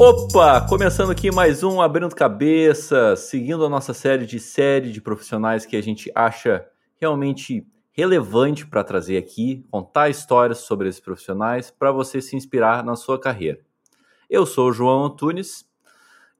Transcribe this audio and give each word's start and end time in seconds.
Opa! 0.00 0.60
Começando 0.60 1.10
aqui 1.10 1.28
mais 1.28 1.64
um 1.64 1.82
Abrindo 1.82 2.14
Cabeça, 2.14 3.16
seguindo 3.16 3.64
a 3.64 3.68
nossa 3.68 3.92
série 3.92 4.26
de 4.26 4.38
série 4.38 4.92
de 4.92 5.00
profissionais 5.00 5.66
que 5.66 5.76
a 5.76 5.82
gente 5.82 6.08
acha 6.14 6.64
realmente 7.00 7.66
relevante 7.90 8.64
para 8.64 8.84
trazer 8.84 9.16
aqui, 9.16 9.66
contar 9.72 10.08
histórias 10.08 10.58
sobre 10.58 10.88
esses 10.88 11.00
profissionais 11.00 11.72
para 11.72 11.90
você 11.90 12.20
se 12.20 12.36
inspirar 12.36 12.84
na 12.84 12.94
sua 12.94 13.18
carreira. 13.20 13.58
Eu 14.30 14.46
sou 14.46 14.68
o 14.68 14.72
João 14.72 15.04
Antunes 15.04 15.68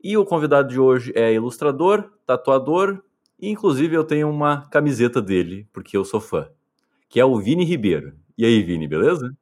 e 0.00 0.16
o 0.16 0.24
convidado 0.24 0.68
de 0.68 0.78
hoje 0.78 1.12
é 1.16 1.34
ilustrador, 1.34 2.12
tatuador 2.24 3.02
e 3.40 3.50
inclusive 3.50 3.96
eu 3.96 4.04
tenho 4.04 4.30
uma 4.30 4.68
camiseta 4.68 5.20
dele, 5.20 5.68
porque 5.72 5.96
eu 5.96 6.04
sou 6.04 6.20
fã, 6.20 6.48
que 7.08 7.18
é 7.18 7.24
o 7.24 7.36
Vini 7.40 7.64
Ribeiro. 7.64 8.14
E 8.36 8.44
aí, 8.44 8.62
Vini, 8.62 8.86
beleza? 8.86 9.36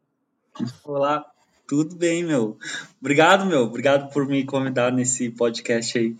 Olá, 0.83 1.22
tudo 1.66 1.97
bem, 1.97 2.25
meu. 2.25 2.56
Obrigado, 3.01 3.47
meu. 3.47 3.62
Obrigado 3.62 4.12
por 4.12 4.27
me 4.27 4.45
convidar 4.45 4.93
nesse 4.93 5.30
podcast 5.30 5.98
aí. 5.98 6.16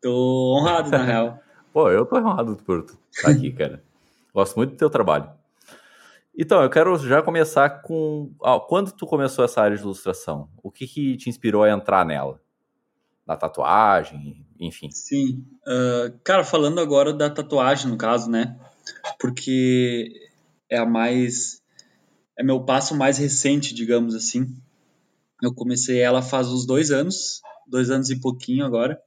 Tô 0.00 0.56
honrado, 0.56 0.90
na 0.90 1.02
real. 1.02 1.40
Pô, 1.72 1.90
eu 1.90 2.06
tô 2.06 2.16
honrado 2.16 2.56
por 2.64 2.86
estar 3.10 3.30
aqui, 3.30 3.52
cara. 3.52 3.82
Gosto 4.32 4.56
muito 4.56 4.70
do 4.70 4.76
teu 4.76 4.88
trabalho. 4.90 5.30
Então, 6.38 6.62
eu 6.62 6.68
quero 6.68 6.96
já 6.98 7.22
começar 7.22 7.82
com. 7.82 8.30
Ah, 8.42 8.60
quando 8.60 8.92
tu 8.92 9.06
começou 9.06 9.44
essa 9.44 9.62
área 9.62 9.76
de 9.76 9.82
ilustração? 9.82 10.48
O 10.62 10.70
que, 10.70 10.86
que 10.86 11.16
te 11.16 11.30
inspirou 11.30 11.62
a 11.62 11.70
entrar 11.70 12.04
nela? 12.04 12.40
Na 13.26 13.36
tatuagem, 13.36 14.46
enfim. 14.60 14.90
Sim. 14.90 15.44
Uh, 15.66 16.16
cara, 16.22 16.44
falando 16.44 16.78
agora 16.78 17.12
da 17.12 17.28
tatuagem, 17.30 17.90
no 17.90 17.96
caso, 17.96 18.30
né? 18.30 18.56
Porque 19.18 20.12
é 20.70 20.78
a 20.78 20.86
mais. 20.86 21.62
É 22.38 22.42
meu 22.42 22.60
passo 22.60 22.94
mais 22.94 23.16
recente, 23.16 23.74
digamos 23.74 24.14
assim. 24.14 24.54
Eu 25.42 25.54
comecei 25.54 25.98
ela 26.00 26.22
faz 26.22 26.48
uns 26.48 26.66
dois 26.66 26.90
anos, 26.90 27.42
dois 27.66 27.90
anos 27.90 28.10
e 28.10 28.20
pouquinho 28.20 28.64
agora. 28.64 29.00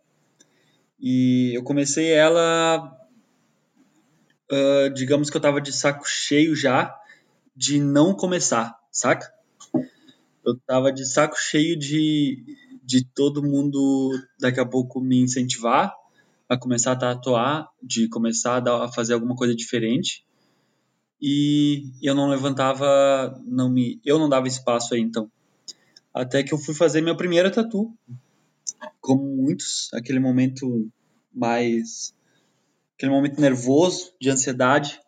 E 0.99 1.51
eu 1.55 1.63
comecei 1.63 2.11
ela 2.11 2.95
uh, 4.51 4.93
digamos 4.93 5.29
que 5.29 5.37
eu 5.37 5.41
tava 5.41 5.61
de 5.61 5.71
saco 5.71 6.07
cheio 6.07 6.55
já 6.55 6.95
de 7.55 7.79
não 7.79 8.13
começar, 8.13 8.77
saca? 8.91 9.31
Eu 10.45 10.57
tava 10.65 10.91
de 10.91 11.05
saco 11.05 11.35
cheio 11.37 11.77
de, 11.77 12.43
de 12.83 13.03
todo 13.03 13.43
mundo 13.43 14.11
daqui 14.39 14.59
a 14.59 14.65
pouco 14.65 14.99
me 15.01 15.21
incentivar 15.21 15.93
a 16.49 16.57
começar 16.57 16.93
a 16.93 16.95
tatuar, 16.95 17.69
de 17.81 18.09
começar 18.09 18.55
a, 18.55 18.59
dar, 18.59 18.83
a 18.83 18.91
fazer 18.91 19.13
alguma 19.13 19.35
coisa 19.35 19.55
diferente. 19.55 20.25
E 21.21 21.91
eu 22.01 22.15
não 22.15 22.27
levantava, 22.27 23.39
não 23.45 23.69
me, 23.69 24.01
eu 24.03 24.17
não 24.17 24.27
dava 24.27 24.47
espaço 24.47 24.95
aí 24.95 25.01
então. 25.01 25.29
Até 26.13 26.43
que 26.43 26.53
eu 26.53 26.57
fui 26.57 26.73
fazer 26.73 27.01
minha 27.01 27.15
primeira 27.15 27.51
tatu. 27.51 27.93
Como 28.99 29.23
muitos, 29.23 29.89
aquele 29.93 30.19
momento 30.19 30.89
mais 31.33 32.13
aquele 32.99 33.11
momento 33.11 33.39
nervoso, 33.39 34.11
de 34.19 34.29
ansiedade. 34.29 34.99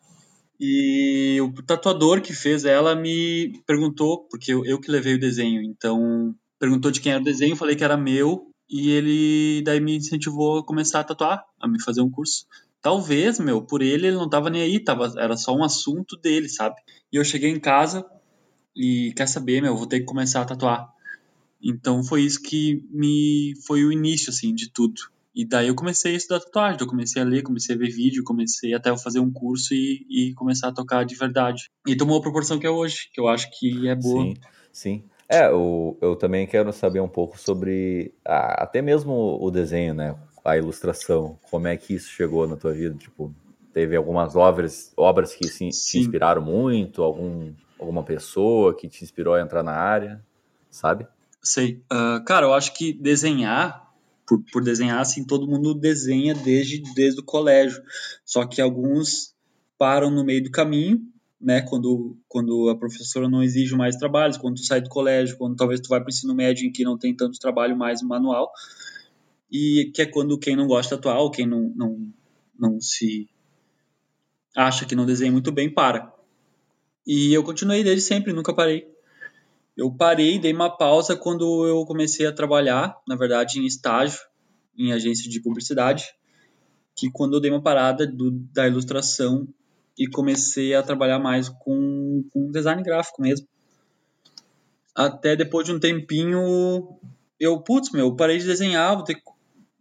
E 0.57 1.39
o 1.41 1.51
tatuador 1.61 2.21
que 2.21 2.33
fez 2.33 2.63
ela 2.63 2.95
me 2.95 3.61
perguntou, 3.65 4.25
porque 4.29 4.53
eu, 4.53 4.65
eu 4.65 4.79
que 4.79 4.89
levei 4.89 5.15
o 5.15 5.19
desenho, 5.19 5.61
então 5.61 6.33
perguntou 6.57 6.91
de 6.91 7.01
quem 7.01 7.11
era 7.11 7.21
o 7.21 7.25
desenho, 7.25 7.55
falei 7.55 7.75
que 7.75 7.83
era 7.83 7.97
meu, 7.97 8.47
e 8.69 8.91
ele 8.91 9.61
daí 9.63 9.81
me 9.81 9.97
incentivou 9.97 10.59
a 10.59 10.65
começar 10.65 11.01
a 11.01 11.03
tatuar, 11.03 11.43
a 11.59 11.67
me 11.67 11.81
fazer 11.81 12.01
um 12.01 12.09
curso. 12.09 12.45
Talvez, 12.81 13.39
meu, 13.39 13.61
por 13.61 13.81
ele 13.81 14.07
ele 14.07 14.15
não 14.15 14.29
tava 14.29 14.49
nem 14.49 14.61
aí, 14.61 14.79
tava, 14.79 15.11
era 15.17 15.35
só 15.35 15.53
um 15.53 15.63
assunto 15.63 16.15
dele, 16.15 16.47
sabe? 16.47 16.75
E 17.11 17.17
eu 17.17 17.25
cheguei 17.25 17.49
em 17.49 17.59
casa 17.59 18.05
e 18.75 19.13
quer 19.15 19.27
saber, 19.27 19.61
meu, 19.61 19.75
vou 19.75 19.87
ter 19.87 19.99
que 19.99 20.05
começar 20.05 20.41
a 20.41 20.45
tatuar. 20.45 20.89
Então 21.63 22.03
foi 22.03 22.23
isso 22.23 22.41
que 22.41 22.83
me 22.89 23.53
foi 23.65 23.83
o 23.83 23.91
início 23.91 24.29
assim 24.29 24.53
de 24.53 24.71
tudo. 24.71 25.01
E 25.33 25.45
daí 25.45 25.67
eu 25.69 25.75
comecei 25.75 26.13
a 26.13 26.17
estudar 26.17 26.41
tatuagem, 26.41 26.81
eu 26.81 26.87
comecei 26.87 27.21
a 27.21 27.25
ler, 27.25 27.41
comecei 27.41 27.75
a 27.75 27.77
ver 27.77 27.89
vídeo, 27.89 28.23
comecei 28.23 28.73
até 28.73 28.89
a 28.89 28.97
fazer 28.97 29.19
um 29.19 29.31
curso 29.31 29.73
e, 29.73 30.05
e 30.09 30.33
começar 30.33 30.67
a 30.67 30.73
tocar 30.73 31.05
de 31.05 31.15
verdade. 31.15 31.69
E 31.87 31.95
tomou 31.95 32.17
a 32.17 32.21
proporção 32.21 32.59
que 32.59 32.67
é 32.67 32.69
hoje, 32.69 33.09
que 33.13 33.21
eu 33.21 33.27
acho 33.27 33.49
que 33.57 33.87
é 33.87 33.95
boa. 33.95 34.23
Sim, 34.23 34.33
sim. 34.73 35.03
É, 35.29 35.47
eu, 35.47 35.97
eu 36.01 36.17
também 36.17 36.45
quero 36.45 36.73
saber 36.73 36.99
um 36.99 37.07
pouco 37.07 37.39
sobre 37.39 38.13
a, 38.25 38.63
até 38.63 38.81
mesmo 38.81 39.37
o 39.41 39.49
desenho, 39.49 39.93
né? 39.93 40.13
A 40.43 40.57
ilustração. 40.57 41.39
Como 41.49 41.67
é 41.67 41.77
que 41.77 41.93
isso 41.93 42.09
chegou 42.09 42.45
na 42.45 42.57
tua 42.57 42.73
vida? 42.73 42.95
Tipo, 42.95 43.33
teve 43.71 43.95
algumas 43.95 44.35
obras, 44.35 44.91
obras 44.97 45.33
que 45.33 45.47
se, 45.47 45.69
te 45.69 45.99
inspiraram 45.99 46.41
muito? 46.41 47.01
Algum, 47.01 47.53
alguma 47.81 48.03
pessoa 48.03 48.75
que 48.75 48.87
te 48.87 49.03
inspirou 49.03 49.33
a 49.33 49.41
entrar 49.41 49.63
na 49.63 49.73
área? 49.73 50.23
Sabe? 50.69 51.07
Sei. 51.41 51.83
Uh, 51.91 52.23
cara, 52.23 52.45
eu 52.45 52.53
acho 52.53 52.73
que 52.73 52.93
desenhar 52.93 53.91
por, 54.31 54.41
por 54.51 54.63
desenhar 54.63 54.99
assim, 54.99 55.25
todo 55.25 55.47
mundo 55.47 55.73
desenha 55.73 56.33
desde, 56.33 56.81
desde 56.93 57.19
o 57.19 57.23
colégio. 57.23 57.83
Só 58.23 58.45
que 58.45 58.61
alguns 58.61 59.35
param 59.77 60.09
no 60.09 60.23
meio 60.23 60.43
do 60.43 60.51
caminho, 60.51 61.01
né? 61.39 61.61
Quando, 61.61 62.17
quando 62.29 62.69
a 62.69 62.77
professora 62.77 63.27
não 63.27 63.43
exige 63.43 63.75
mais 63.75 63.97
trabalhos, 63.97 64.37
quando 64.37 64.55
tu 64.55 64.63
sai 64.63 64.79
do 64.79 64.89
colégio, 64.89 65.37
quando 65.37 65.57
talvez 65.57 65.81
tu 65.81 65.89
vai 65.89 65.99
para 65.99 66.07
o 66.07 66.09
ensino 66.09 66.33
médio 66.33 66.65
em 66.65 66.71
que 66.71 66.85
não 66.85 66.97
tem 66.97 67.13
tanto 67.13 67.39
trabalho 67.39 67.75
mais 67.75 68.01
manual. 68.01 68.51
E 69.51 69.91
que 69.93 70.01
é 70.01 70.05
quando 70.05 70.37
quem 70.37 70.55
não 70.55 70.65
gosta 70.65 70.97
ou 71.17 71.29
quem 71.29 71.45
não, 71.45 71.73
não, 71.75 72.07
não 72.57 72.79
se 72.79 73.27
acha 74.55 74.85
que 74.85 74.95
não 74.95 75.05
desenha 75.05 75.31
muito 75.31 75.51
bem, 75.51 75.69
para. 75.69 76.13
E 77.05 77.33
eu 77.33 77.43
continuei 77.43 77.83
desde 77.83 78.01
sempre, 78.01 78.33
nunca 78.33 78.53
parei. 78.53 78.87
Eu 79.75 79.91
parei, 79.91 80.37
dei 80.37 80.53
uma 80.53 80.69
pausa 80.69 81.15
quando 81.15 81.65
eu 81.65 81.83
comecei 81.85 82.27
a 82.27 82.31
trabalhar, 82.31 82.95
na 83.07 83.15
verdade, 83.15 83.59
em 83.59 83.65
estágio, 83.65 84.19
em 84.77 84.91
agência 84.91 85.29
de 85.29 85.41
publicidade, 85.41 86.13
que 86.95 87.09
quando 87.09 87.33
eu 87.33 87.39
dei 87.39 87.49
uma 87.49 87.61
parada 87.61 88.05
do, 88.05 88.31
da 88.31 88.67
ilustração 88.67 89.47
e 89.97 90.07
comecei 90.07 90.75
a 90.75 90.83
trabalhar 90.83 91.19
mais 91.19 91.49
com, 91.49 92.23
com 92.31 92.51
design 92.51 92.83
gráfico 92.83 93.21
mesmo. 93.21 93.47
Até 94.93 95.35
depois 95.35 95.65
de 95.65 95.73
um 95.73 95.79
tempinho, 95.79 96.99
eu, 97.39 97.59
putz, 97.61 97.91
meu, 97.91 98.07
eu 98.07 98.15
parei 98.15 98.37
de 98.37 98.45
desenhar, 98.45 99.03
ter, 99.03 99.21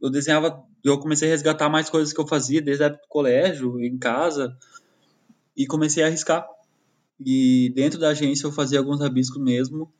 eu 0.01 0.09
desenhava, 0.09 0.65
eu 0.85 0.99
comecei 0.99 1.29
a 1.29 1.33
resgatar 1.33 1.69
mais 1.69 1.91
coisas 1.91 2.13
que 2.15 2.21
eu 2.21 2.27
fazia 2.27 2.63
desde 2.63 2.85
a 2.85 2.87
época 2.87 3.03
do 3.03 3.09
colégio, 3.09 3.81
em 3.81 3.99
casa, 3.99 4.57
e 5.57 5.67
comecei 5.67 6.03
a 6.03 6.07
arriscar 6.07 6.47
e 7.25 7.71
dentro 7.75 7.99
da 7.99 8.11
agência 8.11 8.47
eu 8.47 8.53
fazia 8.53 8.79
alguns 8.79 9.01
rabiscos 9.01 9.43
mesmo, 9.43 9.93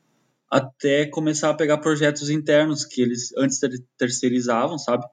até 0.49 1.05
começar 1.05 1.49
a 1.49 1.53
pegar 1.53 1.77
projetos 1.77 2.29
internos 2.29 2.83
que 2.83 3.01
eles 3.01 3.31
antes 3.37 3.59
terceirizavam, 3.97 4.77
sabe? 4.77 5.05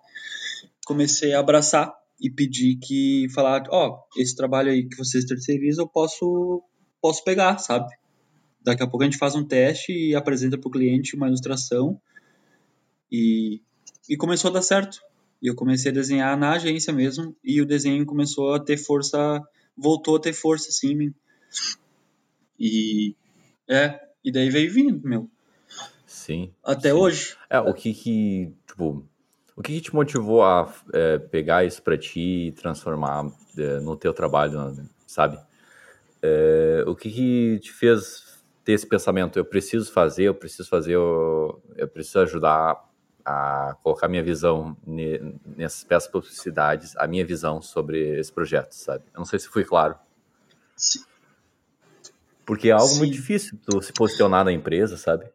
Comecei 0.86 1.34
a 1.34 1.41
abraçar 1.41 1.94
e 2.20 2.30
pedir 2.30 2.76
que 2.76 3.28
falar, 3.32 3.62
ó, 3.70 3.88
oh, 3.88 4.20
esse 4.20 4.34
trabalho 4.34 4.70
aí 4.70 4.88
que 4.88 4.97
vocês 4.97 5.24
terceirizam 5.24 5.84
eu 5.84 5.88
posso 5.88 6.62
posso 7.00 7.22
pegar, 7.22 7.58
sabe? 7.58 7.88
Daqui 8.60 8.82
a 8.82 8.86
pouco 8.86 9.02
a 9.02 9.06
gente 9.06 9.18
faz 9.18 9.36
um 9.36 9.44
teste 9.44 9.92
e 9.92 10.14
apresenta 10.16 10.58
para 10.58 10.68
o 10.68 10.72
cliente 10.72 11.14
uma 11.14 11.28
ilustração 11.28 12.00
e 13.12 13.60
e 14.08 14.16
começou 14.16 14.50
a 14.50 14.54
dar 14.54 14.62
certo. 14.62 14.98
E 15.41 15.47
eu 15.47 15.54
comecei 15.54 15.91
a 15.91 15.94
desenhar 15.94 16.36
na 16.36 16.52
agência 16.52 16.92
mesmo 16.92 17.36
e 17.44 17.60
o 17.60 17.66
desenho 17.66 18.04
começou 18.06 18.54
a 18.54 18.58
ter 18.58 18.78
força, 18.78 19.41
voltou 19.76 20.16
a 20.16 20.20
ter 20.20 20.32
força 20.32 20.70
assim 20.70 21.12
e 22.58 23.14
é, 23.69 24.00
e 24.24 24.32
daí 24.32 24.50
veio 24.50 24.72
vindo, 24.72 25.06
meu. 25.06 25.30
Sim. 26.06 26.52
Até 26.64 26.91
sim. 26.91 26.94
hoje. 26.94 27.36
É, 27.50 27.60
o 27.60 27.72
que 27.74 27.92
que, 27.92 28.52
tipo, 28.66 29.06
o 29.54 29.62
que, 29.62 29.74
que 29.74 29.80
te 29.80 29.94
motivou 29.94 30.42
a 30.42 30.72
é, 30.92 31.18
pegar 31.18 31.64
isso 31.64 31.82
para 31.82 31.98
ti 31.98 32.48
e 32.48 32.52
transformar 32.52 33.30
é, 33.56 33.80
no 33.80 33.97
teu 33.97 34.15
trabalho, 34.15 34.88
sabe? 35.06 35.38
É, 36.22 36.84
o 36.86 36.94
que, 36.94 37.10
que 37.10 37.59
te 37.60 37.72
fez 37.72 38.41
ter 38.65 38.72
esse 38.72 38.86
pensamento? 38.86 39.38
Eu 39.38 39.44
preciso 39.44 39.92
fazer, 39.92 40.24
eu 40.24 40.34
preciso 40.34 40.68
fazer, 40.68 40.92
eu, 40.92 41.62
eu 41.77 41.88
preciso 41.88 42.21
ajudar 42.21 42.88
a 43.24 43.77
colocar 43.83 44.09
minha 44.09 44.22
visão 44.22 44.77
nessas 45.56 45.84
peças 45.84 46.09
publicidades, 46.10 46.97
a 46.97 47.06
minha 47.06 47.27
visão 47.27 47.60
sobre 47.60 48.18
esse 48.18 48.33
projeto, 48.33 48.72
sabe? 48.72 49.04
Eu 49.12 49.18
não 49.18 49.27
sei 49.27 49.38
se 49.38 49.48
fui 49.48 49.65
claro. 49.65 49.97
Sim. 50.77 51.00
Porque 52.48 52.71
é 52.71 52.72
algo 52.72 52.86
Sim. 52.86 52.98
muito 53.00 53.12
difícil 53.12 53.59
tu 53.62 53.83
se 53.83 53.92
posicionar 53.92 54.42
na 54.42 54.50
empresa, 54.50 54.97
sabe? 54.97 55.27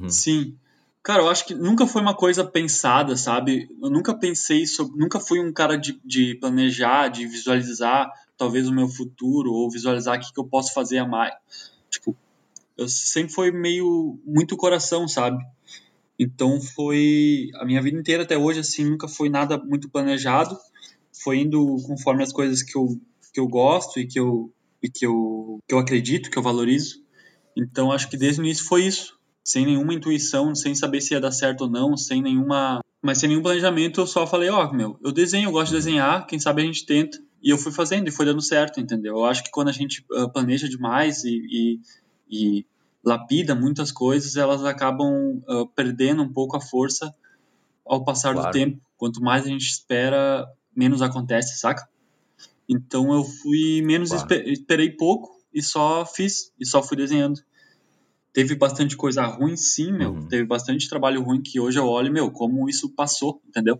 Uhum. 0.00 0.08
Sim. 0.08 0.56
Cara, 1.02 1.20
eu 1.20 1.28
acho 1.28 1.44
que 1.44 1.54
nunca 1.54 1.86
foi 1.86 2.00
uma 2.00 2.16
coisa 2.16 2.42
pensada, 2.42 3.18
sabe? 3.18 3.68
Eu 3.82 3.90
nunca 3.90 4.14
pensei 4.14 4.66
sobre. 4.66 4.98
Nunca 4.98 5.20
fui 5.20 5.40
um 5.40 5.52
cara 5.52 5.76
de, 5.76 6.00
de 6.02 6.36
planejar, 6.36 7.08
de 7.08 7.26
visualizar 7.26 8.10
talvez 8.38 8.66
o 8.66 8.72
meu 8.72 8.88
futuro, 8.88 9.52
ou 9.52 9.70
visualizar 9.70 10.16
o 10.16 10.20
que, 10.22 10.32
que 10.32 10.40
eu 10.40 10.46
posso 10.46 10.72
fazer 10.72 10.96
a 10.96 11.06
mais. 11.06 11.34
Tipo, 11.90 12.16
eu 12.78 12.88
sempre 12.88 13.34
foi 13.34 13.50
meio. 13.50 14.18
muito 14.24 14.56
coração, 14.56 15.06
sabe? 15.06 15.44
Então 16.18 16.62
foi. 16.62 17.50
A 17.56 17.66
minha 17.66 17.82
vida 17.82 17.98
inteira 17.98 18.22
até 18.22 18.38
hoje, 18.38 18.60
assim, 18.60 18.86
nunca 18.86 19.06
foi 19.06 19.28
nada 19.28 19.58
muito 19.58 19.90
planejado. 19.90 20.58
Foi 21.12 21.40
indo 21.40 21.76
conforme 21.86 22.22
as 22.22 22.32
coisas 22.32 22.62
que 22.62 22.74
eu, 22.74 22.98
que 23.34 23.38
eu 23.38 23.46
gosto 23.46 24.00
e 24.00 24.06
que 24.06 24.18
eu 24.18 24.50
e 24.82 24.90
que 24.90 25.06
eu, 25.06 25.60
que 25.66 25.74
eu 25.74 25.78
acredito, 25.78 26.30
que 26.30 26.38
eu 26.38 26.42
valorizo. 26.42 27.00
Então 27.56 27.92
acho 27.92 28.08
que 28.08 28.16
desde 28.16 28.40
o 28.40 28.44
início 28.44 28.64
foi 28.64 28.84
isso. 28.84 29.18
sem 29.44 29.66
nenhuma 29.66 29.92
intuição, 29.94 30.54
sem 30.54 30.74
saber 30.74 31.00
se 31.00 31.14
ia 31.14 31.20
dar 31.20 31.32
certo 31.32 31.62
ou 31.62 31.70
não, 31.70 31.96
sem 31.96 32.22
nenhuma. 32.22 32.80
Mas 33.02 33.18
sem 33.18 33.28
nenhum 33.28 33.42
planejamento, 33.42 34.00
eu 34.00 34.06
só 34.06 34.26
falei, 34.26 34.48
ó, 34.48 34.64
oh, 34.64 34.72
meu, 34.72 34.98
eu 35.02 35.10
desenho, 35.10 35.48
eu 35.48 35.52
gosto 35.52 35.70
de 35.70 35.76
desenhar, 35.76 36.26
quem 36.26 36.38
sabe 36.38 36.62
a 36.62 36.64
gente 36.64 36.86
tenta. 36.86 37.18
E 37.42 37.50
eu 37.50 37.58
fui 37.58 37.72
fazendo 37.72 38.06
e 38.06 38.12
foi 38.12 38.24
dando 38.24 38.40
certo, 38.40 38.80
entendeu? 38.80 39.16
Eu 39.16 39.24
acho 39.24 39.42
que 39.42 39.50
quando 39.50 39.68
a 39.68 39.72
gente 39.72 40.04
uh, 40.12 40.32
planeja 40.32 40.68
demais 40.68 41.24
e, 41.24 41.40
e, 41.50 41.80
e, 42.30 42.66
lapida 43.04 43.52
muitas 43.52 43.90
coisas, 43.90 44.36
elas 44.36 44.64
acabam 44.64 45.42
uh, 45.48 45.66
perdendo 45.74 46.22
um 46.22 46.32
pouco 46.32 46.56
a 46.56 46.60
força 46.60 47.12
ao 47.84 48.04
passar 48.04 48.32
claro. 48.32 48.48
do 48.48 48.52
tempo. 48.52 48.80
Quanto 48.96 49.20
mais 49.20 49.44
a 49.44 49.48
gente 49.48 49.66
espera, 49.66 50.46
menos 50.74 51.02
acontece, 51.02 51.58
saca? 51.58 51.88
Então 52.68 53.12
eu 53.12 53.24
fui 53.24 53.82
menos, 53.82 54.10
claro. 54.10 54.48
esperei 54.48 54.90
pouco 54.90 55.30
e 55.52 55.62
só 55.62 56.06
fiz, 56.06 56.52
e 56.58 56.66
só 56.66 56.82
fui 56.82 56.96
desenhando. 56.96 57.40
Teve 58.32 58.54
bastante 58.54 58.96
coisa 58.96 59.24
ruim, 59.26 59.56
sim, 59.56 59.92
meu. 59.92 60.12
Uhum. 60.12 60.28
Teve 60.28 60.44
bastante 60.44 60.88
trabalho 60.88 61.22
ruim 61.22 61.42
que 61.42 61.60
hoje 61.60 61.78
eu 61.78 61.86
olho, 61.86 62.12
meu, 62.12 62.30
como 62.30 62.68
isso 62.68 62.88
passou, 62.88 63.42
entendeu? 63.46 63.78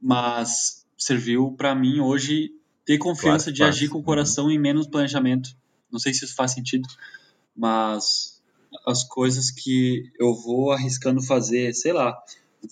Mas 0.00 0.86
serviu 0.96 1.52
para 1.52 1.74
mim 1.74 2.00
hoje 2.00 2.50
ter 2.84 2.96
confiança 2.98 3.46
claro, 3.46 3.54
de 3.54 3.58
faz. 3.62 3.76
agir 3.76 3.88
com 3.88 3.98
o 3.98 4.02
coração 4.02 4.46
uhum. 4.46 4.52
e 4.52 4.58
menos 4.58 4.86
planejamento. 4.86 5.50
Não 5.90 5.98
sei 5.98 6.14
se 6.14 6.24
isso 6.24 6.34
faz 6.34 6.52
sentido, 6.52 6.88
mas 7.54 8.40
as 8.86 9.04
coisas 9.04 9.50
que 9.50 10.10
eu 10.18 10.34
vou 10.34 10.72
arriscando 10.72 11.22
fazer, 11.22 11.74
sei 11.74 11.92
lá, 11.92 12.16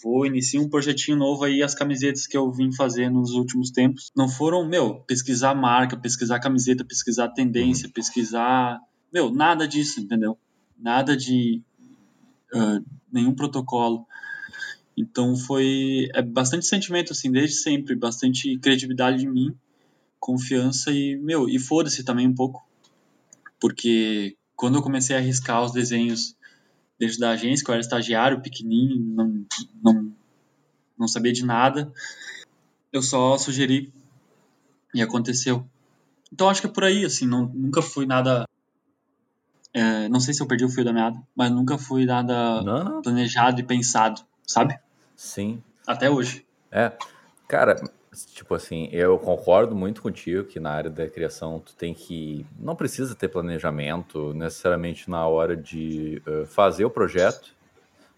vou 0.03 0.27
iniciar 0.27 0.61
um 0.61 0.69
projetinho 0.69 1.17
novo 1.17 1.45
aí, 1.45 1.63
as 1.63 1.75
camisetas 1.75 2.27
que 2.27 2.37
eu 2.37 2.51
vim 2.53 2.73
fazer 2.73 3.11
nos 3.11 3.33
últimos 3.33 3.71
tempos, 3.71 4.11
não 4.17 4.29
foram, 4.29 4.67
meu, 4.67 5.01
pesquisar 5.01 5.55
marca, 5.55 5.97
pesquisar 5.97 6.41
camiseta, 6.41 6.85
pesquisar 6.85 7.29
tendência, 7.31 7.87
uhum. 7.87 7.93
pesquisar, 7.93 8.81
meu, 9.13 9.31
nada 9.31 9.67
disso, 9.67 10.01
entendeu? 10.01 10.39
nada 10.81 11.17
de 11.17 11.63
uh, 12.55 12.85
nenhum 13.13 13.35
protocolo. 13.35 14.07
Então 14.97 15.37
foi 15.37 16.09
é 16.15 16.23
bastante 16.23 16.67
sentimento 16.67 17.13
assim 17.13 17.31
desde 17.31 17.57
sempre, 17.57 17.95
bastante 17.95 18.59
credibilidade 18.59 19.19
de 19.19 19.29
mim, 19.29 19.55
confiança 20.19 20.91
e 20.91 21.17
meu 21.17 21.49
e 21.49 21.59
foda-se 21.59 22.03
também 22.03 22.27
um 22.27 22.35
pouco, 22.35 22.67
porque 23.61 24.37
quando 24.57 24.77
eu 24.77 24.83
comecei 24.83 25.15
a 25.15 25.19
arriscar 25.19 25.63
os 25.63 25.73
desenhos 25.73 26.37
desde 27.01 27.19
da 27.19 27.31
agência, 27.31 27.65
que 27.65 27.71
eu 27.71 27.73
era 27.73 27.81
estagiário, 27.81 28.43
pequenininho, 28.43 29.01
não 29.01 29.47
não 29.83 30.13
não 30.99 31.09
sabia 31.09 31.33
de 31.33 31.45
nada, 31.47 31.91
eu 32.93 33.03
só 33.03 33.39
sugeri 33.39 33.91
e 34.95 35.01
aconteceu. 35.01 35.67
Então 36.31 36.51
acho 36.51 36.61
que 36.61 36.67
é 36.67 36.71
por 36.71 36.85
aí, 36.85 37.07
assim, 37.07 37.27
não, 37.27 37.47
nunca 37.47 37.81
fui 37.81 38.05
nada 38.05 38.47
é, 39.73 40.09
não 40.09 40.21
sei 40.21 40.35
se 40.35 40.43
eu 40.43 40.47
perdi 40.47 40.65
o 40.65 40.69
fio 40.69 40.85
da 40.85 40.93
meada, 40.93 41.19
mas 41.35 41.51
nunca 41.51 41.79
fui 41.79 42.05
nada 42.05 42.61
não. 42.63 43.01
planejado 43.01 43.61
e 43.61 43.65
pensado, 43.65 44.21
sabe? 44.47 44.79
Sim. 45.17 45.63
Até 45.87 46.11
hoje. 46.11 46.45
É. 46.71 46.93
Cara, 47.49 47.81
tipo 48.35 48.55
assim, 48.55 48.89
eu 48.93 49.19
concordo 49.19 49.75
muito 49.75 50.03
contigo 50.03 50.45
que 50.45 50.59
na 50.59 50.71
área 50.71 50.91
da 50.91 51.09
criação 51.09 51.61
tu 51.61 51.75
tem 51.75 51.95
que. 51.95 52.45
Não 52.59 52.75
precisa 52.75 53.15
ter 53.15 53.29
planejamento 53.29 54.35
necessariamente 54.35 55.09
na 55.09 55.27
hora 55.27 55.57
de 55.57 56.21
uh, 56.27 56.47
fazer 56.47 56.85
o 56.85 56.91
projeto, 56.91 57.55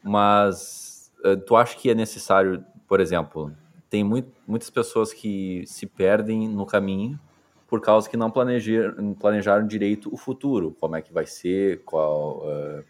mas 0.02 1.12
uh, 1.24 1.36
tu 1.36 1.56
acha 1.56 1.76
que 1.76 1.90
é 1.90 1.94
necessário, 1.94 2.64
por 2.88 3.00
exemplo, 3.00 3.54
tem 3.90 4.02
muito, 4.02 4.32
muitas 4.46 4.70
pessoas 4.70 5.12
que 5.12 5.64
se 5.66 5.86
perdem 5.86 6.48
no 6.48 6.64
caminho 6.64 7.20
por 7.68 7.80
causa 7.80 8.08
que 8.08 8.16
não 8.16 8.30
planejaram, 8.30 9.14
planejaram 9.14 9.66
direito 9.66 10.12
o 10.12 10.16
futuro, 10.16 10.76
como 10.78 10.96
é 10.96 11.02
que 11.02 11.12
vai 11.12 11.26
ser, 11.26 11.82
qual, 11.84 12.46
uh, 12.46 12.84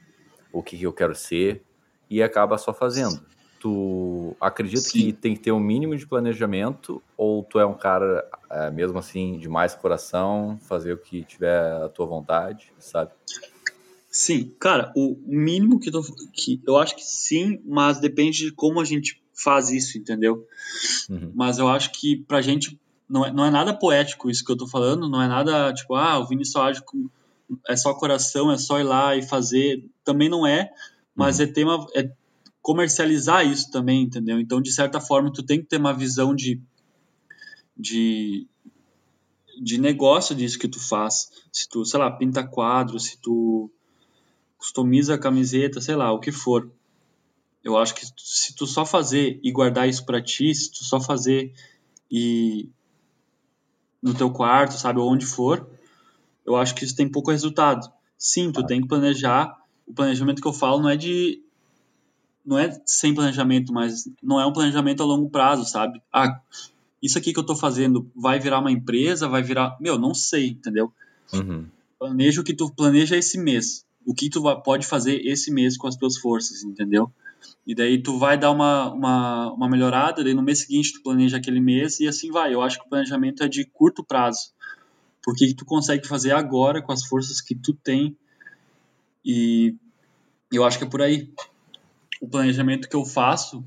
o 0.53 0.63
que, 0.63 0.77
que 0.77 0.85
eu 0.85 0.93
quero 0.93 1.15
ser, 1.15 1.63
e 2.09 2.23
acaba 2.23 2.59
só 2.59 2.73
fazendo. 2.73 3.25
Tu 3.62 4.37
acredita 4.41 4.82
Sim. 4.82 4.99
que 4.99 5.12
tem 5.12 5.35
que 5.35 5.41
ter 5.41 5.53
um 5.53 5.61
mínimo 5.61 5.97
de 5.97 6.05
planejamento, 6.05 7.00
ou 7.17 7.44
tu 7.44 7.61
é 7.61 7.64
um 7.64 7.75
cara, 7.75 8.29
uh, 8.50 8.73
mesmo 8.75 8.99
assim, 8.99 9.38
de 9.38 9.49
mais 9.49 9.73
coração, 9.73 10.59
fazer 10.62 10.94
o 10.94 10.99
que 10.99 11.23
tiver 11.23 11.81
a 11.81 11.88
tua 11.88 12.05
vontade, 12.05 12.73
sabe? 12.81 13.12
Sim, 14.11 14.53
cara, 14.59 14.93
o 14.97 15.17
mínimo 15.25 15.79
que, 15.79 15.93
tô, 15.93 16.03
que 16.32 16.61
eu 16.67 16.76
acho 16.76 16.97
que 16.97 17.05
sim, 17.05 17.61
mas 17.64 18.00
depende 18.00 18.47
de 18.47 18.50
como 18.50 18.81
a 18.81 18.85
gente 18.85 19.23
faz 19.32 19.70
isso, 19.70 19.97
entendeu? 19.97 20.44
Uhum. 21.08 21.31
Mas 21.32 21.61
eu 21.61 21.69
acho 21.69 21.93
que 21.93 22.17
pra 22.17 22.43
gente 22.43 22.76
não 23.08 23.25
é, 23.25 23.32
não 23.32 23.44
é 23.44 23.50
nada 23.50 23.73
poético 23.73 24.29
isso 24.29 24.44
que 24.44 24.50
eu 24.50 24.56
tô 24.56 24.67
falando, 24.67 25.08
não 25.08 25.23
é 25.23 25.29
nada 25.29 25.73
tipo, 25.73 25.94
ah, 25.94 26.19
o 26.19 26.26
Vini 26.26 26.44
só 26.44 26.65
age 26.65 26.82
com. 26.85 27.08
É 27.69 27.76
só 27.76 27.94
coração, 27.94 28.50
é 28.50 28.58
só 28.58 28.81
ir 28.81 28.85
lá 28.85 29.15
e 29.15 29.23
fazer. 29.23 29.88
Também 30.03 30.29
não 30.29 30.44
é, 30.44 30.69
mas 31.15 31.38
uhum. 31.38 31.44
é 31.44 31.47
tema. 31.47 31.87
É 31.94 32.11
comercializar 32.62 33.47
isso 33.47 33.70
também, 33.70 34.05
entendeu? 34.05 34.41
Então, 34.41 34.62
de 34.62 34.73
certa 34.73 35.00
forma, 35.00 35.32
tu 35.32 35.43
tem 35.43 35.61
que 35.61 35.67
ter 35.67 35.79
uma 35.79 35.93
visão 35.93 36.35
de. 36.35 36.61
de 37.76 38.47
de 39.61 39.79
negócio 39.79 40.35
disso 40.35 40.59
que 40.59 40.67
tu 40.67 40.81
faz. 40.81 41.31
Se 41.53 41.69
tu, 41.69 41.85
sei 41.85 42.00
lá, 42.00 42.11
pinta 42.11 42.43
quadro, 42.43 42.99
se 42.99 43.19
tu 43.19 43.70
customiza 44.56 45.14
a 45.14 45.19
camiseta, 45.19 45.81
sei 45.81 45.94
lá, 45.94 46.12
o 46.12 46.20
que 46.20 46.32
for. 46.32 46.70
Eu 47.62 47.76
acho 47.76 47.94
que 47.94 48.06
se 48.17 48.55
tu 48.55 48.67
só 48.67 48.85
fazer 48.85 49.38
e 49.43 49.53
guardar 49.53 49.88
isso 49.88 50.05
para 50.05 50.23
ti, 50.23 50.55
se 50.55 50.70
tu 50.70 50.85
só 50.85 51.00
fazer 51.00 51.53
e 52.11 52.69
no 54.03 54.15
teu 54.15 54.31
quarto, 54.31 54.75
sabe, 54.75 54.99
onde 54.99 55.25
for, 55.25 55.69
eu 56.44 56.56
acho 56.56 56.75
que 56.75 56.85
isso 56.85 56.97
tem 56.97 57.08
pouco 57.08 57.31
resultado. 57.31 57.91
Sim, 58.19 58.50
tu 58.50 58.67
tem 58.67 58.81
que 58.81 58.88
planejar. 58.88 59.56
O 59.87 59.94
planejamento 59.94 60.43
que 60.43 60.49
eu 60.49 60.53
falo 60.53 60.82
não 60.82 60.88
é 60.88 60.97
de 60.97 61.41
não 62.44 62.59
é 62.59 62.81
sem 62.85 63.15
planejamento, 63.15 63.73
mas 63.73 64.09
não 64.23 64.41
é 64.41 64.47
um 64.47 64.53
planejamento 64.53 65.03
a 65.03 65.06
longo 65.06 65.31
prazo, 65.31 65.65
sabe? 65.65 66.03
Ah, 66.12 66.41
isso 67.03 67.19
aqui 67.19 67.33
que 67.33 67.39
eu 67.39 67.47
tô 67.47 67.56
fazendo 67.56 68.11
vai 68.15 68.39
virar 68.39 68.61
uma 68.61 68.71
empresa, 68.71 69.29
vai 69.29 69.43
virar, 69.43 69.77
meu, 69.81 69.99
não 69.99 70.15
sei, 70.15 70.50
entendeu? 70.50 70.93
Uhum. 71.33 71.67
Planeja 71.99 72.41
o 72.41 72.44
que 72.44 72.55
tu 72.55 72.71
planeja 72.71 73.17
esse 73.17 73.39
mês, 73.39 73.85
o 74.05 74.15
que 74.15 74.29
tu 74.29 74.43
pode 74.62 74.87
fazer 74.87 75.25
esse 75.27 75.50
mês 75.53 75.77
com 75.77 75.87
as 75.87 75.97
tuas 75.97 76.17
forças, 76.17 76.62
entendeu? 76.62 77.11
E 77.67 77.75
daí 77.75 78.03
tu 78.03 78.19
vai 78.19 78.37
dar 78.39 78.50
uma, 78.50 78.93
uma, 78.93 79.53
uma 79.53 79.69
melhorada, 79.69 80.23
daí 80.23 80.35
no 80.35 80.43
mês 80.43 80.61
seguinte 80.61 80.94
tu 80.94 81.03
planeja 81.03 81.37
aquele 81.37 81.61
mês 81.61 82.00
e 82.00 82.09
assim 82.09 82.31
vai. 82.31 82.55
Eu 82.55 82.62
acho 82.62 82.79
que 82.79 82.87
o 82.87 82.89
planejamento 82.89 83.43
é 83.43 83.49
de 83.49 83.65
curto 83.65 84.05
prazo. 84.05 84.53
Porque 85.22 85.55
tu 85.55 85.65
consegue 85.65 86.06
fazer 86.06 86.32
agora 86.32 86.82
com 86.82 86.93
as 86.93 87.05
forças 87.05 87.41
que 87.41 87.55
tu 87.55 87.72
tem. 87.72 88.17
E 89.25 89.77
eu 90.53 90.65
acho 90.65 90.79
que 90.79 90.84
é 90.84 90.89
por 90.89 91.01
aí. 91.01 91.32
O 92.22 92.29
planejamento 92.29 92.88
que 92.88 92.96
eu 92.96 93.05
faço 93.05 93.62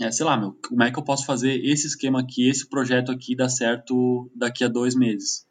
é, 0.00 0.10
sei 0.10 0.24
lá, 0.24 0.34
meu, 0.34 0.56
como 0.66 0.82
é 0.82 0.90
que 0.90 0.98
eu 0.98 1.02
posso 1.02 1.26
fazer 1.26 1.62
esse 1.62 1.86
esquema 1.86 2.20
aqui, 2.20 2.48
esse 2.48 2.66
projeto 2.66 3.12
aqui 3.12 3.36
dar 3.36 3.50
certo 3.50 4.30
daqui 4.34 4.64
a 4.64 4.68
dois 4.68 4.94
meses? 4.94 5.46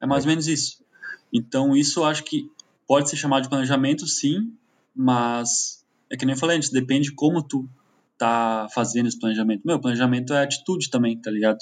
É 0.00 0.06
mais 0.06 0.24
ou 0.24 0.30
menos 0.30 0.48
isso. 0.48 0.82
Então, 1.30 1.76
isso 1.76 2.00
eu 2.00 2.04
acho 2.04 2.24
que 2.24 2.50
pode 2.88 3.10
ser 3.10 3.16
chamado 3.16 3.42
de 3.42 3.50
planejamento, 3.50 4.06
sim, 4.06 4.54
mas 4.96 5.84
é 6.10 6.16
que 6.16 6.24
nem 6.24 6.34
eu 6.34 6.38
falei 6.38 6.56
antes, 6.56 6.70
depende 6.70 7.10
de 7.10 7.14
como 7.14 7.42
tu 7.42 7.68
tá 8.16 8.66
fazendo 8.74 9.06
esse 9.06 9.18
planejamento. 9.18 9.62
Meu, 9.66 9.78
planejamento 9.78 10.32
é 10.32 10.42
atitude 10.42 10.88
também, 10.88 11.18
tá 11.18 11.30
ligado? 11.30 11.58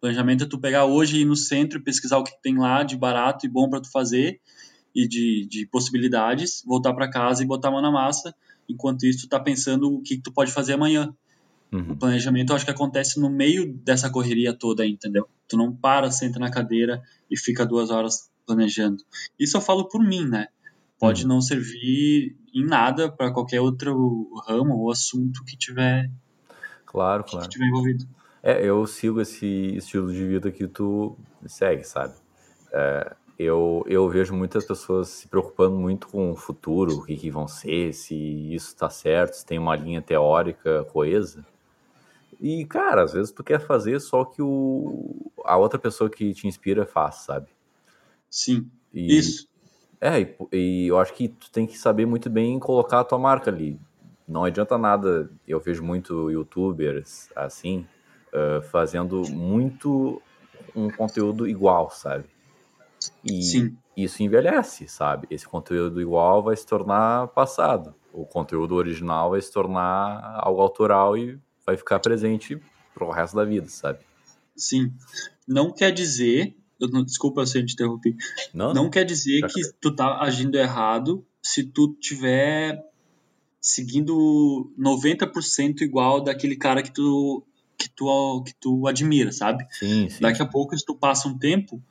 Planejamento 0.00 0.44
é 0.44 0.46
tu 0.46 0.58
pegar 0.58 0.86
hoje 0.86 1.18
e 1.18 1.20
ir 1.20 1.24
no 1.26 1.36
centro 1.36 1.78
e 1.78 1.82
pesquisar 1.82 2.16
o 2.16 2.24
que 2.24 2.32
tem 2.40 2.56
lá 2.56 2.82
de 2.82 2.96
barato 2.96 3.44
e 3.44 3.48
bom 3.48 3.68
para 3.68 3.82
tu 3.82 3.90
fazer 3.90 4.40
e 4.94 5.06
de, 5.06 5.46
de 5.50 5.66
possibilidades, 5.66 6.62
voltar 6.64 6.94
para 6.94 7.10
casa 7.10 7.42
e 7.42 7.46
botar 7.46 7.68
a 7.68 7.72
mão 7.72 7.82
na 7.82 7.90
massa, 7.90 8.34
enquanto 8.68 9.04
isso 9.04 9.26
tu 9.26 9.28
tá 9.28 9.40
pensando 9.40 9.92
o 9.92 10.02
que 10.02 10.18
tu 10.18 10.32
pode 10.32 10.52
fazer 10.52 10.74
amanhã. 10.74 11.14
Uhum. 11.72 11.92
O 11.92 11.96
planejamento 11.96 12.50
eu 12.50 12.56
acho 12.56 12.64
que 12.64 12.70
acontece 12.70 13.20
no 13.20 13.28
meio 13.28 13.72
dessa 13.72 14.10
correria 14.10 14.54
toda 14.54 14.82
aí, 14.82 14.90
entendeu? 14.90 15.28
Tu 15.46 15.56
não 15.56 15.74
para, 15.74 16.10
senta 16.10 16.38
na 16.38 16.50
cadeira 16.50 17.02
e 17.30 17.38
fica 17.38 17.66
duas 17.66 17.90
horas 17.90 18.30
planejando. 18.46 19.04
Isso 19.38 19.56
eu 19.56 19.60
falo 19.60 19.88
por 19.88 20.02
mim, 20.02 20.26
né? 20.26 20.48
Pode 20.98 21.22
uhum. 21.22 21.28
não 21.28 21.40
servir 21.40 22.36
em 22.54 22.64
nada 22.64 23.10
para 23.10 23.30
qualquer 23.30 23.60
outro 23.60 24.30
ramo 24.46 24.76
ou 24.78 24.90
assunto 24.90 25.44
que 25.44 25.56
tiver 25.56 26.10
claro, 26.86 27.22
claro. 27.24 27.44
Que 27.44 27.50
tiver 27.50 27.66
envolvido. 27.66 28.08
É, 28.42 28.64
eu 28.64 28.86
sigo 28.86 29.20
esse 29.20 29.46
estilo 29.76 30.12
de 30.12 30.26
vida 30.26 30.50
que 30.50 30.66
tu 30.66 31.16
segue, 31.46 31.84
sabe? 31.84 32.14
É, 32.72 33.14
eu, 33.38 33.84
eu 33.86 34.08
vejo 34.08 34.34
muitas 34.34 34.64
pessoas 34.64 35.08
se 35.08 35.28
preocupando 35.28 35.76
muito 35.76 36.08
com 36.08 36.32
o 36.32 36.36
futuro, 36.36 36.96
o 36.96 37.04
que, 37.04 37.16
que 37.16 37.30
vão 37.30 37.46
ser, 37.46 37.94
se 37.94 38.14
isso 38.52 38.68
está 38.68 38.90
certo, 38.90 39.34
se 39.34 39.46
tem 39.46 39.58
uma 39.58 39.76
linha 39.76 40.02
teórica 40.02 40.84
coesa. 40.92 41.46
E, 42.40 42.64
cara, 42.64 43.04
às 43.04 43.12
vezes 43.12 43.30
tu 43.30 43.44
quer 43.44 43.60
fazer 43.60 44.00
só 44.00 44.24
que 44.24 44.42
o, 44.42 45.30
a 45.44 45.56
outra 45.56 45.78
pessoa 45.78 46.10
que 46.10 46.34
te 46.34 46.48
inspira 46.48 46.84
faz, 46.84 47.16
sabe? 47.16 47.46
Sim, 48.28 48.68
e, 48.92 49.16
isso. 49.18 49.48
É, 50.00 50.20
e, 50.20 50.36
e, 50.52 50.86
eu 50.88 50.98
acho 50.98 51.14
que 51.14 51.28
tu 51.28 51.50
tem 51.50 51.66
que 51.66 51.78
saber 51.78 52.06
muito 52.06 52.28
bem 52.28 52.58
colocar 52.58 53.00
a 53.00 53.04
tua 53.04 53.18
marca 53.18 53.50
ali. 53.50 53.78
Não 54.26 54.44
adianta 54.44 54.76
nada, 54.76 55.30
eu 55.46 55.60
vejo 55.60 55.82
muito 55.82 56.30
youtubers 56.30 57.30
assim, 57.34 57.86
uh, 58.32 58.62
fazendo 58.62 59.22
muito 59.30 60.20
um 60.74 60.90
conteúdo 60.90 61.48
igual, 61.48 61.90
sabe? 61.90 62.24
E, 63.24 63.42
Sim. 63.42 63.76
isso 63.96 64.22
envelhece, 64.22 64.88
sabe? 64.88 65.26
Esse 65.30 65.46
conteúdo 65.46 66.00
igual 66.00 66.42
vai 66.42 66.56
se 66.56 66.66
tornar 66.66 67.28
passado. 67.28 67.94
O 68.12 68.24
conteúdo 68.24 68.74
original 68.74 69.30
vai 69.30 69.40
se 69.40 69.52
tornar 69.52 70.40
algo 70.42 70.60
autoral 70.60 71.16
e 71.16 71.38
vai 71.66 71.76
ficar 71.76 71.98
presente 71.98 72.60
pro 72.94 73.10
resto 73.10 73.36
da 73.36 73.44
vida, 73.44 73.68
sabe? 73.68 74.00
Sim. 74.56 74.92
Não 75.46 75.72
quer 75.72 75.92
dizer, 75.92 76.56
não, 76.80 77.04
desculpa 77.04 77.44
se 77.46 77.58
eu 77.58 77.66
te 77.66 77.74
interrompi. 77.74 78.16
Não, 78.52 78.72
não 78.72 78.90
quer 78.90 79.04
dizer 79.04 79.46
que 79.46 79.60
tu 79.80 79.94
tá 79.94 80.20
agindo 80.20 80.56
errado 80.56 81.24
se 81.42 81.64
tu 81.64 81.94
tiver 82.00 82.82
seguindo 83.60 84.72
90% 84.78 85.82
igual 85.82 86.22
daquele 86.22 86.56
cara 86.56 86.82
que 86.82 86.92
tu 86.92 87.44
que 87.76 87.88
tu 87.88 88.42
que 88.44 88.54
tu 88.54 88.86
admira, 88.86 89.30
sabe? 89.30 89.66
Sim, 89.70 90.08
sim. 90.08 90.20
Daqui 90.20 90.42
a 90.42 90.46
pouco 90.46 90.76
se 90.76 90.84
tu 90.84 90.94
passa 90.94 91.28
um 91.28 91.38
tempo 91.38 91.82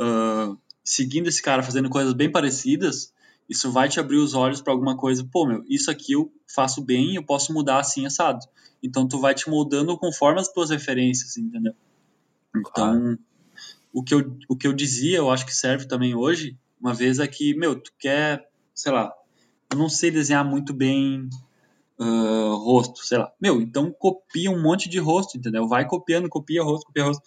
uh, 0.00 0.58
seguindo 0.82 1.28
esse 1.28 1.42
cara 1.42 1.62
fazendo 1.62 1.88
coisas 1.88 2.12
bem 2.12 2.30
parecidas, 2.30 3.12
isso 3.48 3.70
vai 3.70 3.88
te 3.88 4.00
abrir 4.00 4.16
os 4.16 4.34
olhos 4.34 4.60
para 4.60 4.72
alguma 4.72 4.96
coisa. 4.96 5.26
Pô, 5.30 5.46
meu, 5.46 5.64
isso 5.68 5.90
aqui 5.90 6.12
eu 6.12 6.32
faço 6.46 6.82
bem, 6.82 7.14
eu 7.14 7.24
posso 7.24 7.52
mudar 7.52 7.80
assim 7.80 8.06
assado. 8.06 8.40
Então 8.82 9.06
tu 9.06 9.18
vai 9.18 9.34
te 9.34 9.48
moldando 9.48 9.96
conforme 9.98 10.40
as 10.40 10.48
tuas 10.48 10.70
referências, 10.70 11.36
entendeu? 11.36 11.74
Então, 12.54 13.18
o 13.92 14.02
que 14.02 14.14
eu 14.14 14.36
o 14.48 14.56
que 14.56 14.66
eu 14.66 14.72
dizia, 14.72 15.18
eu 15.18 15.30
acho 15.30 15.46
que 15.46 15.54
serve 15.54 15.86
também 15.86 16.14
hoje, 16.14 16.56
uma 16.80 16.92
vez 16.92 17.18
é 17.18 17.26
que, 17.26 17.54
meu, 17.54 17.80
tu 17.80 17.92
quer, 17.98 18.48
sei 18.74 18.92
lá, 18.92 19.12
eu 19.70 19.78
não 19.78 19.88
sei 19.88 20.10
desenhar 20.10 20.44
muito 20.44 20.72
bem 20.72 21.28
uh, 21.98 22.56
rosto, 22.56 23.04
sei 23.04 23.18
lá. 23.18 23.32
Meu, 23.40 23.60
então 23.60 23.90
copia 23.90 24.50
um 24.50 24.62
monte 24.62 24.88
de 24.88 24.98
rosto, 24.98 25.36
entendeu? 25.36 25.66
Vai 25.66 25.86
copiando, 25.86 26.28
copia 26.28 26.62
rosto, 26.62 26.86
copia 26.86 27.04
rosto. 27.04 27.22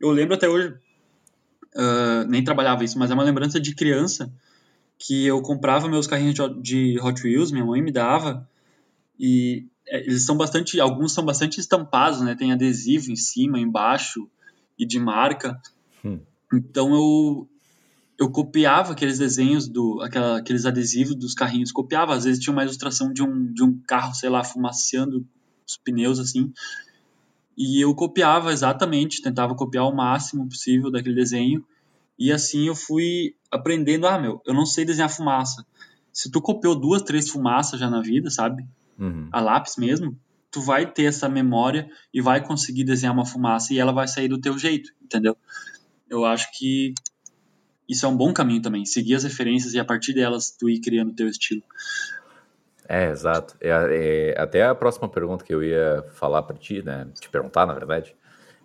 Eu 0.00 0.10
lembro 0.10 0.34
até 0.34 0.48
hoje, 0.48 0.74
uh, 1.78 2.28
nem 2.28 2.42
trabalhava 2.42 2.84
isso, 2.84 2.98
mas 2.98 3.10
é 3.10 3.14
uma 3.14 3.22
lembrança 3.22 3.60
de 3.60 3.74
criança 3.74 4.32
que 4.98 5.24
eu 5.24 5.40
comprava 5.40 5.88
meus 5.88 6.06
carrinhos 6.06 6.34
de 6.60 6.98
Hot 7.00 7.22
Wheels, 7.24 7.52
minha 7.52 7.64
mãe 7.64 7.80
me 7.80 7.92
dava, 7.92 8.48
e 9.18 9.66
é, 9.86 10.00
eles 10.00 10.24
são 10.24 10.36
bastante, 10.36 10.80
alguns 10.80 11.12
são 11.12 11.24
bastante 11.24 11.60
estampados, 11.60 12.20
né? 12.20 12.34
Tem 12.34 12.52
adesivo 12.52 13.10
em 13.10 13.16
cima, 13.16 13.58
embaixo 13.58 14.28
e 14.78 14.84
de 14.84 14.98
marca. 14.98 15.60
Hum. 16.04 16.20
Então 16.52 16.92
eu 16.94 17.48
eu 18.18 18.28
copiava 18.30 18.92
aqueles 18.92 19.18
desenhos 19.18 19.68
do 19.68 20.00
aquela, 20.02 20.38
aqueles 20.38 20.66
adesivos 20.66 21.14
dos 21.14 21.34
carrinhos, 21.34 21.70
copiava, 21.70 22.14
às 22.14 22.24
vezes 22.24 22.42
tinha 22.42 22.52
uma 22.52 22.64
ilustração 22.64 23.12
de 23.12 23.22
um 23.22 23.52
de 23.52 23.62
um 23.62 23.78
carro, 23.86 24.12
sei 24.14 24.28
lá, 24.28 24.42
fumaciando 24.42 25.24
os 25.66 25.76
pneus 25.76 26.18
assim. 26.18 26.52
E 27.58 27.82
eu 27.82 27.92
copiava 27.92 28.52
exatamente, 28.52 29.20
tentava 29.20 29.52
copiar 29.52 29.84
o 29.88 29.94
máximo 29.94 30.48
possível 30.48 30.92
daquele 30.92 31.16
desenho. 31.16 31.64
E 32.16 32.30
assim 32.30 32.68
eu 32.68 32.74
fui 32.76 33.34
aprendendo, 33.50 34.06
ah, 34.06 34.16
meu, 34.16 34.40
eu 34.46 34.54
não 34.54 34.64
sei 34.64 34.84
desenhar 34.84 35.10
fumaça. 35.10 35.66
Se 36.12 36.30
tu 36.30 36.40
copiou 36.40 36.78
duas, 36.78 37.02
três 37.02 37.28
fumaças 37.28 37.80
já 37.80 37.90
na 37.90 38.00
vida, 38.00 38.30
sabe? 38.30 38.64
Uhum. 38.96 39.28
A 39.32 39.40
lápis 39.40 39.76
mesmo, 39.76 40.16
tu 40.52 40.60
vai 40.60 40.86
ter 40.86 41.04
essa 41.06 41.28
memória 41.28 41.90
e 42.14 42.20
vai 42.20 42.40
conseguir 42.44 42.84
desenhar 42.84 43.12
uma 43.12 43.26
fumaça 43.26 43.74
e 43.74 43.78
ela 43.80 43.90
vai 43.90 44.06
sair 44.06 44.28
do 44.28 44.40
teu 44.40 44.56
jeito, 44.56 44.92
entendeu? 45.02 45.36
Eu 46.08 46.24
acho 46.24 46.56
que 46.56 46.94
isso 47.88 48.06
é 48.06 48.08
um 48.08 48.16
bom 48.16 48.32
caminho 48.32 48.62
também, 48.62 48.84
seguir 48.84 49.16
as 49.16 49.24
referências 49.24 49.74
e 49.74 49.80
a 49.80 49.84
partir 49.84 50.12
delas 50.12 50.50
tu 50.56 50.68
ir 50.68 50.78
criando 50.78 51.10
o 51.10 51.14
teu 51.14 51.26
estilo. 51.26 51.62
É, 52.88 53.10
exato. 53.10 53.54
É, 53.60 53.68
é, 53.68 54.40
até 54.40 54.64
a 54.64 54.74
próxima 54.74 55.08
pergunta 55.08 55.44
que 55.44 55.54
eu 55.54 55.62
ia 55.62 56.04
falar 56.12 56.42
para 56.42 56.56
ti, 56.56 56.82
né, 56.82 57.06
te 57.20 57.28
perguntar, 57.28 57.66
na 57.66 57.74
verdade, 57.74 58.16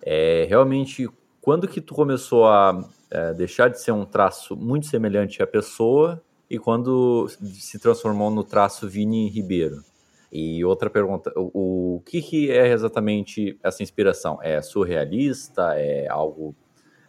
é 0.02 0.46
realmente 0.48 1.10
quando 1.42 1.68
que 1.68 1.82
tu 1.82 1.94
começou 1.94 2.48
a 2.48 2.88
é, 3.12 3.34
deixar 3.34 3.68
de 3.68 3.82
ser 3.82 3.92
um 3.92 4.06
traço 4.06 4.56
muito 4.56 4.88
semelhante 4.88 5.44
à 5.44 5.48
pessoa 5.48 6.24
e 6.50 6.58
quando 6.58 7.28
se 7.28 7.78
transformou 7.80 8.32
no 8.32 8.44
traço 8.44 8.88
Vini 8.88 9.30
Ribeiro? 9.30 9.84
E 10.32 10.64
outra 10.66 10.90
pergunta, 10.90 11.32
o, 11.36 11.98
o 11.98 12.02
que, 12.02 12.22
que 12.22 12.50
é 12.50 12.70
exatamente 12.70 13.60
essa 13.62 13.84
inspiração? 13.84 14.40
É 14.42 14.62
surrealista? 14.62 15.74
É 15.76 16.08
algo 16.08 16.56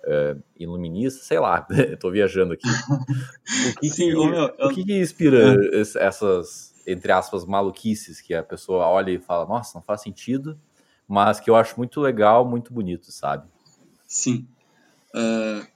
uh, 0.05 0.43
iluminista, 0.59 1.25
sei 1.25 1.39
lá, 1.39 1.67
estou 1.73 2.11
viajando 2.11 2.53
aqui. 2.53 2.69
O 2.69 3.81
que, 3.81 3.89
Sim, 3.89 4.11
que, 4.11 4.11
eu, 4.11 4.35
eu... 4.35 4.45
o 4.67 4.69
que, 4.75 4.85
que 4.85 5.01
inspira 5.01 5.57
é. 5.73 5.81
essas, 5.81 6.74
entre 6.87 7.13
aspas, 7.13 7.45
maluquices 7.45 8.21
que 8.21 8.35
a 8.35 8.43
pessoa 8.43 8.87
olha 8.87 9.11
e 9.11 9.19
fala, 9.19 9.47
nossa, 9.47 9.79
não 9.79 9.83
faz 9.83 10.03
sentido, 10.03 10.59
mas 11.07 11.41
que 11.41 11.51
eu 11.51 11.57
acho 11.57 11.77
muito 11.77 12.01
legal, 12.01 12.49
muito 12.49 12.73
bonito, 12.73 13.11
sabe? 13.13 13.47
Sim. 14.07 14.47
Uh, 15.15 15.67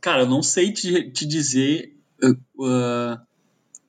cara, 0.00 0.22
eu 0.22 0.28
não 0.28 0.42
sei 0.42 0.72
te, 0.72 1.10
te 1.10 1.26
dizer 1.26 1.96
uh, 2.22 3.20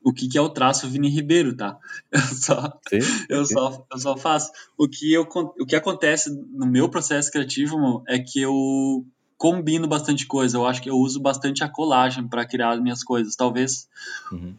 o 0.04 0.14
que, 0.14 0.28
que, 0.28 0.38
é 0.38 0.42
o 0.42 0.50
traço 0.50 0.90
Vini 0.90 1.10
Ribeiro, 1.10 1.56
tá? 1.56 1.78
Eu 2.12 2.22
só, 2.22 2.80
sim, 2.90 3.00
eu 3.30 3.46
só, 3.46 3.86
eu 3.92 3.98
só 3.98 4.18
faço. 4.18 4.52
O 4.78 4.88
que, 4.88 5.14
eu, 5.14 5.22
o 5.24 5.66
que 5.66 5.76
acontece 5.76 6.30
no 6.52 6.66
meu 6.66 6.90
processo 6.90 7.32
criativo 7.32 8.04
é 8.08 8.20
que 8.20 8.42
eu 8.42 9.06
combino 9.38 9.88
bastante 9.88 10.28
coisa. 10.28 10.58
Eu 10.58 10.66
acho 10.66 10.82
que 10.82 10.90
eu 10.90 10.96
uso 10.96 11.20
bastante 11.20 11.64
a 11.64 11.70
colagem 11.70 12.28
para 12.28 12.46
criar 12.46 12.72
as 12.72 12.82
minhas 12.82 13.04
coisas. 13.04 13.36
Talvez 13.36 13.88
uhum. 14.32 14.56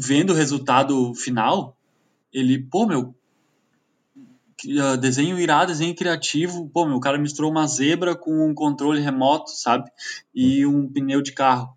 Vendo 0.00 0.30
o 0.30 0.36
resultado 0.36 1.14
final, 1.14 1.76
ele, 2.32 2.58
pô, 2.58 2.86
meu, 2.86 3.14
desenho 5.00 5.38
irado, 5.38 5.72
desenho 5.72 5.94
criativo, 5.94 6.68
pô, 6.68 6.86
meu, 6.86 6.96
o 6.96 7.00
cara 7.00 7.18
misturou 7.18 7.50
uma 7.50 7.66
zebra 7.66 8.14
com 8.14 8.48
um 8.48 8.54
controle 8.54 9.00
remoto, 9.00 9.50
sabe? 9.50 9.90
E 10.34 10.64
um 10.66 10.88
pneu 10.88 11.22
de 11.22 11.32
carro. 11.32 11.76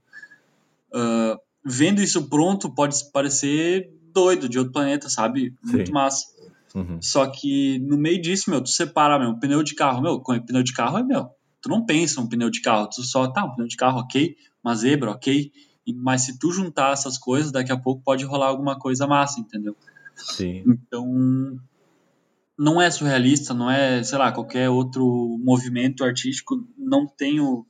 Uh, 0.94 1.40
vendo 1.66 2.02
isso 2.02 2.30
pronto, 2.30 2.74
pode 2.74 2.96
parecer 3.12 3.92
doido, 4.14 4.48
de 4.48 4.60
outro 4.60 4.74
planeta, 4.74 5.10
sabe? 5.10 5.54
Muito 5.64 5.88
Sim. 5.88 5.94
massa. 5.94 6.28
Uhum. 6.76 7.02
Só 7.02 7.26
que 7.28 7.80
no 7.80 7.98
meio 7.98 8.22
disso, 8.22 8.50
meu, 8.50 8.62
tu 8.62 8.70
separa, 8.70 9.20
meu, 9.20 9.38
pneu 9.40 9.64
de 9.64 9.76
carro, 9.76 10.02
meu, 10.02 10.22
pneu 10.22 10.64
de 10.64 10.74
carro 10.74 10.98
é 10.98 11.04
meu 11.04 11.30
tu 11.64 11.70
não 11.70 11.86
pensa 11.86 12.20
um 12.20 12.28
pneu 12.28 12.50
de 12.50 12.62
carro, 12.62 12.90
tu 12.90 13.02
só, 13.02 13.26
tá, 13.28 13.46
um 13.46 13.56
pneu 13.56 13.68
de 13.68 13.78
carro, 13.78 14.00
ok, 14.02 14.36
uma 14.62 14.76
zebra, 14.76 15.12
ok, 15.12 15.50
mas 15.92 16.22
se 16.22 16.38
tu 16.38 16.52
juntar 16.52 16.94
essas 16.94 17.18
coisas, 17.18 17.52
daqui 17.52 17.72
a 17.72 17.78
pouco 17.78 18.04
pode 18.04 18.24
rolar 18.24 18.48
alguma 18.48 18.78
coisa 18.78 19.08
massa, 19.08 19.40
entendeu? 19.40 19.76
Sim. 20.16 20.64
Então, 20.68 21.60
não 22.58 22.80
é 22.80 22.90
surrealista, 22.92 23.54
não 23.54 23.70
é, 23.70 24.04
sei 24.04 24.18
lá, 24.18 24.32
qualquer 24.32 24.70
outro 24.70 25.04
movimento 25.44 26.04
artístico, 26.04 26.64
não 26.78 27.08
tenho, 27.08 27.66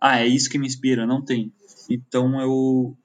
ah, 0.00 0.20
é 0.20 0.26
isso 0.26 0.48
que 0.48 0.58
me 0.58 0.66
inspira, 0.66 1.04
não 1.04 1.20
tem. 1.20 1.52
Então, 1.90 2.40
eu, 2.40 2.96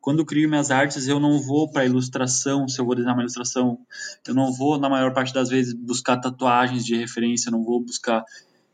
quando 0.00 0.20
eu 0.20 0.24
crio 0.24 0.48
minhas 0.48 0.70
artes, 0.70 1.08
eu 1.08 1.18
não 1.18 1.40
vou 1.40 1.70
para 1.70 1.84
ilustração, 1.84 2.68
se 2.68 2.80
eu 2.80 2.86
vou 2.86 2.94
desenhar 2.94 3.16
uma 3.16 3.22
ilustração, 3.22 3.78
eu 4.26 4.34
não 4.34 4.52
vou, 4.52 4.78
na 4.78 4.88
maior 4.88 5.12
parte 5.12 5.34
das 5.34 5.48
vezes, 5.48 5.74
buscar 5.74 6.16
tatuagens 6.18 6.86
de 6.86 6.96
referência, 6.96 7.50
não 7.50 7.64
vou 7.64 7.82
buscar 7.82 8.24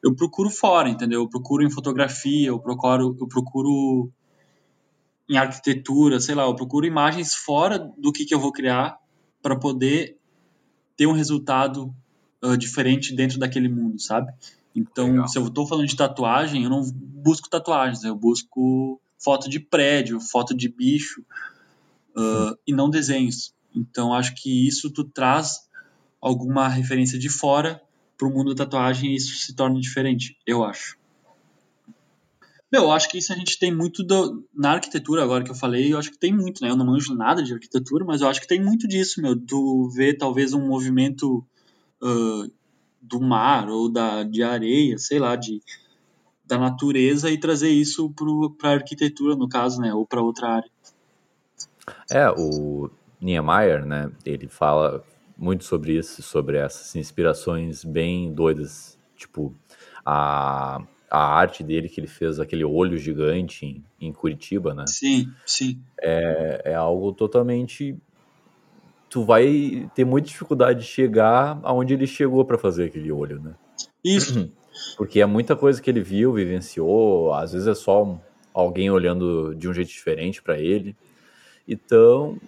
eu 0.02 0.14
procuro 0.14 0.50
fora, 0.50 0.88
entendeu? 0.88 1.20
Eu 1.20 1.28
procuro 1.28 1.64
em 1.64 1.70
fotografia, 1.70 2.48
eu 2.48 2.58
procuro, 2.58 3.16
eu 3.20 3.28
procuro 3.28 4.10
em 5.28 5.36
arquitetura, 5.36 6.20
sei 6.20 6.34
lá, 6.34 6.44
eu 6.44 6.54
procuro 6.54 6.86
imagens 6.86 7.34
fora 7.34 7.78
do 7.78 8.12
que, 8.12 8.24
que 8.24 8.34
eu 8.34 8.40
vou 8.40 8.52
criar 8.52 8.98
para 9.40 9.56
poder 9.56 10.16
ter 10.96 11.06
um 11.06 11.12
resultado 11.12 11.94
uh, 12.42 12.56
diferente 12.56 13.14
dentro 13.14 13.38
daquele 13.38 13.68
mundo, 13.68 14.00
sabe? 14.00 14.32
Então, 14.74 15.08
Legal. 15.10 15.28
se 15.28 15.38
eu 15.38 15.46
estou 15.46 15.66
falando 15.66 15.86
de 15.86 15.96
tatuagem, 15.96 16.64
eu 16.64 16.70
não 16.70 16.82
busco 16.92 17.48
tatuagens, 17.48 18.04
eu 18.04 18.14
busco 18.14 19.00
foto 19.18 19.48
de 19.48 19.60
prédio, 19.60 20.20
foto 20.20 20.54
de 20.54 20.68
bicho 20.68 21.22
uh, 22.16 22.56
e 22.66 22.72
não 22.72 22.90
desenhos. 22.90 23.54
Então, 23.74 24.12
acho 24.12 24.34
que 24.34 24.66
isso 24.66 24.90
tu 24.90 25.04
traz 25.04 25.68
alguma 26.20 26.68
referência 26.68 27.18
de 27.18 27.28
fora 27.28 27.80
para 28.16 28.28
o 28.28 28.30
mundo 28.30 28.54
da 28.54 28.64
tatuagem 28.64 29.14
isso 29.14 29.34
se 29.36 29.54
torna 29.54 29.80
diferente, 29.80 30.36
eu 30.46 30.62
acho. 30.64 30.96
Meu, 32.72 32.84
eu 32.84 32.92
acho 32.92 33.08
que 33.10 33.18
isso 33.18 33.30
a 33.34 33.36
gente 33.36 33.58
tem 33.58 33.70
muito 33.70 34.02
do, 34.02 34.48
na 34.54 34.72
arquitetura, 34.72 35.22
agora 35.22 35.44
que 35.44 35.50
eu 35.50 35.54
falei, 35.54 35.92
eu 35.92 35.98
acho 35.98 36.10
que 36.10 36.18
tem 36.18 36.32
muito, 36.32 36.62
né? 36.62 36.70
Eu 36.70 36.76
não 36.76 36.86
manjo 36.86 37.14
nada 37.14 37.42
de 37.42 37.52
arquitetura, 37.52 38.02
mas 38.02 38.22
eu 38.22 38.28
acho 38.28 38.40
que 38.40 38.48
tem 38.48 38.62
muito 38.62 38.88
disso, 38.88 39.20
meu. 39.20 39.38
Tu 39.38 39.90
vê 39.94 40.14
talvez 40.14 40.54
um 40.54 40.66
movimento 40.66 41.44
uh, 42.02 42.50
do 43.00 43.20
mar 43.20 43.68
ou 43.68 43.92
da, 43.92 44.22
de 44.22 44.42
areia, 44.42 44.96
sei 44.96 45.18
lá, 45.18 45.36
de, 45.36 45.60
da 46.46 46.56
natureza 46.56 47.30
e 47.30 47.36
trazer 47.36 47.68
isso 47.68 48.10
para 48.56 48.70
a 48.70 48.74
arquitetura, 48.74 49.36
no 49.36 49.50
caso, 49.50 49.78
né? 49.78 49.92
Ou 49.92 50.06
para 50.06 50.22
outra 50.22 50.48
área. 50.48 50.70
É, 52.10 52.30
o 52.30 52.88
Niemeyer, 53.20 53.84
né? 53.84 54.10
Ele 54.24 54.48
fala, 54.48 55.04
muito 55.36 55.64
sobre 55.64 55.98
isso, 55.98 56.22
sobre 56.22 56.56
essas 56.56 56.96
inspirações 56.96 57.84
bem 57.84 58.32
doidas. 58.32 58.98
Tipo, 59.14 59.54
a, 60.06 60.82
a 61.12 61.18
arte 61.18 61.62
dele 61.62 61.90
que 61.90 62.00
ele 62.00 62.06
fez, 62.06 62.40
aquele 62.40 62.64
olho 62.64 62.96
gigante 62.96 63.66
em, 63.66 63.84
em 64.00 64.10
Curitiba, 64.10 64.72
né? 64.72 64.86
Sim, 64.86 65.30
sim. 65.44 65.78
É, 66.00 66.62
é 66.64 66.74
algo 66.74 67.12
totalmente. 67.12 67.94
Tu 69.10 69.22
vai 69.22 69.90
ter 69.94 70.06
muita 70.06 70.28
dificuldade 70.28 70.80
de 70.80 70.86
chegar 70.86 71.60
aonde 71.64 71.92
ele 71.92 72.06
chegou 72.06 72.46
para 72.46 72.56
fazer 72.56 72.84
aquele 72.84 73.12
olho, 73.12 73.38
né? 73.42 73.54
Isso. 74.02 74.50
Porque 74.96 75.20
é 75.20 75.26
muita 75.26 75.54
coisa 75.54 75.82
que 75.82 75.90
ele 75.90 76.00
viu, 76.00 76.32
vivenciou, 76.32 77.34
às 77.34 77.52
vezes 77.52 77.68
é 77.68 77.74
só 77.74 78.18
alguém 78.54 78.90
olhando 78.90 79.54
de 79.54 79.68
um 79.68 79.74
jeito 79.74 79.88
diferente 79.88 80.42
para 80.42 80.58
ele. 80.58 80.96
Então, 81.68 82.38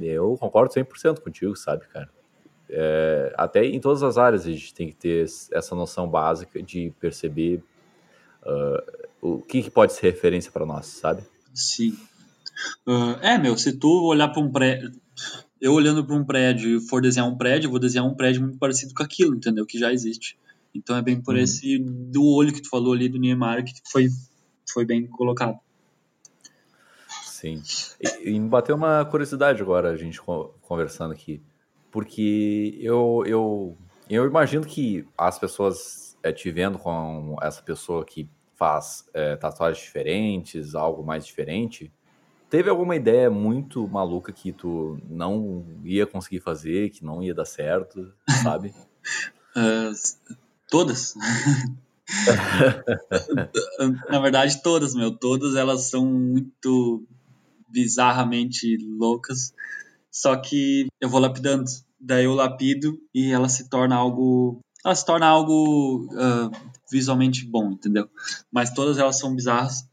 eu 0.00 0.36
concordo 0.38 0.72
100% 0.72 1.18
contigo, 1.20 1.56
sabe, 1.56 1.88
cara? 1.88 2.08
É, 2.70 3.34
até 3.36 3.64
em 3.64 3.80
todas 3.80 4.04
as 4.04 4.16
áreas 4.16 4.46
a 4.46 4.50
gente 4.50 4.72
tem 4.72 4.86
que 4.86 4.94
ter 4.94 5.24
essa 5.52 5.74
noção 5.74 6.08
básica 6.08 6.62
de 6.62 6.92
perceber 7.00 7.60
uh, 8.46 9.06
o 9.20 9.42
que, 9.42 9.62
que, 9.62 9.70
pode 9.70 9.92
ser 9.92 10.12
referência 10.12 10.50
para 10.50 10.64
nós, 10.64 10.86
sabe? 10.86 11.22
Sim. 11.52 11.96
Uh, 12.86 13.18
é, 13.20 13.36
meu, 13.36 13.56
se 13.56 13.72
tu 13.72 14.06
olhar 14.06 14.28
para 14.28 14.40
um 14.40 14.50
prédio, 14.50 14.92
eu 15.60 15.72
olhando 15.72 16.04
para 16.04 16.14
um 16.14 16.24
prédio 16.24 16.76
e 16.76 16.80
for 16.80 17.02
desenhar 17.02 17.28
um 17.28 17.36
prédio, 17.36 17.66
eu 17.66 17.70
vou 17.70 17.80
desenhar 17.80 18.06
um 18.06 18.14
prédio 18.14 18.42
muito 18.42 18.58
parecido 18.58 18.94
com 18.94 19.02
aquilo, 19.02 19.34
entendeu? 19.34 19.66
Que 19.66 19.78
já 19.78 19.92
existe. 19.92 20.38
Então 20.74 20.96
é 20.96 21.02
bem 21.02 21.20
por 21.20 21.34
uhum. 21.34 21.40
esse 21.40 21.78
do 21.78 22.24
olho 22.24 22.52
que 22.52 22.62
tu 22.62 22.68
falou 22.68 22.92
ali 22.92 23.08
do 23.08 23.18
Niemeyer 23.18 23.64
que 23.64 23.72
foi, 23.90 24.08
foi 24.72 24.84
bem 24.84 25.06
colocado. 25.06 25.58
Sim. 27.24 27.62
E, 28.00 28.30
e 28.30 28.38
me 28.38 28.48
bateu 28.48 28.76
uma 28.76 29.04
curiosidade 29.04 29.62
agora, 29.62 29.90
a 29.90 29.96
gente 29.96 30.20
conversando 30.62 31.12
aqui. 31.12 31.42
Porque 31.90 32.78
eu, 32.80 33.22
eu, 33.26 33.78
eu 34.08 34.26
imagino 34.26 34.66
que 34.66 35.06
as 35.16 35.38
pessoas 35.38 36.05
é, 36.26 36.32
te 36.32 36.50
vendo 36.50 36.78
com 36.78 37.36
essa 37.40 37.62
pessoa 37.62 38.04
que 38.04 38.28
faz 38.54 39.08
é, 39.14 39.36
tatuagens 39.36 39.84
diferentes, 39.84 40.74
algo 40.74 41.04
mais 41.04 41.26
diferente, 41.26 41.92
teve 42.48 42.70
alguma 42.70 42.96
ideia 42.96 43.30
muito 43.30 43.86
maluca 43.86 44.32
que 44.32 44.52
tu 44.52 44.98
não 45.08 45.64
ia 45.84 46.06
conseguir 46.06 46.40
fazer, 46.40 46.90
que 46.90 47.04
não 47.04 47.22
ia 47.22 47.34
dar 47.34 47.44
certo, 47.44 48.12
sabe? 48.42 48.74
uh, 49.56 49.92
todas. 50.70 51.14
Na 54.08 54.20
verdade, 54.20 54.62
todas, 54.62 54.94
meu. 54.94 55.16
Todas 55.16 55.56
elas 55.56 55.90
são 55.90 56.06
muito 56.06 57.04
bizarramente 57.68 58.76
loucas. 58.98 59.52
Só 60.10 60.36
que 60.36 60.86
eu 61.00 61.08
vou 61.08 61.20
lapidando. 61.20 61.64
Daí 62.00 62.24
eu 62.24 62.34
lapido 62.34 62.98
e 63.14 63.32
ela 63.32 63.48
se 63.48 63.68
torna 63.68 63.94
algo. 63.96 64.60
Ela 64.86 64.94
se 64.94 65.04
torna 65.04 65.26
algo 65.26 66.08
uh, 66.12 66.70
visualmente 66.88 67.44
bom, 67.44 67.72
entendeu? 67.72 68.08
Mas 68.52 68.70
todas 68.70 68.98
elas 68.98 69.18
são 69.18 69.34
bizarras. 69.34 69.84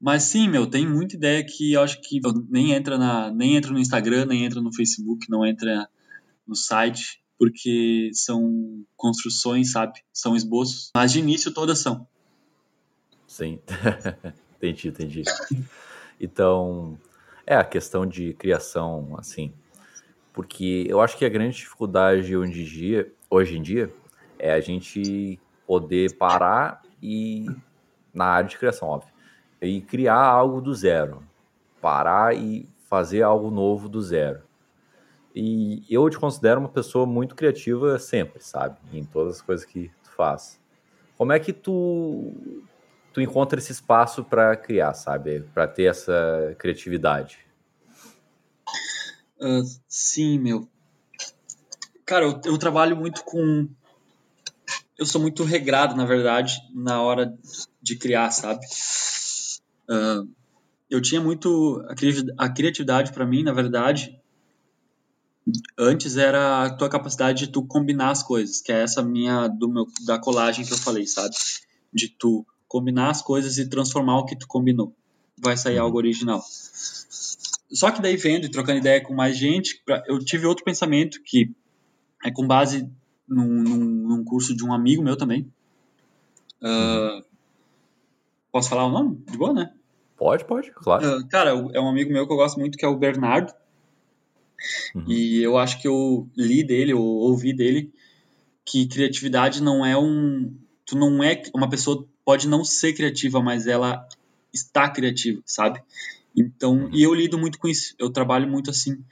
Mas 0.00 0.22
sim, 0.22 0.48
meu, 0.48 0.66
tem 0.66 0.88
muita 0.88 1.16
ideia 1.16 1.44
que 1.44 1.74
eu 1.74 1.82
acho 1.82 2.00
que 2.00 2.18
nem 2.48 2.72
entra, 2.72 2.96
na, 2.96 3.30
nem 3.30 3.56
entra 3.56 3.70
no 3.70 3.78
Instagram, 3.78 4.24
nem 4.24 4.46
entra 4.46 4.62
no 4.62 4.72
Facebook, 4.72 5.28
não 5.28 5.44
entra 5.44 5.86
no 6.46 6.56
site, 6.56 7.22
porque 7.38 8.08
são 8.14 8.82
construções, 8.96 9.72
sabe? 9.72 10.00
São 10.14 10.34
esboços. 10.34 10.90
Mas 10.94 11.12
de 11.12 11.18
início 11.18 11.52
todas 11.52 11.80
são. 11.80 12.08
Sim, 13.26 13.58
entendi, 14.56 14.88
entendi. 14.88 15.22
Então, 16.18 16.98
é 17.46 17.54
a 17.54 17.64
questão 17.64 18.06
de 18.06 18.32
criação, 18.32 19.14
assim, 19.18 19.52
porque 20.32 20.86
eu 20.88 21.02
acho 21.02 21.18
que 21.18 21.26
a 21.26 21.28
grande 21.28 21.56
dificuldade 21.56 22.34
hoje 22.34 22.62
em 22.62 22.64
dia, 22.64 23.12
hoje 23.28 23.58
em 23.58 23.62
dia 23.62 23.92
é 24.38 24.52
a 24.52 24.60
gente 24.60 25.38
poder 25.66 26.16
parar 26.16 26.82
e 27.02 27.46
na 28.12 28.26
área 28.26 28.48
de 28.48 28.58
criação, 28.58 28.88
óbvio, 28.88 29.12
e 29.60 29.80
criar 29.80 30.22
algo 30.22 30.60
do 30.60 30.74
zero, 30.74 31.22
parar 31.80 32.34
e 32.34 32.68
fazer 32.88 33.22
algo 33.22 33.50
novo 33.50 33.88
do 33.88 34.00
zero. 34.00 34.42
E 35.34 35.84
eu 35.90 36.08
te 36.08 36.18
considero 36.18 36.60
uma 36.60 36.68
pessoa 36.68 37.06
muito 37.06 37.34
criativa 37.34 37.98
sempre, 37.98 38.42
sabe? 38.42 38.76
Em 38.92 39.04
todas 39.04 39.36
as 39.36 39.42
coisas 39.42 39.64
que 39.64 39.90
tu 40.02 40.10
faz. 40.10 40.60
Como 41.16 41.32
é 41.32 41.38
que 41.38 41.52
tu 41.52 42.32
tu 43.12 43.20
encontra 43.20 43.58
esse 43.58 43.72
espaço 43.72 44.24
para 44.24 44.56
criar, 44.56 44.94
sabe? 44.94 45.40
Para 45.52 45.66
ter 45.66 45.84
essa 45.84 46.54
criatividade. 46.58 47.38
Uh, 49.40 49.62
sim, 49.88 50.38
meu. 50.38 50.68
Cara, 52.04 52.24
eu, 52.24 52.40
eu, 52.44 52.58
trabalho 52.58 52.96
muito 52.96 53.24
com. 53.24 53.68
Eu 54.98 55.06
sou 55.06 55.20
muito 55.20 55.44
regrado, 55.44 55.94
na 55.94 56.04
verdade, 56.04 56.60
na 56.74 57.00
hora 57.00 57.32
de 57.80 57.96
criar, 57.96 58.30
sabe? 58.32 58.66
Uh, 59.88 60.28
eu 60.90 61.00
tinha 61.00 61.20
muito. 61.20 61.82
A 62.36 62.48
criatividade 62.48 63.12
para 63.12 63.24
mim, 63.24 63.44
na 63.44 63.52
verdade, 63.52 64.18
antes 65.78 66.16
era 66.16 66.64
a 66.64 66.70
tua 66.70 66.88
capacidade 66.88 67.46
de 67.46 67.52
tu 67.52 67.64
combinar 67.64 68.10
as 68.10 68.22
coisas, 68.22 68.60
que 68.60 68.72
é 68.72 68.82
essa 68.82 69.02
minha 69.02 69.48
do 69.48 69.68
meu 69.68 69.86
da 70.04 70.18
colagem 70.18 70.64
que 70.64 70.72
eu 70.72 70.78
falei, 70.78 71.06
sabe? 71.06 71.34
De 71.92 72.08
tu 72.08 72.44
combinar 72.66 73.10
as 73.10 73.22
coisas 73.22 73.56
e 73.58 73.68
transformar 73.68 74.18
o 74.18 74.24
que 74.24 74.36
tu 74.36 74.46
combinou. 74.46 74.94
Vai 75.38 75.56
sair 75.56 75.78
uhum. 75.78 75.84
algo 75.84 75.98
original. 75.98 76.42
Só 77.70 77.90
que 77.90 78.02
daí 78.02 78.16
vendo 78.16 78.46
e 78.46 78.50
trocando 78.50 78.78
ideia 78.78 79.02
com 79.02 79.14
mais 79.14 79.36
gente, 79.36 79.82
eu 80.06 80.18
tive 80.18 80.46
outro 80.46 80.64
pensamento 80.64 81.22
que 81.22 81.50
é 82.24 82.30
com 82.30 82.46
base 82.46 82.90
num, 83.28 83.62
num, 83.62 83.84
num 83.84 84.24
curso 84.24 84.56
de 84.56 84.64
um 84.64 84.72
amigo 84.72 85.02
meu 85.02 85.16
também. 85.16 85.50
Uh, 86.62 87.24
posso 88.50 88.68
falar 88.68 88.86
o 88.86 88.90
nome? 88.90 89.22
De 89.30 89.36
boa, 89.36 89.52
né? 89.52 89.72
Pode, 90.16 90.44
pode, 90.44 90.72
claro. 90.72 91.18
Uh, 91.18 91.28
cara, 91.28 91.50
é 91.50 91.80
um 91.80 91.88
amigo 91.88 92.12
meu 92.12 92.26
que 92.26 92.32
eu 92.32 92.36
gosto 92.36 92.58
muito, 92.58 92.76
que 92.76 92.84
é 92.84 92.88
o 92.88 92.96
Bernardo. 92.96 93.52
Uhum. 94.94 95.04
E 95.06 95.42
eu 95.42 95.56
acho 95.56 95.80
que 95.80 95.86
eu 95.86 96.28
li 96.36 96.64
dele, 96.64 96.92
ou 96.92 97.04
ouvi 97.04 97.52
dele, 97.52 97.92
que 98.64 98.86
criatividade 98.86 99.62
não 99.62 99.86
é 99.86 99.96
um. 99.96 100.52
Tu 100.84 100.96
não 100.96 101.22
é. 101.22 101.40
Uma 101.54 101.68
pessoa 101.68 102.04
pode 102.24 102.48
não 102.48 102.64
ser 102.64 102.92
criativa, 102.92 103.40
mas 103.40 103.66
ela 103.66 104.06
está 104.52 104.88
criativa, 104.88 105.40
sabe? 105.46 105.80
Então, 106.36 106.90
e 106.92 107.02
eu 107.02 107.14
lido 107.14 107.38
muito 107.38 107.58
com 107.58 107.68
isso. 107.68 107.94
Eu 107.98 108.10
trabalho 108.10 108.48
muito 108.48 108.70
assim. 108.70 109.02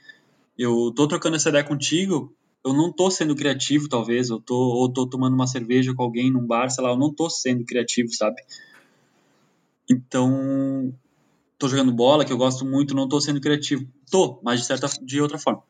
Eu 0.57 0.91
tô 0.95 1.07
trocando 1.07 1.35
essa 1.35 1.49
ideia 1.49 1.63
contigo, 1.63 2.33
eu 2.67 2.73
não 2.73 2.91
tô 2.91 3.09
sendo 3.09 3.35
criativo, 3.35 3.87
talvez. 3.87 4.29
Eu 4.29 4.39
tô 4.39 4.55
ou 4.55 4.91
tô 4.91 5.07
tomando 5.07 5.33
uma 5.33 5.47
cerveja 5.47 5.93
com 5.93 6.03
alguém 6.03 6.31
num 6.31 6.45
bar, 6.45 6.69
sei 6.69 6.83
lá, 6.83 6.91
eu 6.91 6.97
não 6.97 7.13
tô 7.13 7.29
sendo 7.29 7.65
criativo, 7.65 8.13
sabe? 8.13 8.41
Então, 9.89 10.93
tô 11.57 11.67
jogando 11.67 11.93
bola, 11.93 12.25
que 12.25 12.33
eu 12.33 12.37
gosto 12.37 12.65
muito, 12.65 12.95
não 12.95 13.07
tô 13.07 13.19
sendo 13.21 13.41
criativo. 13.41 13.87
Tô, 14.11 14.39
mas 14.43 14.59
de 14.59 14.65
certa 14.65 14.87
de 15.01 15.21
outra 15.21 15.37
forma. 15.37 15.63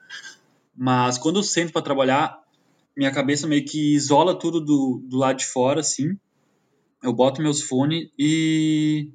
Mas 0.76 1.18
quando 1.18 1.38
eu 1.38 1.44
sento 1.44 1.72
para 1.72 1.82
trabalhar, 1.82 2.40
minha 2.96 3.12
cabeça 3.12 3.48
meio 3.48 3.66
que 3.66 3.94
isola 3.94 4.38
tudo 4.38 4.60
do, 4.60 5.02
do 5.04 5.18
lado 5.18 5.38
de 5.38 5.46
fora, 5.46 5.82
assim 5.82 6.18
eu 7.04 7.14
boto 7.14 7.42
meus 7.42 7.62
fones 7.62 8.10
e, 8.18 9.10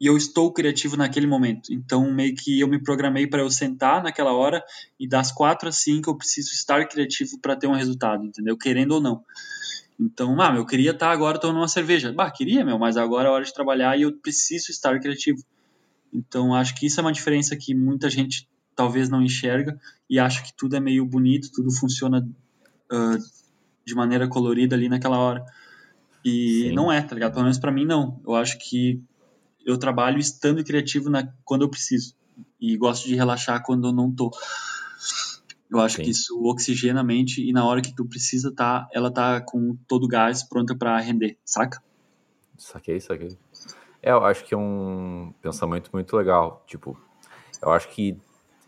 e 0.00 0.06
eu 0.06 0.16
estou 0.16 0.52
criativo 0.52 0.96
naquele 0.96 1.26
momento. 1.26 1.72
Então, 1.72 2.12
meio 2.12 2.34
que 2.34 2.60
eu 2.60 2.68
me 2.68 2.82
programei 2.82 3.26
para 3.26 3.40
eu 3.40 3.50
sentar 3.50 4.02
naquela 4.02 4.32
hora 4.32 4.62
e 5.00 5.08
das 5.08 5.32
quatro 5.32 5.68
às 5.68 5.76
cinco 5.76 6.10
eu 6.10 6.16
preciso 6.16 6.52
estar 6.52 6.86
criativo 6.86 7.38
para 7.40 7.56
ter 7.56 7.66
um 7.66 7.74
resultado, 7.74 8.24
entendeu? 8.24 8.56
Querendo 8.56 8.92
ou 8.92 9.00
não. 9.00 9.24
Então, 9.98 10.38
ah, 10.40 10.54
eu 10.54 10.66
queria 10.66 10.90
estar 10.90 11.10
agora 11.10 11.38
tomando 11.38 11.60
uma 11.60 11.68
cerveja. 11.68 12.12
Bah, 12.12 12.30
queria, 12.30 12.64
meu, 12.64 12.78
mas 12.78 12.98
agora 12.98 13.28
é 13.28 13.30
hora 13.30 13.44
de 13.44 13.54
trabalhar 13.54 13.98
e 13.98 14.02
eu 14.02 14.12
preciso 14.12 14.70
estar 14.70 15.00
criativo. 15.00 15.42
Então, 16.12 16.54
acho 16.54 16.74
que 16.74 16.86
isso 16.86 17.00
é 17.00 17.02
uma 17.02 17.12
diferença 17.12 17.56
que 17.56 17.74
muita 17.74 18.10
gente 18.10 18.46
talvez 18.74 19.08
não 19.08 19.22
enxerga 19.22 19.80
e 20.08 20.18
acha 20.18 20.42
que 20.42 20.52
tudo 20.54 20.76
é 20.76 20.80
meio 20.80 21.06
bonito, 21.06 21.50
tudo 21.50 21.70
funciona 21.72 22.28
uh, 22.92 23.18
de 23.86 23.94
maneira 23.94 24.28
colorida 24.28 24.76
ali 24.76 24.90
naquela 24.90 25.18
hora. 25.18 25.42
E 26.22 26.68
Sim. 26.68 26.72
não 26.72 26.92
é, 26.92 27.00
tá 27.00 27.14
ligado? 27.14 27.32
Pelo 27.32 27.44
menos 27.44 27.58
pra 27.58 27.72
mim, 27.72 27.86
não. 27.86 28.20
Eu 28.26 28.34
acho 28.34 28.58
que 28.58 29.00
eu 29.66 29.76
trabalho 29.76 30.18
estando 30.18 30.64
criativo 30.64 31.10
na, 31.10 31.28
quando 31.44 31.62
eu 31.62 31.68
preciso. 31.68 32.14
E 32.60 32.76
gosto 32.76 33.08
de 33.08 33.16
relaxar 33.16 33.62
quando 33.64 33.88
eu 33.88 33.92
não 33.92 34.10
tô. 34.10 34.30
Eu 35.68 35.80
acho 35.80 35.96
Sim. 35.96 36.04
que 36.04 36.10
isso 36.10 36.40
oxigena 36.44 37.00
a 37.00 37.04
mente 37.04 37.42
e 37.42 37.52
na 37.52 37.66
hora 37.66 37.82
que 37.82 37.92
tu 37.92 38.04
precisa, 38.06 38.52
tá, 38.54 38.88
ela 38.92 39.10
tá 39.10 39.40
com 39.40 39.76
todo 39.88 40.04
o 40.04 40.08
gás 40.08 40.44
pronta 40.44 40.76
para 40.76 40.96
render, 41.00 41.36
saca? 41.44 41.82
Saquei, 42.56 43.00
saquei. 43.00 43.36
É, 44.00 44.12
eu 44.12 44.24
acho 44.24 44.44
que 44.44 44.54
é 44.54 44.56
um 44.56 45.34
pensamento 45.42 45.90
muito 45.92 46.16
legal. 46.16 46.64
Tipo, 46.68 46.96
eu 47.60 47.72
acho 47.72 47.88
que, 47.88 48.16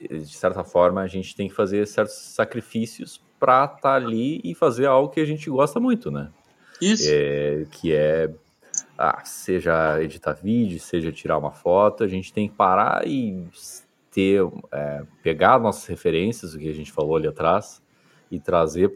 de 0.00 0.34
certa 0.34 0.64
forma, 0.64 1.00
a 1.00 1.06
gente 1.06 1.36
tem 1.36 1.48
que 1.48 1.54
fazer 1.54 1.86
certos 1.86 2.16
sacrifícios 2.16 3.22
pra 3.38 3.64
estar 3.64 3.78
tá 3.78 3.94
ali 3.94 4.40
e 4.42 4.52
fazer 4.54 4.86
algo 4.86 5.10
que 5.10 5.20
a 5.20 5.24
gente 5.24 5.48
gosta 5.48 5.78
muito, 5.78 6.10
né? 6.10 6.32
Isso. 6.82 7.04
É, 7.06 7.64
que 7.70 7.92
é, 7.92 8.34
ah, 8.98 9.22
seja 9.24 10.02
editar 10.02 10.32
vídeo, 10.32 10.80
seja 10.80 11.12
tirar 11.12 11.38
uma 11.38 11.52
foto, 11.52 12.02
a 12.02 12.08
gente 12.08 12.32
tem 12.32 12.48
que 12.48 12.54
parar 12.56 13.06
e 13.06 13.46
ter, 14.10 14.42
é, 14.72 15.06
pegar 15.22 15.60
nossas 15.60 15.86
referências, 15.86 16.52
o 16.52 16.58
que 16.58 16.68
a 16.68 16.74
gente 16.74 16.90
falou 16.90 17.14
ali 17.14 17.28
atrás, 17.28 17.80
e 18.28 18.40
trazer 18.40 18.92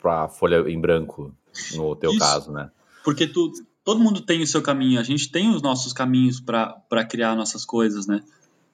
para 0.00 0.24
a 0.24 0.28
folha 0.28 0.70
em 0.70 0.80
branco, 0.80 1.34
no 1.74 1.96
teu 1.96 2.12
Isso. 2.12 2.20
caso, 2.20 2.52
né? 2.52 2.70
Porque 3.04 3.26
tu, 3.26 3.52
todo 3.84 3.98
mundo 3.98 4.20
tem 4.20 4.40
o 4.40 4.46
seu 4.46 4.62
caminho, 4.62 5.00
a 5.00 5.02
gente 5.02 5.32
tem 5.32 5.50
os 5.50 5.60
nossos 5.60 5.92
caminhos 5.92 6.40
para 6.40 7.04
criar 7.04 7.34
nossas 7.34 7.64
coisas, 7.64 8.06
né? 8.06 8.22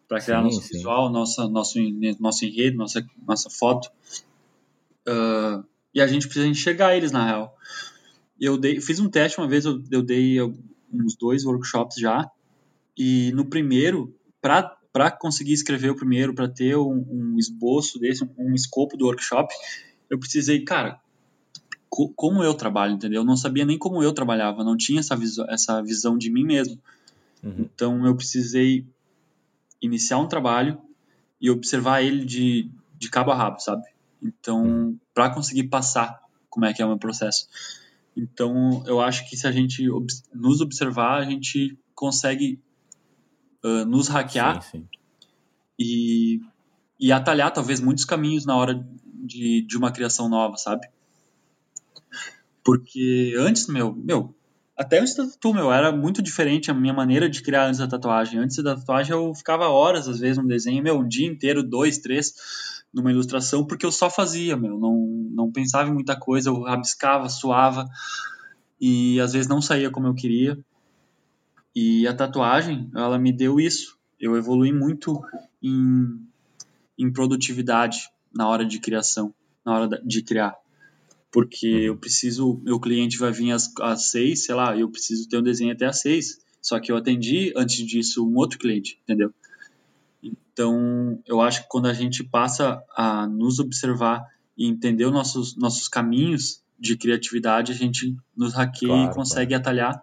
Para 0.07 0.21
criar 0.21 0.38
sim, 0.38 0.45
nosso 0.45 0.61
sim. 0.61 0.75
visual, 0.75 1.11
nossa, 1.11 1.49
nosso, 1.49 1.79
nosso 2.21 2.45
enredo, 2.45 2.77
nossa, 2.77 3.05
nossa 3.27 3.49
foto. 3.49 3.91
Uh, 5.09 5.64
e 5.95 6.03
a 6.03 6.07
gente 6.07 6.27
precisa 6.27 6.47
enxergar 6.47 6.95
eles, 6.95 7.12
na 7.12 7.25
real 7.25 7.57
eu 8.40 8.57
dei, 8.57 8.81
fiz 8.81 9.01
um 9.01 9.09
teste 9.09 9.38
uma 9.38 9.48
vez, 9.48 9.64
eu, 9.64 9.83
eu 9.90 10.03
dei 10.03 10.40
uns 10.92 11.16
dois 11.16 11.44
workshops 11.44 11.96
já, 11.96 12.31
E 12.96 13.33
no 13.33 13.44
primeiro, 13.44 14.14
para 14.40 15.11
conseguir 15.11 15.53
escrever 15.53 15.90
o 15.90 15.96
primeiro, 15.96 16.35
para 16.35 16.48
ter 16.48 16.77
um, 16.77 17.07
um, 17.11 17.38
esboço 17.38 17.98
desse, 17.98 18.24
um, 18.24 18.31
um, 18.38 18.55
escopo 18.55 18.96
do 18.96 19.07
workshop, 19.07 19.55
eu 20.11 20.18
precisei, 20.18 20.64
cara, 20.64 21.01
co 21.88 22.09
como 22.11 22.42
eu 22.42 22.55
trabalho, 22.55 22.94
entendeu? 22.94 23.22
Eu 23.22 23.27
não 23.27 23.37
sabia 23.37 23.64
nem 23.64 23.79
como 23.79 24.03
eu 24.03 24.12
trabalhava, 24.12 24.64
não 24.64 24.77
tinha 24.77 25.01
essa, 25.01 25.16
viso 25.16 25.44
essa 25.48 25.83
visão 25.83 26.16
de 26.16 26.31
mim 26.31 26.44
mesmo. 26.44 26.79
Uhum. 27.42 27.68
Então 27.74 28.07
eu 28.07 28.16
precisei 28.16 28.85
iniciar 29.81 30.18
um 30.18 30.29
trabalho 30.29 30.81
e 31.40 31.51
observar 31.51 32.03
ele 32.03 32.24
de, 32.24 32.70
de 32.98 33.09
cabo 33.09 33.31
a 33.31 33.35
rabo, 33.37 33.61
sabe? 33.61 33.85
Então, 34.22 34.64
uhum. 34.64 34.98
para 35.14 35.31
conseguir 35.31 35.64
passar 35.64 36.20
como 36.51 36.66
é 36.66 36.74
que 36.74 36.83
é 36.83 36.85
o 36.85 36.88
meu 36.88 36.98
processo. 36.98 37.46
Então, 38.18 38.83
eu 38.87 39.00
acho 39.00 39.28
que 39.31 39.37
se 39.37 39.46
a 39.46 39.52
gente 39.52 39.88
ob 39.88 40.07
nos 40.35 40.61
observar, 40.61 41.20
a 41.20 41.24
gente 41.24 41.78
consegue 41.94 42.61
uh, 43.64 43.85
nos 43.85 44.09
hackear 44.09 44.61
sim, 44.62 44.70
sim. 44.70 44.88
E, 45.78 46.40
e 46.98 47.12
atalhar 47.12 47.52
talvez 47.52 47.81
muitos 47.81 48.04
caminhos 48.04 48.44
na 48.44 48.57
hora 48.57 48.85
de, 49.04 49.62
de 49.62 49.76
uma 49.76 49.92
criação 49.92 50.28
nova, 50.28 50.57
sabe? 50.57 50.88
Porque 52.64 53.35
antes, 53.38 53.68
meu, 53.68 53.94
meu, 53.94 54.35
até 54.76 54.98
antes 54.98 55.14
da 55.14 55.24
tatu, 55.24 55.54
meu, 55.54 55.72
era 55.72 55.92
muito 55.92 56.20
diferente 56.20 56.70
a 56.70 56.74
minha 56.74 56.92
maneira 56.92 57.28
de 57.28 57.40
criar 57.40 57.66
antes 57.66 57.78
da 57.78 57.87
tatuagem. 57.87 58.40
Antes 58.40 58.62
da 58.62 58.74
tatuagem 58.74 59.12
eu 59.12 59.35
ficava 59.35 59.68
horas, 59.68 60.09
às 60.09 60.18
vezes, 60.18 60.38
no 60.38 60.46
desenho, 60.46 60.83
meu, 60.83 60.98
um 60.98 61.07
dia 61.07 61.26
inteiro, 61.26 61.62
dois, 61.62 61.98
três, 61.98 62.35
numa 62.92 63.11
ilustração, 63.11 63.66
porque 63.66 63.85
eu 63.85 63.92
só 63.92 64.09
fazia, 64.09 64.57
meu, 64.57 64.79
não, 64.79 64.96
não 65.31 65.53
pensava 65.53 65.90
em 65.90 65.94
muita 65.94 66.18
coisa, 66.18 66.51
eu 66.51 66.62
rabiscava, 66.62 67.29
suava, 67.29 67.88
e 68.81 69.20
às 69.20 69.33
vezes 69.33 69.48
não 69.48 69.61
saía 69.61 69.90
como 69.90 70.07
eu 70.07 70.14
queria. 70.14 70.59
E 71.74 72.07
a 72.07 72.14
tatuagem, 72.14 72.90
ela 72.94 73.18
me 73.18 73.33
deu 73.33 73.61
isso. 73.61 73.98
Eu 74.18 74.37
evolui 74.37 74.72
muito 74.72 75.20
em, 75.62 76.27
em 76.98 77.12
produtividade 77.12 78.09
na 78.35 78.48
hora 78.48 78.64
de 78.64 78.81
criação, 78.81 79.33
na 79.64 79.74
hora 79.74 80.03
de 80.05 80.22
criar 80.22 80.57
porque 81.31 81.66
eu 81.66 81.96
preciso, 81.96 82.61
meu 82.64 82.81
cliente 82.81 83.18
vai 83.18 83.31
vir 83.33 83.53
às, 83.53 83.70
às 83.81 84.11
seis, 84.11 84.44
sei 84.44 84.55
lá, 84.55 84.77
eu 84.77 84.90
preciso 84.90 85.29
ter 85.29 85.38
um 85.38 85.42
desenho 85.42 85.72
até 85.72 85.87
às 85.87 86.01
seis, 86.01 86.40
só 86.61 86.81
que 86.81 86.90
eu 86.90 86.96
atendi 86.96 87.53
antes 87.57 87.87
disso 87.87 88.27
um 88.27 88.37
outro 88.37 88.59
cliente, 88.59 88.98
entendeu? 89.03 89.33
Então, 90.22 91.20
eu 91.26 91.40
acho 91.40 91.62
que 91.62 91.68
quando 91.68 91.87
a 91.87 91.92
gente 91.92 92.24
passa 92.24 92.83
a 92.96 93.26
nos 93.26 93.59
observar 93.59 94.26
e 94.57 94.66
entender 94.66 95.04
os 95.04 95.12
nossos, 95.12 95.57
nossos 95.57 95.88
caminhos 95.88 96.62
de 96.78 96.96
criatividade, 96.96 97.72
a 97.72 97.74
gente 97.74 98.16
nos 98.37 98.54
hackeia 98.54 98.92
claro, 98.92 99.11
e 99.11 99.14
consegue 99.14 99.48
claro. 99.50 99.62
atalhar 99.62 100.02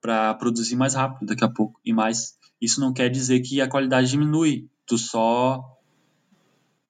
para 0.00 0.34
produzir 0.34 0.76
mais 0.76 0.94
rápido 0.94 1.26
daqui 1.26 1.44
a 1.44 1.48
pouco 1.48 1.80
e 1.84 1.92
mais. 1.92 2.36
Isso 2.60 2.80
não 2.80 2.92
quer 2.92 3.08
dizer 3.08 3.40
que 3.40 3.60
a 3.60 3.68
qualidade 3.68 4.10
diminui, 4.10 4.68
tu 4.86 4.98
só 4.98 5.62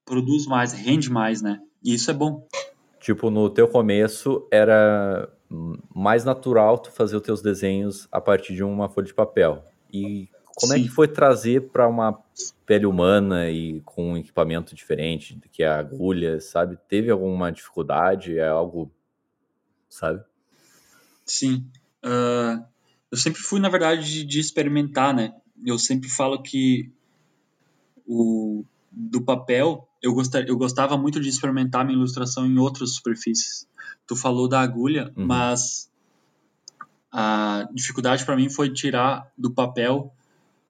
produz 0.05 0.47
mais, 0.47 0.73
rende 0.73 1.11
mais, 1.11 1.41
né? 1.41 1.61
E 1.83 1.95
isso 1.95 2.11
é 2.11 2.15
bom. 2.15 2.47
Tipo, 3.01 3.31
no 3.31 3.49
teu 3.51 3.69
começo 3.69 4.47
era 4.51 5.29
mais 5.95 6.25
natural 6.25 6.79
tu 6.79 6.91
fazer 6.91 7.17
os 7.17 7.23
teus 7.23 7.41
desenhos 7.41 8.09
a 8.11 8.21
partir 8.21 8.55
de 8.55 8.65
uma 8.65 8.89
folha 8.89 9.07
de 9.07 9.15
papel. 9.15 9.65
E 9.93 10.29
como 10.55 10.73
Sim. 10.73 10.81
é 10.81 10.83
que 10.83 10.89
foi 10.89 11.09
trazer 11.09 11.69
para 11.71 11.89
uma 11.89 12.19
pele 12.65 12.87
humana 12.87 13.51
e 13.51 13.81
com 13.81 14.13
um 14.13 14.17
equipamento 14.17 14.75
diferente, 14.75 15.39
que 15.51 15.63
é 15.63 15.69
a 15.69 15.79
agulha, 15.79 16.41
sabe? 16.41 16.79
Teve 16.89 17.11
alguma 17.11 17.51
dificuldade? 17.51 18.39
É 18.39 18.49
algo, 18.49 18.91
sabe? 19.89 20.23
Sim. 21.25 21.67
Uh, 22.05 22.65
eu 23.11 23.19
sempre 23.19 23.41
fui, 23.41 23.59
na 23.59 23.69
verdade, 23.69 24.05
de, 24.05 24.25
de, 24.25 24.41
experimentar, 24.41 25.13
né? 25.13 25.35
Eu 25.65 25.79
sempre 25.79 26.09
falo 26.09 26.41
que 26.41 26.91
o 28.07 28.65
do 28.93 29.23
papel 29.23 29.89
eu, 30.01 30.15
gostar, 30.15 30.47
eu 30.47 30.57
gostava 30.57 30.97
muito 30.97 31.19
de 31.19 31.29
experimentar 31.29 31.85
minha 31.85 31.97
ilustração 31.97 32.47
em 32.47 32.59
outras 32.59 32.95
superfícies. 32.95 33.67
Tu 34.07 34.15
falou 34.15 34.49
da 34.49 34.61
agulha, 34.61 35.13
uhum. 35.17 35.27
mas 35.27 35.91
a 37.11 37.67
dificuldade 37.73 38.25
para 38.25 38.37
mim 38.37 38.51
foi 38.51 38.71
tirar 38.71 39.33
do 39.37 39.51
papel 39.51 40.13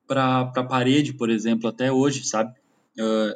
para 0.07 0.41
a 0.41 0.65
parede, 0.65 1.13
por 1.13 1.31
exemplo, 1.31 1.69
até 1.69 1.91
hoje, 1.91 2.25
sabe? 2.25 2.55
Eu, 2.97 3.35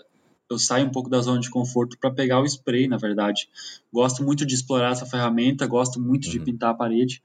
eu 0.51 0.59
saio 0.59 0.87
um 0.87 0.91
pouco 0.91 1.11
da 1.11 1.21
zona 1.21 1.41
de 1.41 1.51
conforto 1.51 1.99
para 1.99 2.11
pegar 2.11 2.41
o 2.41 2.47
spray, 2.47 2.89
na 2.89 2.97
verdade. 2.97 3.49
Gosto 3.93 4.23
muito 4.23 4.47
de 4.47 4.55
explorar 4.55 4.93
essa 4.93 5.07
ferramenta, 5.07 5.67
gosto 5.67 6.01
muito 6.01 6.27
uhum. 6.27 6.31
de 6.31 6.41
pintar 6.41 6.71
a 6.71 6.75
parede, 6.75 7.23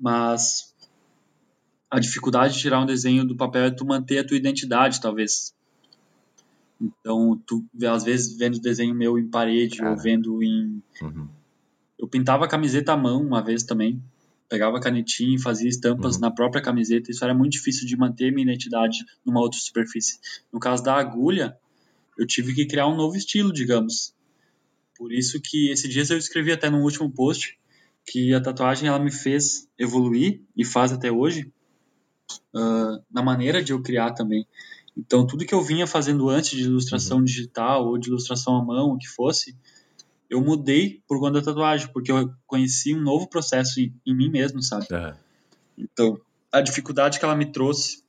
mas 0.00 0.72
a 1.90 1.98
dificuldade 2.00 2.54
de 2.54 2.60
tirar 2.60 2.80
um 2.80 2.86
desenho 2.86 3.24
do 3.24 3.36
papel 3.36 3.64
é 3.64 3.70
tu 3.70 3.84
manter 3.84 4.18
a 4.18 4.24
tua 4.24 4.36
identidade, 4.36 5.00
talvez. 5.00 5.54
Então, 6.80 7.40
tu 7.46 7.64
às 7.88 8.02
vezes 8.02 8.36
vendo 8.36 8.58
desenho 8.58 8.94
meu 8.94 9.18
em 9.18 9.28
parede 9.28 9.78
Cara. 9.78 9.90
ou 9.90 9.96
vendo 9.96 10.42
em. 10.42 10.82
Uhum. 11.00 11.28
Eu 11.98 12.08
pintava 12.08 12.44
a 12.44 12.48
camiseta 12.48 12.92
à 12.92 12.96
mão 12.96 13.22
uma 13.22 13.40
vez 13.40 13.62
também. 13.62 14.02
Pegava 14.52 14.78
canetinha 14.78 15.36
e 15.36 15.40
fazia 15.40 15.66
estampas 15.66 16.16
uhum. 16.16 16.20
na 16.20 16.30
própria 16.30 16.60
camiseta. 16.60 17.10
Isso 17.10 17.24
era 17.24 17.32
muito 17.32 17.52
difícil 17.52 17.86
de 17.86 17.96
manter 17.96 18.30
minha 18.30 18.44
identidade 18.44 18.98
numa 19.24 19.40
outra 19.40 19.58
superfície. 19.58 20.18
No 20.52 20.60
caso 20.60 20.84
da 20.84 20.94
agulha, 20.94 21.56
eu 22.18 22.26
tive 22.26 22.54
que 22.54 22.66
criar 22.66 22.86
um 22.86 22.94
novo 22.94 23.16
estilo, 23.16 23.50
digamos. 23.50 24.14
Por 24.94 25.10
isso 25.10 25.40
que 25.40 25.70
esses 25.70 25.90
dias 25.90 26.10
eu 26.10 26.18
escrevi 26.18 26.52
até 26.52 26.68
no 26.68 26.82
último 26.82 27.10
post 27.10 27.58
que 28.06 28.34
a 28.34 28.42
tatuagem 28.42 28.90
ela 28.90 28.98
me 28.98 29.10
fez 29.10 29.66
evoluir 29.78 30.42
e 30.54 30.66
faz 30.66 30.92
até 30.92 31.10
hoje 31.10 31.50
uh, 32.54 33.02
na 33.10 33.22
maneira 33.22 33.64
de 33.64 33.72
eu 33.72 33.80
criar 33.80 34.10
também. 34.10 34.46
Então, 34.94 35.26
tudo 35.26 35.46
que 35.46 35.54
eu 35.54 35.62
vinha 35.62 35.86
fazendo 35.86 36.28
antes 36.28 36.50
de 36.50 36.64
ilustração 36.64 37.20
uhum. 37.20 37.24
digital 37.24 37.86
ou 37.86 37.96
de 37.96 38.10
ilustração 38.10 38.54
à 38.54 38.62
mão, 38.62 38.90
o 38.90 38.98
que 38.98 39.08
fosse, 39.08 39.56
eu 40.32 40.40
mudei 40.40 41.02
por 41.06 41.20
conta 41.20 41.40
da 41.40 41.44
tatuagem, 41.44 41.88
porque 41.92 42.10
eu 42.10 42.32
conheci 42.46 42.94
um 42.94 43.02
novo 43.02 43.28
processo 43.28 43.78
em, 43.78 43.94
em 44.06 44.16
mim 44.16 44.30
mesmo, 44.30 44.62
sabe? 44.62 44.86
Uhum. 44.90 45.12
Então, 45.76 46.20
a 46.50 46.62
dificuldade 46.62 47.18
que 47.18 47.24
ela 47.24 47.36
me 47.36 47.52
trouxe 47.52 48.02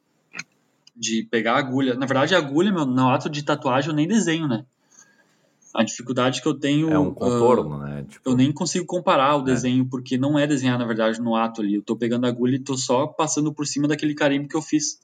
de 0.95 1.23
pegar 1.29 1.55
a 1.55 1.59
agulha. 1.59 1.95
Na 1.95 2.05
verdade, 2.05 2.33
a 2.33 2.37
agulha, 2.37 2.71
meu, 2.71 2.85
no 2.85 3.09
ato 3.09 3.29
de 3.29 3.43
tatuagem 3.43 3.89
eu 3.89 3.95
nem 3.95 4.07
desenho, 4.07 4.47
né? 4.47 4.65
A 5.73 5.83
dificuldade 5.83 6.41
que 6.41 6.47
eu 6.47 6.53
tenho. 6.53 6.89
É 6.89 6.97
um 6.97 7.13
contorno, 7.13 7.75
uh, 7.75 7.79
né? 7.79 8.05
Tipo... 8.07 8.29
Eu 8.29 8.37
nem 8.37 8.53
consigo 8.53 8.85
comparar 8.85 9.35
o 9.35 9.41
é. 9.41 9.45
desenho, 9.45 9.85
porque 9.85 10.17
não 10.17 10.39
é 10.39 10.47
desenhar, 10.47 10.79
na 10.79 10.85
verdade, 10.85 11.19
no 11.19 11.35
ato 11.35 11.59
ali. 11.59 11.75
Eu 11.75 11.81
tô 11.81 11.93
pegando 11.93 12.25
a 12.25 12.29
agulha 12.29 12.55
e 12.55 12.59
tô 12.59 12.77
só 12.77 13.05
passando 13.05 13.51
por 13.51 13.67
cima 13.67 13.85
daquele 13.85 14.13
carimbo 14.13 14.47
que 14.47 14.55
eu 14.55 14.61
fiz. 14.61 14.97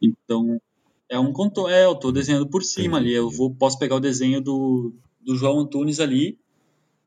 Então, 0.00 0.60
é 1.08 1.18
um 1.18 1.32
contorno. 1.32 1.74
É, 1.74 1.86
eu 1.86 1.96
tô 1.96 2.12
desenhando 2.12 2.46
por 2.46 2.62
cima 2.62 2.98
ali. 2.98 3.12
Eu 3.12 3.30
vou, 3.30 3.52
posso 3.52 3.78
pegar 3.80 3.96
o 3.96 4.00
desenho 4.00 4.40
do, 4.40 4.92
do 5.26 5.34
João 5.34 5.58
Antunes 5.58 5.98
ali 5.98 6.38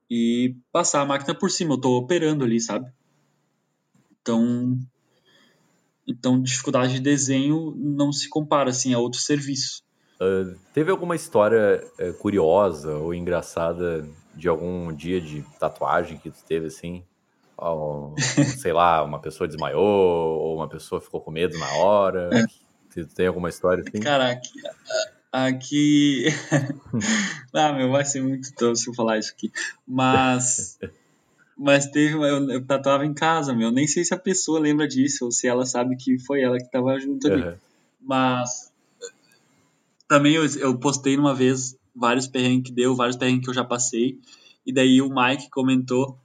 e 0.10 0.53
passar 0.71 1.01
a 1.01 1.05
máquina 1.05 1.34
por 1.34 1.49
cima. 1.49 1.75
Eu 1.75 1.82
tô 1.82 1.97
operando 1.97 2.43
ali, 2.43 2.60
sabe? 2.60 2.91
Então, 4.21 4.77
então 6.05 6.41
dificuldade 6.41 6.93
de 6.93 6.99
desenho 6.99 7.73
não 7.77 8.12
se 8.12 8.27
compara 8.27 8.71
assim 8.71 8.93
a 8.93 8.99
outro 8.99 9.19
serviço. 9.21 9.82
Uh, 10.21 10.60
teve 10.73 10.91
alguma 10.91 11.15
história 11.15 11.82
uh, 11.97 12.13
curiosa 12.15 12.97
ou 12.97 13.13
engraçada 13.13 14.05
de 14.36 14.49
algum 14.49 14.91
dia 14.93 15.21
de 15.21 15.41
tatuagem 15.58 16.17
que 16.17 16.29
tu 16.29 16.43
teve 16.45 16.67
assim? 16.67 17.03
Ou, 17.55 18.15
sei 18.60 18.73
lá, 18.73 19.01
uma 19.01 19.19
pessoa 19.19 19.47
desmaiou 19.47 19.82
ou 19.82 20.58
uma 20.58 20.67
pessoa 20.67 20.99
ficou 20.99 21.21
com 21.21 21.32
medo 21.32 21.58
na 21.58 21.71
hora? 21.75 22.29
Você 22.89 23.05
tem 23.05 23.27
alguma 23.27 23.47
história 23.47 23.84
assim? 23.88 24.01
Cara, 24.01 24.41
aqui. 25.31 26.25
ah, 27.53 27.73
meu, 27.73 27.91
vai 27.91 28.05
ser 28.05 28.21
muito 28.21 28.53
tosco 28.53 28.75
se 28.75 28.89
eu 28.89 28.93
falar 28.93 29.17
isso 29.17 29.31
aqui. 29.31 29.51
Mas. 29.87 30.79
Mas 31.57 31.87
teve. 31.87 32.15
Eu, 32.15 32.49
eu 32.49 32.65
tatuava 32.65 33.05
em 33.05 33.13
casa, 33.13 33.53
meu. 33.53 33.71
Nem 33.71 33.87
sei 33.87 34.03
se 34.03 34.13
a 34.13 34.17
pessoa 34.17 34.59
lembra 34.59 34.87
disso 34.87 35.25
ou 35.25 35.31
se 35.31 35.47
ela 35.47 35.65
sabe 35.65 35.95
que 35.95 36.19
foi 36.19 36.41
ela 36.41 36.57
que 36.57 36.71
tava 36.71 36.99
junto 36.99 37.27
ali. 37.27 37.43
Uhum. 37.43 37.55
Mas. 38.01 38.71
Também 40.07 40.33
eu, 40.33 40.45
eu 40.57 40.77
postei 40.79 41.15
uma 41.15 41.35
vez 41.35 41.77
vários 41.95 42.25
perrengues 42.25 42.69
que 42.69 42.75
deu, 42.75 42.95
vários 42.95 43.15
perrengues 43.15 43.43
que 43.43 43.49
eu 43.49 43.53
já 43.53 43.63
passei. 43.63 44.19
E 44.65 44.73
daí 44.73 45.01
o 45.01 45.09
Mike 45.09 45.49
comentou 45.49 46.17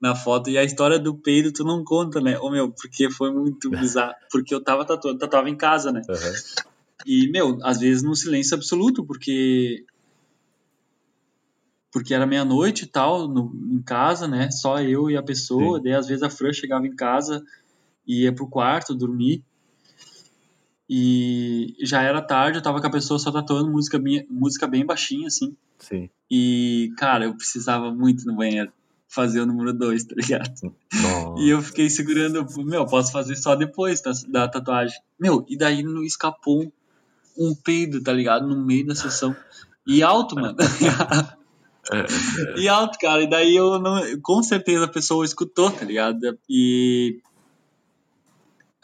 na 0.00 0.14
foto. 0.14 0.50
E 0.50 0.58
a 0.58 0.64
história 0.64 0.98
do 0.98 1.14
peido 1.14 1.52
tu 1.52 1.64
não 1.64 1.82
conta, 1.82 2.20
né? 2.20 2.38
Ô, 2.38 2.50
meu, 2.50 2.70
porque 2.70 3.10
foi 3.10 3.32
muito 3.32 3.70
bizarro. 3.70 4.14
Porque 4.30 4.54
eu 4.54 4.62
tava 4.62 4.84
tatuando, 4.84 5.18
tatuava 5.18 5.48
em 5.48 5.56
casa, 5.56 5.90
né? 5.90 6.02
Uhum. 6.08 6.71
E, 7.04 7.30
meu, 7.30 7.58
às 7.62 7.80
vezes 7.80 8.02
no 8.02 8.14
silêncio 8.14 8.54
absoluto, 8.54 9.04
porque. 9.04 9.84
Porque 11.90 12.14
era 12.14 12.26
meia-noite 12.26 12.84
e 12.84 12.86
tal, 12.86 13.28
no, 13.28 13.52
em 13.70 13.82
casa, 13.82 14.26
né? 14.26 14.50
Só 14.50 14.80
eu 14.80 15.10
e 15.10 15.16
a 15.16 15.22
pessoa. 15.22 15.76
Sim. 15.76 15.84
Daí, 15.84 15.94
às 15.94 16.06
vezes, 16.06 16.22
a 16.22 16.30
Fran 16.30 16.52
chegava 16.52 16.86
em 16.86 16.96
casa 16.96 17.44
e 18.06 18.22
ia 18.22 18.32
pro 18.32 18.48
quarto 18.48 18.94
dormir. 18.94 19.44
E 20.88 21.74
já 21.82 22.02
era 22.02 22.20
tarde, 22.20 22.58
eu 22.58 22.62
tava 22.62 22.80
com 22.80 22.86
a 22.86 22.90
pessoa 22.90 23.18
só 23.18 23.30
tatuando 23.30 23.70
música, 23.70 24.00
música 24.28 24.66
bem 24.66 24.84
baixinha, 24.84 25.26
assim. 25.26 25.56
Sim. 25.78 26.08
E, 26.30 26.92
cara, 26.96 27.24
eu 27.26 27.34
precisava 27.34 27.92
muito 27.92 28.24
no 28.26 28.36
banheiro 28.36 28.72
fazer 29.12 29.40
o 29.40 29.46
número 29.46 29.74
2, 29.74 30.04
tá 30.04 30.14
ligado? 30.16 30.74
Nossa. 30.92 31.42
E 31.42 31.50
eu 31.50 31.60
fiquei 31.60 31.90
segurando, 31.90 32.46
meu, 32.64 32.86
posso 32.86 33.12
fazer 33.12 33.36
só 33.36 33.54
depois 33.54 34.00
da, 34.00 34.12
da 34.28 34.48
tatuagem. 34.48 34.98
Meu, 35.20 35.44
e 35.48 35.56
daí 35.56 35.82
não 35.82 36.02
escapou 36.02 36.72
um 37.38 37.54
peido, 37.54 38.02
tá 38.02 38.12
ligado? 38.12 38.46
No 38.46 38.64
meio 38.64 38.86
da 38.86 38.94
sessão. 38.94 39.34
E 39.86 40.02
alto, 40.02 40.34
mano. 40.34 40.56
e 42.56 42.68
alto, 42.68 42.98
cara. 42.98 43.22
E 43.22 43.28
daí 43.28 43.56
eu 43.56 43.78
não. 43.78 44.00
Com 44.20 44.42
certeza 44.42 44.84
a 44.84 44.88
pessoa 44.88 45.24
escutou, 45.24 45.70
tá 45.70 45.84
ligado? 45.84 46.38
E. 46.48 47.20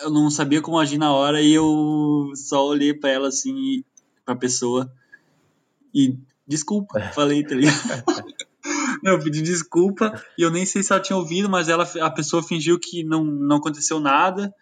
Eu 0.00 0.10
não 0.10 0.30
sabia 0.30 0.62
como 0.62 0.78
agir 0.78 0.96
na 0.96 1.12
hora 1.12 1.42
e 1.42 1.52
eu 1.52 2.30
só 2.36 2.64
olhei 2.64 2.94
pra 2.94 3.10
ela 3.10 3.28
assim, 3.28 3.82
pra 4.24 4.36
pessoa. 4.36 4.90
E 5.92 6.16
desculpa, 6.46 7.00
falei, 7.12 7.44
tá 7.44 7.54
ligado? 7.54 7.76
Não, 9.02 9.12
eu 9.12 9.22
pedi 9.22 9.42
desculpa 9.42 10.20
e 10.36 10.42
eu 10.42 10.50
nem 10.50 10.66
sei 10.66 10.82
se 10.82 10.92
ela 10.92 11.00
tinha 11.00 11.16
ouvido, 11.16 11.48
mas 11.48 11.68
ela, 11.68 11.88
a 12.00 12.10
pessoa 12.10 12.42
fingiu 12.42 12.78
que 12.78 13.04
não, 13.04 13.24
não 13.24 13.56
aconteceu 13.56 14.00
nada 14.00 14.52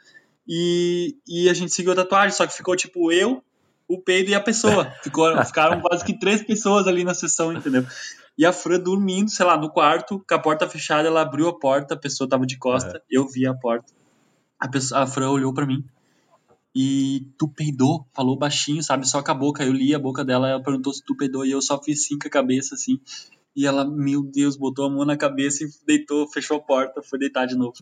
e, 0.47 1.17
e 1.27 1.49
a 1.49 1.55
gente 1.55 1.73
seguiu 1.73 1.93
a 1.93 1.97
tatuagem, 1.97 2.37
só 2.37 2.47
que 2.47 2.57
ficou 2.57 2.77
tipo 2.77 3.11
eu, 3.11 3.43
o 3.89 4.01
Pedro 4.01 4.33
e 4.33 4.35
a 4.35 4.41
pessoa. 4.41 4.93
Ficou, 5.03 5.45
ficaram 5.45 5.81
quase 5.81 6.05
que 6.05 6.19
três 6.19 6.43
pessoas 6.43 6.87
ali 6.87 7.05
na 7.05 7.15
sessão, 7.15 7.53
entendeu? 7.53 7.87
E 8.39 8.45
a 8.45 8.53
Fran 8.53 8.81
dormindo, 8.81 9.31
sei 9.31 9.47
lá, 9.47 9.57
no 9.57 9.71
quarto, 9.71 10.23
com 10.29 10.35
a 10.35 10.39
porta 10.39 10.69
fechada, 10.69 11.09
ela 11.09 11.23
abriu 11.23 11.49
a 11.49 11.59
porta, 11.59 11.95
a 11.95 11.99
pessoa 11.99 12.29
tava 12.29 12.45
de 12.45 12.59
costa, 12.59 13.03
eu 13.11 13.27
vi 13.27 13.47
a 13.47 13.55
porta. 13.55 13.93
A, 14.61 14.69
pessoa, 14.69 15.03
a 15.03 15.07
Fran 15.07 15.31
olhou 15.31 15.55
para 15.55 15.67
mim 15.67 15.85
e 16.79 17.27
tu 17.39 17.49
peidou, 17.49 18.07
falou 18.15 18.37
baixinho, 18.37 18.83
sabe, 18.83 19.09
só 19.09 19.23
com 19.23 19.31
a 19.31 19.35
boca. 19.35 19.65
Eu 19.65 19.73
li 19.73 19.95
a 19.95 19.99
boca 19.99 20.23
dela, 20.23 20.51
ela 20.51 20.63
perguntou 20.63 20.93
se 20.93 21.03
tu 21.03 21.17
peidou 21.17 21.47
e 21.47 21.51
eu 21.51 21.63
só 21.63 21.83
fiz 21.83 22.07
sim 22.07 22.19
com 22.19 22.29
a 22.29 22.31
cabeça, 22.31 22.75
assim. 22.75 23.01
E 23.57 23.67
ela, 23.67 23.83
meu 23.87 24.23
Deus, 24.23 24.55
botou 24.59 24.85
a 24.85 24.91
mão 24.91 25.07
na 25.07 25.17
cabeça 25.17 25.65
e 25.65 25.69
deitou, 25.87 26.29
fechou 26.29 26.59
a 26.59 26.61
porta, 26.61 27.03
foi 27.03 27.19
deitar 27.19 27.47
de 27.47 27.57
novo. 27.57 27.73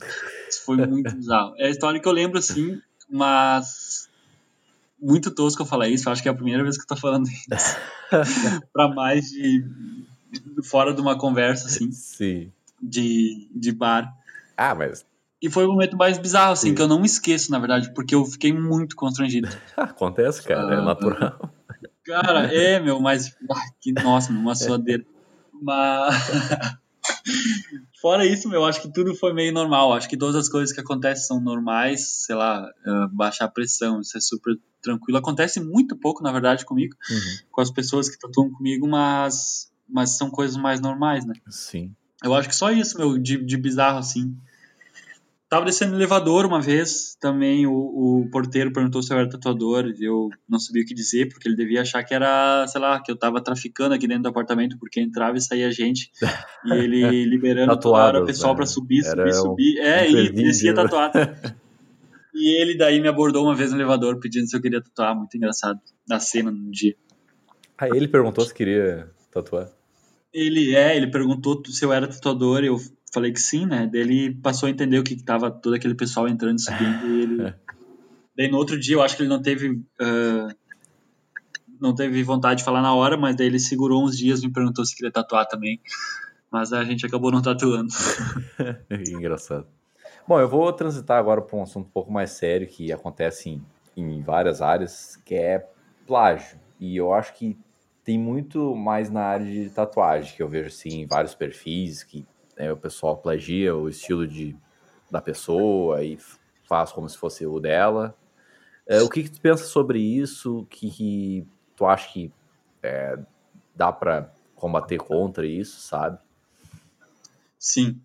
Isso 0.49 0.65
foi 0.65 0.77
muito 0.87 1.13
bizarro. 1.13 1.55
É 1.59 1.67
a 1.67 1.71
história 1.71 1.99
que 1.99 2.07
eu 2.07 2.13
lembro, 2.13 2.39
assim, 2.39 2.81
mas 3.11 4.09
muito 5.05 5.31
tosco 5.31 5.63
eu 5.63 5.67
falar 5.67 5.89
isso. 5.89 6.09
Eu 6.09 6.13
acho 6.13 6.23
que 6.23 6.29
é 6.29 6.33
a 6.33 6.35
primeira 6.35 6.63
vez 6.63 6.77
que 6.77 6.83
eu 6.83 6.87
tô 6.87 6.97
falando 6.97 7.29
isso. 7.29 7.77
pra 8.73 8.89
mais 8.89 9.27
de. 9.27 9.65
fora 10.65 10.95
de 10.95 11.01
uma 11.01 11.19
conversa, 11.19 11.67
assim. 11.67 11.93
Sim. 11.93 12.51
De, 12.81 13.49
de 13.55 13.73
bar. 13.73 14.13
Ah, 14.57 14.75
mas. 14.75 15.05
E 15.43 15.51
foi 15.51 15.67
o 15.67 15.73
momento 15.73 15.97
mais 15.97 16.17
bizarro, 16.17 16.53
assim, 16.53 16.71
Sim. 16.71 16.75
que 16.75 16.81
eu 16.81 16.89
não 16.89 17.05
esqueço, 17.05 17.51
na 17.51 17.59
verdade, 17.59 17.93
porque 17.93 18.15
eu 18.15 18.25
fiquei 18.25 18.51
muito 18.51 18.97
constrangido. 18.97 19.49
Acontece, 19.77 20.43
cara, 20.43 20.75
é 20.75 20.81
natural. 20.81 21.53
Cara, 22.03 22.47
é, 22.55 22.81
meu, 22.81 22.99
mas. 22.99 23.37
que 23.81 23.93
nossa, 23.93 24.33
uma 24.33 24.55
suadeira. 24.55 25.05
Mas. 25.61 26.15
Fora 28.05 28.27
isso, 28.27 28.53
eu 28.53 28.67
acho 28.67 28.83
que 28.83 28.93
tudo 28.93 29.15
foi 29.15 29.33
meio 29.33 29.51
normal. 29.51 29.95
Acho 29.95 30.07
que 30.11 30.17
todas 30.19 30.37
as 30.37 30.47
coisas 30.47 30.75
que 30.75 30.81
acontecem 30.83 31.25
são 31.25 31.41
normais. 31.41 32.07
Sei 32.27 32.35
lá, 32.35 32.71
uh, 32.87 33.09
baixar 33.11 33.47
a 33.47 33.49
pressão, 33.49 34.03
isso 34.03 34.19
é 34.19 34.21
super 34.21 34.55
tranquilo. 34.83 35.17
Acontece 35.17 35.59
muito 35.59 35.97
pouco, 35.97 36.23
na 36.23 36.31
verdade, 36.31 36.67
comigo, 36.67 36.95
uhum. 37.11 37.47
com 37.51 37.63
as 37.63 37.71
pessoas 37.71 38.11
que 38.11 38.19
tatuam 38.19 38.51
comigo, 38.51 38.87
mas, 38.87 39.73
mas 39.89 40.19
são 40.19 40.29
coisas 40.29 40.55
mais 40.55 40.83
normais, 40.83 41.25
né? 41.25 41.33
Sim. 41.49 41.97
Eu 42.23 42.35
acho 42.35 42.47
que 42.47 42.55
só 42.55 42.71
isso, 42.71 42.99
meu, 42.99 43.17
de, 43.17 43.43
de 43.43 43.57
bizarro, 43.57 43.97
assim. 43.97 44.37
Tava 45.55 45.67
descendo 45.67 45.93
no 45.93 45.99
elevador 45.99 46.45
uma 46.47 46.61
vez, 46.61 47.17
também 47.21 47.65
o, 47.65 47.73
o, 47.73 48.29
porteiro 48.29 48.73
perguntou 48.73 49.01
se 49.01 49.15
eu 49.15 49.19
era 49.21 49.29
tatuador, 49.29 49.85
eu 50.01 50.29
não 50.49 50.59
sabia 50.59 50.83
o 50.83 50.85
que 50.85 50.93
dizer, 50.93 51.29
porque 51.29 51.47
ele 51.47 51.55
devia 51.55 51.83
achar 51.83 52.03
que 52.03 52.13
era, 52.13 52.67
sei 52.67 52.81
lá, 52.81 53.01
que 53.01 53.09
eu 53.09 53.15
tava 53.15 53.41
traficando 53.41 53.95
aqui 53.95 54.09
dentro 54.09 54.25
do 54.25 54.31
apartamento, 54.31 54.77
porque 54.81 55.01
entrava 55.01 55.37
e 55.37 55.41
saía 55.41 55.71
gente, 55.71 56.11
e 56.65 56.73
ele 56.73 57.05
liberando 57.31 57.79
toda 57.79 58.21
o 58.21 58.27
pessoal 58.27 58.53
né? 58.53 58.57
para 58.57 58.67
subir, 58.67 59.05
subir, 59.05 59.33
subir. 59.33 59.79
É, 59.79 60.11
e 60.11 60.29
descia 60.33 60.75
tatuado. 60.75 61.21
e 62.35 62.61
ele 62.61 62.77
daí 62.77 63.01
me 63.01 63.07
abordou 63.07 63.45
uma 63.45 63.55
vez 63.55 63.71
no 63.71 63.77
elevador 63.77 64.19
pedindo 64.19 64.51
se 64.51 64.57
eu 64.57 64.61
queria 64.61 64.83
tatuar, 64.83 65.17
muito 65.17 65.37
engraçado, 65.37 65.79
na 66.09 66.19
cena, 66.19 66.51
no 66.51 66.69
dia. 66.73 66.97
Ah, 67.79 67.87
ele 67.87 68.09
perguntou 68.09 68.45
se 68.45 68.53
queria 68.53 69.09
tatuar? 69.31 69.71
Ele, 70.33 70.75
é, 70.75 70.97
ele 70.97 71.07
perguntou 71.07 71.63
se 71.65 71.85
eu 71.85 71.93
era 71.93 72.09
tatuador, 72.09 72.65
eu 72.65 72.77
falei 73.15 73.33
que 73.33 73.41
sim, 73.41 73.65
né? 73.65 73.89
Daí 73.91 74.01
ele 74.01 74.35
passou 74.35 74.67
a 74.67 74.71
entender 74.71 74.99
o 74.99 75.05
que, 75.05 75.15
que 75.15 75.23
tava 75.23 75.51
todo 75.51 75.75
aquele 75.75 75.95
pessoal 75.95 76.29
entrando 76.29 76.59
e 76.59 76.63
subindo. 76.63 77.07
e 77.07 77.23
ele... 77.23 77.55
Daí 78.37 78.51
no 78.51 78.59
outro 78.59 78.79
dia 78.79 78.97
eu 78.97 79.03
acho 79.03 79.17
que 79.17 79.23
ele 79.23 79.29
não 79.29 79.41
teve. 79.41 79.69
Uh, 79.71 80.53
não 81.81 81.95
teve 81.95 82.21
vontade 82.25 82.59
de 82.59 82.65
falar 82.65 82.83
na 82.83 82.93
hora, 82.93 83.17
mas 83.17 83.37
daí 83.37 83.47
ele 83.47 83.61
segurou 83.61 84.05
uns 84.05 84.17
dias 84.17 84.43
e 84.43 84.47
me 84.47 84.53
perguntou 84.53 84.85
se 84.85 84.97
queria 84.97 85.13
tatuar 85.13 85.47
também. 85.47 85.81
Mas 86.51 86.73
a 86.73 86.83
gente 86.83 87.07
acabou 87.07 87.31
não 87.31 87.41
tatuando. 87.41 87.93
Engraçado. 88.91 89.69
Bom, 90.27 90.41
eu 90.41 90.49
vou 90.49 90.73
transitar 90.73 91.19
agora 91.19 91.43
para 91.43 91.57
um 91.57 91.63
assunto 91.63 91.87
um 91.87 91.91
pouco 91.91 92.11
mais 92.11 92.31
sério 92.31 92.67
que 92.67 92.91
acontece 92.91 93.51
em, 93.51 93.63
em 93.97 94.21
várias 94.21 94.61
áreas, 94.61 95.17
que 95.25 95.35
é 95.35 95.69
plágio. 96.05 96.59
E 96.81 96.97
eu 96.97 97.13
acho 97.13 97.35
que 97.35 97.57
tem 98.03 98.19
muito 98.19 98.75
mais 98.75 99.11
na 99.11 99.23
área 99.23 99.47
de 99.47 99.71
tatuagem, 99.71 100.35
que 100.35 100.43
eu 100.43 100.49
vejo 100.49 100.69
assim, 100.69 101.03
em 101.03 101.07
vários 101.07 101.35
perfis 101.35 102.03
que 102.03 102.27
né, 102.57 102.73
o 102.73 102.77
pessoal 102.77 103.17
plagia 103.17 103.75
o 103.75 103.89
estilo 103.89 104.27
de, 104.27 104.57
da 105.11 105.21
pessoa 105.21 106.03
e 106.03 106.19
faz 106.69 106.93
como 106.93 107.09
se 107.09 107.17
fosse 107.17 107.47
o 107.47 107.61
dela. 107.61 108.17
É, 108.87 109.01
o 109.03 109.09
que, 109.09 109.23
que, 109.23 109.31
tu 109.31 109.41
pensa 109.41 109.65
sobre 109.65 109.99
isso? 109.99 110.61
O 110.61 110.67
que, 110.67 110.91
que, 110.91 111.47
tu 111.75 111.87
acha 111.87 112.13
que 112.13 112.33
é, 112.83 113.19
dá 113.75 113.91
para 113.91 114.33
combater 114.55 114.99
contra 114.99 115.47
isso, 115.47 115.81
sabe? 115.81 116.19
Sim. 117.59 117.99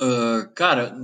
Uh, 0.00 0.48
cara, 0.54 1.00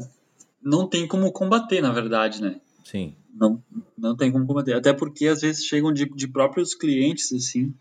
não 0.63 0.89
tem 0.89 1.07
como 1.07 1.31
combater, 1.33 1.83
na 1.83 1.93
verdade, 1.93 2.41
né? 2.41 2.61
Sim. 2.85 3.15
Não, 3.35 3.63
não 3.99 4.17
tem 4.17 4.33
como 4.33 4.47
combater. 4.47 4.75
Até 4.75 4.93
porque 4.93 5.27
às 5.27 5.43
vezes 5.43 5.65
chegam 5.65 5.93
de, 5.93 6.07
de 6.07 6.29
próprios 6.29 6.75
clientes 6.75 7.33
assim. 7.33 7.75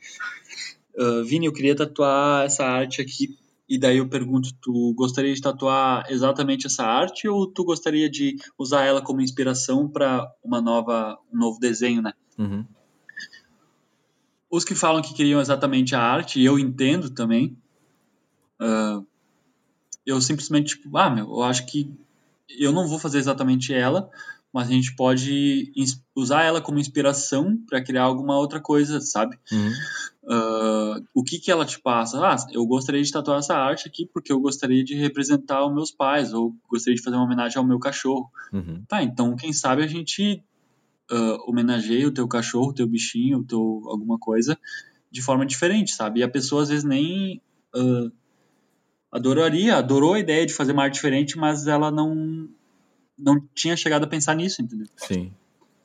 Uh, 0.95 1.23
Vini, 1.23 1.45
eu 1.45 1.53
queria 1.53 1.75
tatuar 1.75 2.45
essa 2.45 2.65
arte 2.65 3.01
aqui 3.01 3.37
e 3.67 3.77
daí 3.77 3.97
eu 3.97 4.09
pergunto, 4.09 4.49
tu 4.61 4.93
gostaria 4.93 5.33
de 5.33 5.41
tatuar 5.41 6.05
exatamente 6.09 6.67
essa 6.67 6.83
arte 6.83 7.27
ou 7.27 7.47
tu 7.47 7.63
gostaria 7.63 8.09
de 8.09 8.35
usar 8.57 8.83
ela 8.83 9.01
como 9.01 9.21
inspiração 9.21 9.87
para 9.87 10.29
uma 10.43 10.61
nova, 10.61 11.17
um 11.33 11.37
novo 11.37 11.59
desenho, 11.59 12.01
né? 12.01 12.13
Uhum. 12.37 12.65
Os 14.49 14.63
que 14.63 14.75
falam 14.75 15.01
que 15.01 15.13
queriam 15.13 15.41
exatamente 15.41 15.95
a 15.95 16.01
arte, 16.01 16.41
eu 16.41 16.59
entendo 16.59 17.09
também. 17.09 17.57
Uh, 18.61 19.05
eu 20.05 20.21
simplesmente, 20.21 20.75
tipo, 20.75 20.95
ah, 20.97 21.09
meu, 21.09 21.25
eu 21.25 21.43
acho 21.43 21.65
que 21.65 21.89
eu 22.49 22.71
não 22.71 22.87
vou 22.87 22.99
fazer 22.99 23.17
exatamente 23.17 23.73
ela, 23.73 24.11
mas 24.53 24.67
a 24.67 24.71
gente 24.71 24.95
pode 24.95 25.71
usar 26.15 26.43
ela 26.43 26.61
como 26.61 26.77
inspiração 26.77 27.57
para 27.67 27.83
criar 27.83 28.03
alguma 28.03 28.37
outra 28.37 28.59
coisa, 28.61 29.01
sabe? 29.01 29.35
Uhum. 29.51 29.71
Uh, 30.23 31.03
o 31.13 31.23
que 31.23 31.39
que 31.39 31.51
ela 31.51 31.65
te 31.65 31.79
passa? 31.79 32.19
Ah, 32.23 32.35
eu 32.51 32.63
gostaria 32.67 33.01
de 33.01 33.11
tatuar 33.11 33.39
essa 33.39 33.55
arte 33.55 33.87
aqui 33.87 34.05
porque 34.05 34.31
eu 34.31 34.39
gostaria 34.39 34.83
de 34.83 34.93
representar 34.93 35.65
os 35.65 35.73
meus 35.73 35.91
pais 35.91 36.33
ou 36.33 36.55
gostaria 36.69 36.95
de 36.95 37.01
fazer 37.01 37.15
uma 37.15 37.25
homenagem 37.25 37.57
ao 37.57 37.65
meu 37.65 37.79
cachorro. 37.79 38.29
Uhum. 38.53 38.83
Tá, 38.87 39.01
então 39.01 39.35
quem 39.35 39.51
sabe 39.51 39.83
a 39.83 39.87
gente 39.87 40.43
uh, 41.11 41.49
homenageia 41.49 42.07
o 42.07 42.13
teu 42.13 42.27
cachorro, 42.27 42.69
o 42.69 42.75
teu 42.75 42.85
bichinho, 42.85 43.39
o 43.39 43.43
teu 43.43 43.81
alguma 43.87 44.19
coisa 44.19 44.57
de 45.09 45.21
forma 45.21 45.47
diferente, 45.47 45.93
sabe? 45.93 46.19
E 46.19 46.23
a 46.23 46.29
pessoa 46.29 46.61
às 46.61 46.69
vezes 46.69 46.83
nem 46.83 47.41
uh, 47.75 48.11
adoraria, 49.11 49.77
adorou 49.77 50.13
a 50.13 50.19
ideia 50.19 50.45
de 50.45 50.53
fazer 50.53 50.73
uma 50.73 50.83
arte 50.83 50.95
diferente, 50.95 51.39
mas 51.39 51.65
ela 51.65 51.89
não 51.89 52.47
não 53.17 53.39
tinha 53.53 53.75
chegado 53.75 54.03
a 54.03 54.07
pensar 54.07 54.35
nisso, 54.35 54.61
entendeu? 54.61 54.87
Sim. 54.97 55.31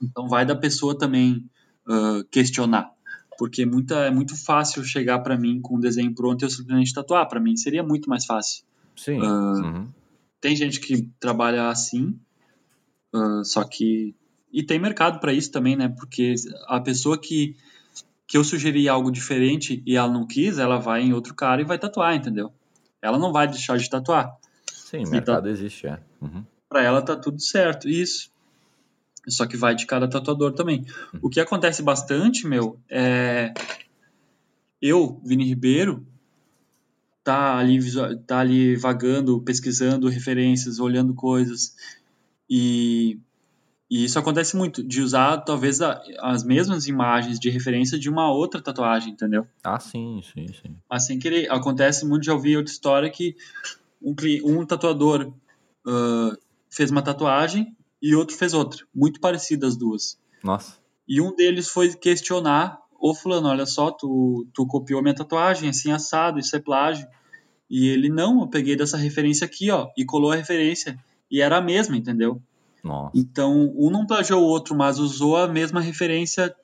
Então 0.02 0.28
vai 0.28 0.46
da 0.46 0.56
pessoa 0.56 0.96
também 0.96 1.44
uh, 1.86 2.24
questionar, 2.30 2.90
porque 3.36 3.66
muita, 3.66 3.96
é 4.06 4.10
muito 4.10 4.36
fácil 4.36 4.84
chegar 4.84 5.18
para 5.20 5.36
mim 5.36 5.60
com 5.60 5.76
um 5.76 5.80
desenho 5.80 6.14
pronto 6.14 6.42
e 6.42 6.44
eu 6.44 6.50
simplesmente 6.50 6.94
tatuar. 6.94 7.28
Para 7.28 7.40
mim 7.40 7.56
seria 7.56 7.82
muito 7.82 8.08
mais 8.08 8.24
fácil. 8.24 8.64
Sim. 8.96 9.20
Uh, 9.20 9.24
uhum. 9.24 9.88
Tem 10.40 10.54
gente 10.54 10.80
que 10.80 11.08
trabalha 11.18 11.68
assim, 11.68 12.18
uh, 13.14 13.44
só 13.44 13.64
que 13.64 14.14
e 14.52 14.62
tem 14.62 14.78
mercado 14.78 15.20
para 15.20 15.32
isso 15.32 15.50
também, 15.50 15.76
né? 15.76 15.88
Porque 15.88 16.34
a 16.66 16.80
pessoa 16.80 17.18
que 17.18 17.56
que 18.26 18.36
eu 18.36 18.44
sugeri 18.44 18.86
algo 18.90 19.10
diferente 19.10 19.82
e 19.86 19.96
ela 19.96 20.12
não 20.12 20.26
quis, 20.26 20.58
ela 20.58 20.76
vai 20.76 21.00
em 21.00 21.14
outro 21.14 21.34
cara 21.34 21.62
e 21.62 21.64
vai 21.64 21.78
tatuar, 21.78 22.14
entendeu? 22.14 22.52
Ela 23.00 23.18
não 23.18 23.32
vai 23.32 23.48
deixar 23.48 23.78
de 23.78 23.88
tatuar. 23.88 24.36
Sim, 24.70 25.04
mercado 25.08 25.44
tá... 25.44 25.50
existe, 25.50 25.86
é. 25.86 25.98
Uhum 26.20 26.44
para 26.68 26.82
ela 26.82 27.02
tá 27.02 27.16
tudo 27.16 27.40
certo. 27.40 27.88
Isso. 27.88 28.30
Só 29.26 29.46
que 29.46 29.56
vai 29.56 29.74
de 29.74 29.86
cada 29.86 30.08
tatuador 30.08 30.52
também. 30.52 30.86
Uhum. 31.14 31.20
O 31.22 31.30
que 31.30 31.40
acontece 31.40 31.82
bastante, 31.82 32.46
meu, 32.46 32.78
é. 32.88 33.52
Eu, 34.80 35.20
Vini 35.24 35.44
Ribeiro, 35.44 36.06
tá 37.24 37.58
ali, 37.58 37.78
tá 38.26 38.38
ali 38.38 38.76
vagando, 38.76 39.40
pesquisando 39.40 40.08
referências, 40.08 40.78
olhando 40.78 41.12
coisas. 41.14 41.74
E, 42.48 43.18
e 43.90 44.04
isso 44.04 44.18
acontece 44.18 44.56
muito, 44.56 44.82
de 44.82 45.02
usar 45.02 45.38
talvez 45.38 45.82
a, 45.82 46.00
as 46.20 46.44
mesmas 46.44 46.86
imagens 46.86 47.38
de 47.38 47.50
referência 47.50 47.98
de 47.98 48.08
uma 48.08 48.32
outra 48.32 48.62
tatuagem, 48.62 49.12
entendeu? 49.12 49.46
Ah, 49.64 49.80
sim, 49.80 50.22
sim, 50.32 50.46
sim. 50.48 50.76
Mas 50.88 51.06
sem 51.06 51.18
querer. 51.18 51.50
Acontece 51.50 52.06
muito, 52.06 52.24
já 52.24 52.32
ouvi 52.32 52.56
outra 52.56 52.72
história 52.72 53.10
que 53.10 53.36
um, 54.00 54.14
um 54.44 54.64
tatuador 54.64 55.32
uh, 55.86 56.38
fez 56.70 56.90
uma 56.90 57.02
tatuagem 57.02 57.76
e 58.00 58.14
outro 58.14 58.36
fez 58.36 58.54
outra, 58.54 58.84
muito 58.94 59.20
parecida 59.20 59.66
as 59.66 59.76
duas. 59.76 60.18
Nossa. 60.42 60.76
E 61.06 61.20
um 61.20 61.34
deles 61.34 61.68
foi 61.68 61.94
questionar, 61.94 62.78
ô 63.00 63.14
fulano, 63.14 63.48
olha 63.48 63.66
só, 63.66 63.90
tu, 63.90 64.46
tu 64.52 64.66
copiou 64.66 65.02
minha 65.02 65.14
tatuagem, 65.14 65.68
assim, 65.68 65.90
assado, 65.90 66.38
isso 66.38 66.54
é 66.54 66.60
plágio. 66.60 67.06
E 67.70 67.88
ele, 67.88 68.08
não, 68.08 68.40
eu 68.40 68.46
peguei 68.46 68.76
dessa 68.76 68.96
referência 68.96 69.44
aqui, 69.44 69.70
ó, 69.70 69.88
e 69.96 70.04
colou 70.04 70.32
a 70.32 70.36
referência. 70.36 70.98
E 71.30 71.40
era 71.40 71.58
a 71.58 71.60
mesma, 71.60 71.96
entendeu? 71.96 72.40
Nossa. 72.82 73.12
Então, 73.14 73.72
um 73.76 73.90
não 73.90 74.06
plagiou 74.06 74.42
o 74.42 74.46
outro, 74.46 74.74
mas 74.74 74.98
usou 74.98 75.36
a 75.36 75.48
mesma 75.48 75.80
referência, 75.80 76.54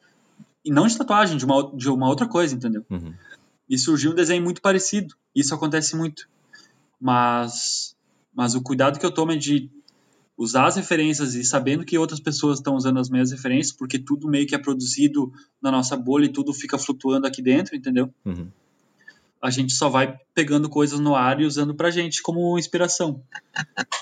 e 0.64 0.71
não 0.71 0.87
de 0.87 0.97
tatuagem, 0.97 1.37
de 1.37 1.45
uma, 1.45 1.71
de 1.75 1.90
uma 1.90 2.09
outra 2.09 2.27
coisa, 2.27 2.55
entendeu? 2.55 2.85
Uhum. 2.90 3.12
E 3.69 3.79
surgiu 3.79 4.12
um 4.12 4.14
desenho 4.14 4.43
muito 4.43 4.62
parecido. 4.62 5.14
Isso 5.35 5.55
acontece 5.55 5.97
muito. 5.97 6.29
Mas, 7.01 7.97
mas 8.35 8.55
o 8.55 8.62
cuidado 8.62 8.99
que 8.99 9.05
eu 9.05 9.11
tomo 9.11 9.33
é 9.33 9.37
de 9.37 9.71
usar 10.37 10.66
as 10.66 10.77
referências 10.77 11.35
e 11.35 11.44
sabendo 11.44 11.85
que 11.85 11.97
outras 11.97 12.20
pessoas 12.20 12.59
estão 12.59 12.75
usando 12.75 12.99
as 12.99 13.09
mesmas 13.09 13.31
referências, 13.31 13.77
porque 13.77 13.99
tudo 13.99 14.29
meio 14.29 14.47
que 14.47 14.55
é 14.55 14.59
produzido 14.59 15.33
na 15.62 15.70
nossa 15.70 15.97
bolha 15.97 16.27
e 16.27 16.33
tudo 16.33 16.53
fica 16.53 16.77
flutuando 16.77 17.27
aqui 17.27 17.40
dentro, 17.40 17.77
entendeu? 17.77 18.12
Uhum. 18.25 18.49
A 19.40 19.51
gente 19.51 19.75
só 19.75 19.88
vai 19.88 20.18
pegando 20.35 20.68
coisas 20.68 20.99
no 20.99 21.14
ar 21.14 21.40
e 21.40 21.44
usando 21.44 21.75
pra 21.75 21.90
gente 21.90 22.23
como 22.23 22.59
inspiração. 22.59 23.23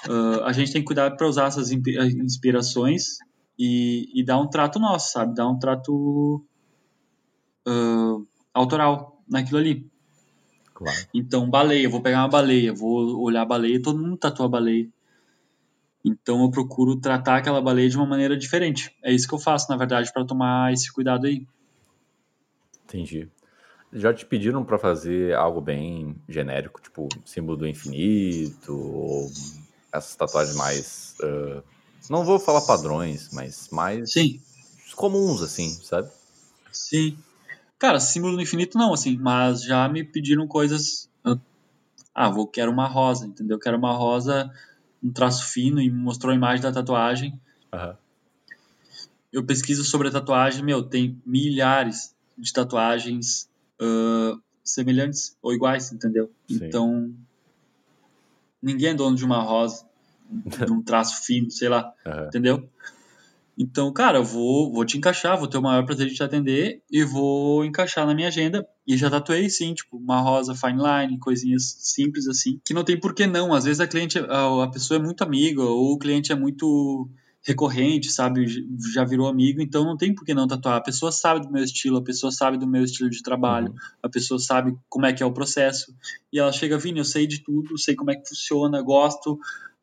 Uh, 0.08 0.42
a 0.44 0.52
gente 0.52 0.72
tem 0.72 0.80
que 0.80 0.86
cuidar 0.86 1.10
para 1.16 1.26
usar 1.26 1.48
essas 1.48 1.70
inspirações 1.72 3.18
e, 3.58 4.08
e, 4.14 4.24
dar 4.24 4.38
um 4.38 4.48
trato 4.48 4.78
nosso, 4.78 5.12
sabe? 5.12 5.34
Dar 5.34 5.48
um 5.48 5.58
trato 5.58 6.44
uh, 7.66 8.26
autoral 8.54 9.20
naquilo 9.28 9.58
ali. 9.58 9.90
Claro. 10.72 11.06
Então, 11.12 11.50
baleia, 11.50 11.88
vou 11.88 12.00
pegar 12.00 12.20
uma 12.20 12.28
baleia, 12.28 12.72
vou 12.72 13.20
olhar 13.20 13.42
a 13.42 13.46
baleia, 13.46 13.82
todo 13.82 13.98
mundo 13.98 14.16
tatua 14.16 14.46
a 14.46 14.48
baleia. 14.48 14.88
Então 16.04 16.42
eu 16.42 16.50
procuro 16.50 16.96
tratar 16.96 17.36
aquela 17.36 17.60
baleia 17.60 17.88
de 17.88 17.96
uma 17.96 18.06
maneira 18.06 18.36
diferente. 18.36 18.94
É 19.02 19.12
isso 19.12 19.28
que 19.28 19.34
eu 19.34 19.38
faço, 19.38 19.70
na 19.70 19.76
verdade, 19.76 20.12
para 20.12 20.24
tomar 20.24 20.72
esse 20.72 20.92
cuidado 20.92 21.26
aí. 21.26 21.46
Entendi. 22.84 23.28
Já 23.92 24.12
te 24.12 24.24
pediram 24.24 24.64
para 24.64 24.78
fazer 24.78 25.34
algo 25.34 25.60
bem 25.60 26.16
genérico, 26.28 26.80
tipo 26.80 27.08
símbolo 27.24 27.58
do 27.58 27.68
infinito, 27.68 28.74
ou 28.74 29.30
essas 29.92 30.16
tatuagens 30.16 30.56
mais. 30.56 31.14
Uh, 31.22 31.62
não 32.08 32.24
vou 32.24 32.38
falar 32.38 32.62
padrões, 32.62 33.28
mas 33.32 33.68
mais 33.70 34.12
Sim. 34.12 34.40
comuns, 34.96 35.42
assim, 35.42 35.70
sabe? 35.82 36.10
Sim. 36.72 37.16
Cara, 37.78 38.00
símbolo 38.00 38.36
do 38.36 38.42
infinito 38.42 38.78
não, 38.78 38.94
assim, 38.94 39.16
mas 39.18 39.62
já 39.62 39.88
me 39.88 40.02
pediram 40.02 40.48
coisas. 40.48 41.08
Ah, 42.14 42.30
vou, 42.30 42.46
quero 42.46 42.70
uma 42.70 42.86
rosa, 42.86 43.26
entendeu? 43.26 43.58
Quero 43.58 43.76
uma 43.76 43.92
rosa 43.92 44.50
um 45.02 45.10
traço 45.10 45.50
fino 45.50 45.80
e 45.80 45.90
mostrou 45.90 46.32
a 46.32 46.36
imagem 46.36 46.62
da 46.62 46.72
tatuagem. 46.72 47.38
Uhum. 47.72 47.94
Eu 49.32 49.44
pesquiso 49.44 49.82
sobre 49.84 50.08
a 50.08 50.10
tatuagem, 50.10 50.62
meu, 50.62 50.82
tem 50.82 51.20
milhares 51.24 52.14
de 52.36 52.52
tatuagens 52.52 53.48
uh, 53.80 54.40
semelhantes 54.62 55.36
ou 55.42 55.52
iguais, 55.52 55.90
entendeu? 55.90 56.30
Sim. 56.48 56.60
Então, 56.62 57.14
ninguém 58.60 58.90
é 58.90 58.94
dono 58.94 59.16
de 59.16 59.24
uma 59.24 59.42
rosa, 59.42 59.86
de 60.30 60.70
um 60.72 60.82
traço 60.82 61.24
fino, 61.24 61.50
sei 61.50 61.68
lá, 61.68 61.92
uhum. 62.06 62.26
entendeu? 62.26 62.68
Então, 63.62 63.92
cara, 63.92 64.18
eu 64.18 64.24
vou, 64.24 64.72
vou 64.72 64.84
te 64.84 64.98
encaixar, 64.98 65.38
vou 65.38 65.46
ter 65.46 65.56
o 65.56 65.62
maior 65.62 65.84
prazer 65.86 66.08
de 66.08 66.14
te 66.14 66.22
atender 66.22 66.82
e 66.90 67.04
vou 67.04 67.64
encaixar 67.64 68.04
na 68.04 68.14
minha 68.14 68.26
agenda. 68.26 68.66
E 68.84 68.96
já 68.96 69.08
tatuei, 69.08 69.48
sim, 69.48 69.72
tipo, 69.72 69.96
uma 69.96 70.20
rosa 70.20 70.52
fine 70.54 70.82
line, 70.82 71.18
coisinhas 71.20 71.76
simples 71.78 72.26
assim, 72.26 72.60
que 72.64 72.74
não 72.74 72.82
tem 72.82 72.98
por 72.98 73.14
que 73.14 73.24
não. 73.26 73.54
Às 73.54 73.64
vezes 73.64 73.78
a 73.80 73.86
cliente, 73.86 74.18
a, 74.18 74.64
a 74.64 74.68
pessoa 74.68 74.98
é 74.98 75.02
muito 75.02 75.22
amiga, 75.22 75.62
ou 75.62 75.92
o 75.92 75.98
cliente 75.98 76.32
é 76.32 76.34
muito 76.34 77.08
recorrente, 77.44 78.10
sabe? 78.10 78.46
Já 78.92 79.04
virou 79.04 79.28
amigo, 79.28 79.60
então 79.60 79.84
não 79.84 79.96
tem 79.96 80.14
por 80.14 80.24
que 80.24 80.34
não 80.34 80.46
tatuar. 80.48 80.76
A 80.76 80.80
pessoa 80.80 81.12
sabe 81.12 81.40
do 81.46 81.52
meu 81.52 81.62
estilo, 81.62 81.98
a 81.98 82.02
pessoa 82.02 82.32
sabe 82.32 82.56
do 82.58 82.66
meu 82.66 82.82
estilo 82.84 83.10
de 83.10 83.22
trabalho, 83.22 83.68
Uhum. 83.70 83.76
a 84.02 84.08
pessoa 84.08 84.38
sabe 84.40 84.76
como 84.88 85.06
é 85.06 85.12
que 85.12 85.22
é 85.22 85.26
o 85.26 85.32
processo. 85.32 85.94
E 86.32 86.38
ela 86.38 86.52
chega, 86.52 86.78
Vini, 86.78 86.98
eu 86.98 87.04
sei 87.04 87.26
de 87.26 87.42
tudo, 87.42 87.78
sei 87.78 87.94
como 87.94 88.10
é 88.10 88.16
que 88.16 88.28
funciona, 88.28 88.80
gosto, 88.82 89.38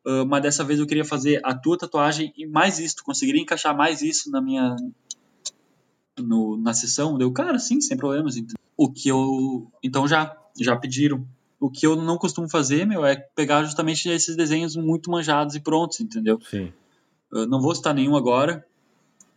Uh, 0.06 0.24
mas 0.26 0.42
dessa 0.42 0.64
vez 0.64 0.80
eu 0.80 0.86
queria 0.86 1.04
fazer 1.04 1.40
a 1.44 1.54
tua 1.54 1.76
tatuagem 1.76 2.32
e 2.36 2.46
mais 2.46 2.78
isso. 2.78 2.96
Tu 2.96 3.04
conseguiria 3.04 3.42
encaixar 3.42 3.76
mais 3.76 4.00
isso 4.00 4.30
na 4.30 4.40
minha 4.40 4.76
no, 6.18 6.56
na 6.56 6.72
sessão? 6.72 7.16
Deu, 7.18 7.30
cara, 7.32 7.58
sim, 7.58 7.80
sem 7.80 7.96
problemas. 7.96 8.36
Então, 8.36 8.56
o 8.76 8.90
que 8.90 9.08
eu 9.08 9.70
então 9.82 10.08
já 10.08 10.36
já 10.58 10.76
pediram. 10.76 11.26
O 11.58 11.70
que 11.70 11.86
eu 11.86 11.94
não 11.94 12.16
costumo 12.16 12.48
fazer, 12.48 12.86
meu, 12.86 13.04
é 13.04 13.14
pegar 13.16 13.62
justamente 13.64 14.08
esses 14.08 14.34
desenhos 14.34 14.74
muito 14.76 15.10
manjados 15.10 15.54
e 15.54 15.60
prontos, 15.60 16.00
entendeu? 16.00 16.40
Sim. 16.48 16.72
Eu 17.30 17.46
não 17.46 17.60
vou 17.60 17.74
citar 17.74 17.94
nenhum 17.94 18.16
agora, 18.16 18.66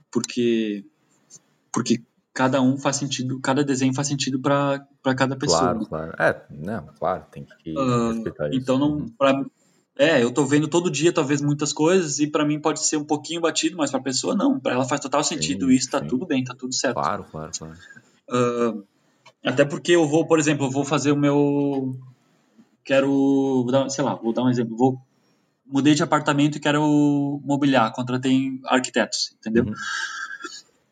porque 0.09 0.85
porque 1.71 2.01
cada 2.33 2.61
um 2.61 2.77
faz 2.77 2.95
sentido, 2.95 3.39
cada 3.41 3.63
desenho 3.63 3.93
faz 3.93 4.07
sentido 4.07 4.39
para 4.39 4.87
cada 5.17 5.35
pessoa. 5.35 5.59
Claro, 5.59 5.85
claro. 5.85 6.15
É, 6.17 6.41
não, 6.49 6.87
claro, 6.97 7.25
tem 7.29 7.45
que 7.61 7.77
Uh, 7.77 8.13
respeitar 8.13 8.49
isso. 8.49 8.57
Então 8.57 8.79
não, 8.79 8.91
Uhum. 8.93 9.09
pra, 9.09 9.45
é, 9.97 10.23
eu 10.23 10.31
tô 10.31 10.45
vendo 10.45 10.67
todo 10.67 10.89
dia 10.89 11.13
talvez 11.13 11.41
muitas 11.41 11.71
coisas 11.71 12.19
e 12.19 12.27
pra 12.27 12.45
mim 12.45 12.59
pode 12.59 12.83
ser 12.85 12.97
um 12.97 13.03
pouquinho 13.03 13.41
batido, 13.41 13.77
mas 13.77 13.91
pra 13.91 13.99
pessoa 13.99 14.35
não, 14.35 14.59
Pra 14.59 14.73
ela 14.73 14.85
faz 14.85 14.99
total 15.01 15.23
sentido 15.23 15.67
Sim, 15.67 15.73
isso, 15.73 15.89
tá 15.89 15.99
sim. 15.99 16.07
tudo 16.07 16.25
bem, 16.25 16.43
tá 16.43 16.55
tudo 16.55 16.73
certo. 16.73 16.95
Claro, 16.95 17.25
claro, 17.31 17.51
claro. 17.57 17.77
Ah, 18.29 18.73
até 19.45 19.65
porque 19.65 19.91
eu 19.91 20.07
vou, 20.07 20.25
por 20.25 20.39
exemplo, 20.39 20.65
eu 20.65 20.71
vou 20.71 20.85
fazer 20.85 21.11
o 21.11 21.17
meu 21.17 21.97
quero, 22.83 23.65
sei 23.89 24.03
lá, 24.03 24.15
vou 24.15 24.33
dar 24.33 24.43
um 24.43 24.49
exemplo, 24.49 24.75
vou 24.75 25.01
mudei 25.65 25.95
de 25.95 26.03
apartamento 26.03 26.57
e 26.57 26.59
quero 26.59 27.41
mobiliar, 27.43 27.93
contratei 27.93 28.59
arquitetos, 28.65 29.35
entendeu? 29.39 29.65
Uhum. 29.65 29.73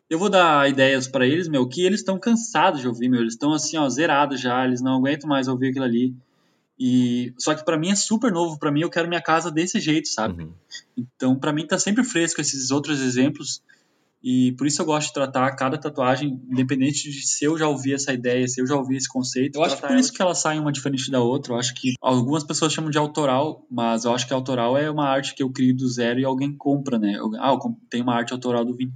Eu 0.08 0.18
vou 0.18 0.28
dar 0.28 0.68
ideias 0.68 1.08
pra 1.08 1.26
eles, 1.26 1.48
meu, 1.48 1.66
que 1.68 1.84
eles 1.84 2.00
estão 2.00 2.18
cansados 2.18 2.80
de 2.80 2.88
ouvir, 2.88 3.08
meu, 3.08 3.20
eles 3.20 3.34
estão 3.34 3.52
assim, 3.52 3.76
ó, 3.76 3.88
zerados 3.88 4.40
já, 4.40 4.64
eles 4.64 4.82
não 4.82 4.96
aguentam 4.96 5.28
mais 5.28 5.48
ouvir 5.48 5.70
aquilo 5.70 5.84
ali. 5.84 6.14
E 6.78 7.32
só 7.38 7.54
que 7.54 7.64
pra 7.64 7.78
mim 7.78 7.90
é 7.90 7.94
super 7.94 8.32
novo, 8.32 8.58
pra 8.58 8.72
mim 8.72 8.80
eu 8.80 8.90
quero 8.90 9.08
minha 9.08 9.22
casa 9.22 9.50
desse 9.50 9.78
jeito, 9.80 10.08
sabe? 10.08 10.42
Uhum. 10.42 10.52
Então 10.96 11.38
pra 11.38 11.52
mim 11.52 11.66
tá 11.66 11.78
sempre 11.78 12.02
fresco 12.04 12.40
esses 12.40 12.70
outros 12.70 13.00
exemplos 13.00 13.62
e 14.24 14.52
por 14.52 14.66
isso 14.68 14.80
eu 14.80 14.86
gosto 14.86 15.08
de 15.08 15.14
tratar 15.14 15.50
cada 15.56 15.76
tatuagem, 15.76 16.40
independente 16.48 17.10
de 17.10 17.26
se 17.26 17.44
eu 17.44 17.58
já 17.58 17.68
ouvi 17.68 17.92
essa 17.92 18.12
ideia, 18.12 18.46
se 18.46 18.60
eu 18.60 18.66
já 18.66 18.76
ouvi 18.76 18.96
esse 18.96 19.08
conceito. 19.08 19.56
Eu 19.56 19.64
acho 19.64 19.76
que 19.76 19.86
por 19.86 19.96
isso 19.96 20.12
que 20.12 20.22
elas 20.22 20.38
saem 20.38 20.60
uma 20.60 20.70
diferente 20.70 21.10
da 21.10 21.20
outra. 21.20 21.52
Eu 21.54 21.58
acho 21.58 21.74
que 21.74 21.94
algumas 22.00 22.44
pessoas 22.44 22.72
chamam 22.72 22.88
de 22.90 22.98
autoral, 22.98 23.66
mas 23.68 24.04
eu 24.04 24.14
acho 24.14 24.26
que 24.26 24.32
autoral 24.32 24.78
é 24.78 24.88
uma 24.88 25.08
arte 25.08 25.34
que 25.34 25.42
eu 25.42 25.50
crio 25.50 25.76
do 25.76 25.88
zero 25.88 26.20
e 26.20 26.24
alguém 26.24 26.56
compra, 26.56 26.98
né? 27.00 27.14
Eu- 27.16 27.32
ah, 27.40 27.50
eu 27.52 27.76
tem 27.90 28.00
uma 28.00 28.14
arte 28.14 28.32
autoral 28.32 28.64
do 28.64 28.74
Vini. 28.74 28.92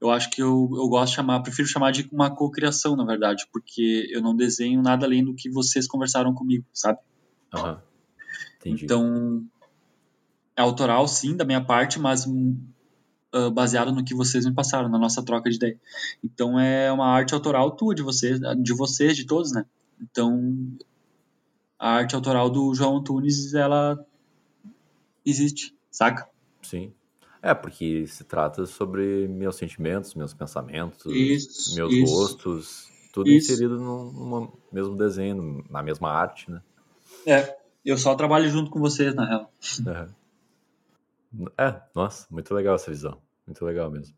Eu 0.00 0.10
acho 0.10 0.28
que 0.28 0.42
eu, 0.42 0.68
eu 0.74 0.88
gosto 0.88 1.10
de 1.10 1.16
chamar, 1.16 1.40
prefiro 1.40 1.68
chamar 1.68 1.92
de 1.92 2.08
uma 2.12 2.28
cocriação, 2.34 2.96
na 2.96 3.04
verdade, 3.04 3.46
porque 3.52 4.08
eu 4.10 4.20
não 4.20 4.34
desenho 4.36 4.82
nada 4.82 5.06
além 5.06 5.24
do 5.24 5.34
que 5.34 5.48
vocês 5.48 5.86
conversaram 5.86 6.34
comigo, 6.34 6.64
sabe? 6.74 6.98
Entendi. 8.58 8.84
Então, 8.84 9.44
é 10.56 10.62
autoral, 10.62 11.06
sim, 11.06 11.36
da 11.36 11.44
minha 11.44 11.62
parte, 11.62 11.98
mas 11.98 12.26
ah, 13.32 13.50
baseado 13.50 13.92
no 13.92 14.04
que 14.04 14.14
vocês 14.14 14.46
me 14.46 14.52
passaram, 14.52 14.88
na 14.88 14.98
nossa 14.98 15.22
troca 15.22 15.50
de 15.50 15.56
ideia. 15.56 15.80
Então, 16.22 16.58
é 16.58 16.90
uma 16.92 17.06
arte 17.06 17.34
autoral 17.34 17.72
tua, 17.72 17.94
de 17.94 18.02
vocês, 18.02 18.40
de 18.40 18.72
vocês, 18.72 19.16
de 19.16 19.26
todos, 19.26 19.52
né? 19.52 19.66
Então, 20.00 20.54
a 21.78 21.90
arte 21.90 22.14
autoral 22.14 22.48
do 22.48 22.72
João 22.74 22.98
Antunes, 22.98 23.52
ela 23.54 24.04
existe, 25.26 25.74
saca? 25.90 26.28
Sim. 26.62 26.92
É, 27.42 27.52
porque 27.52 28.06
se 28.06 28.24
trata 28.24 28.64
sobre 28.64 29.28
meus 29.28 29.56
sentimentos, 29.56 30.14
meus 30.14 30.32
pensamentos, 30.32 31.04
Isso, 31.12 31.74
meus 31.74 31.92
isso. 31.92 32.14
gostos, 32.14 32.88
tudo 33.12 33.28
Isso. 33.28 33.52
inserido 33.52 33.78
no 33.78 34.56
mesmo 34.72 34.96
desenho, 34.96 35.62
na 35.68 35.82
mesma 35.82 36.08
arte, 36.08 36.50
né? 36.50 36.62
É, 37.26 37.56
eu 37.84 37.96
só 37.98 38.14
trabalho 38.14 38.48
junto 38.48 38.70
com 38.70 38.78
vocês, 38.78 39.14
na 39.14 39.26
real. 39.26 39.52
Aham. 39.86 40.14
É, 41.58 41.80
nossa, 41.94 42.26
muito 42.30 42.54
legal 42.54 42.76
essa 42.76 42.90
visão. 42.90 43.18
Muito 43.46 43.64
legal 43.64 43.90
mesmo. 43.90 44.14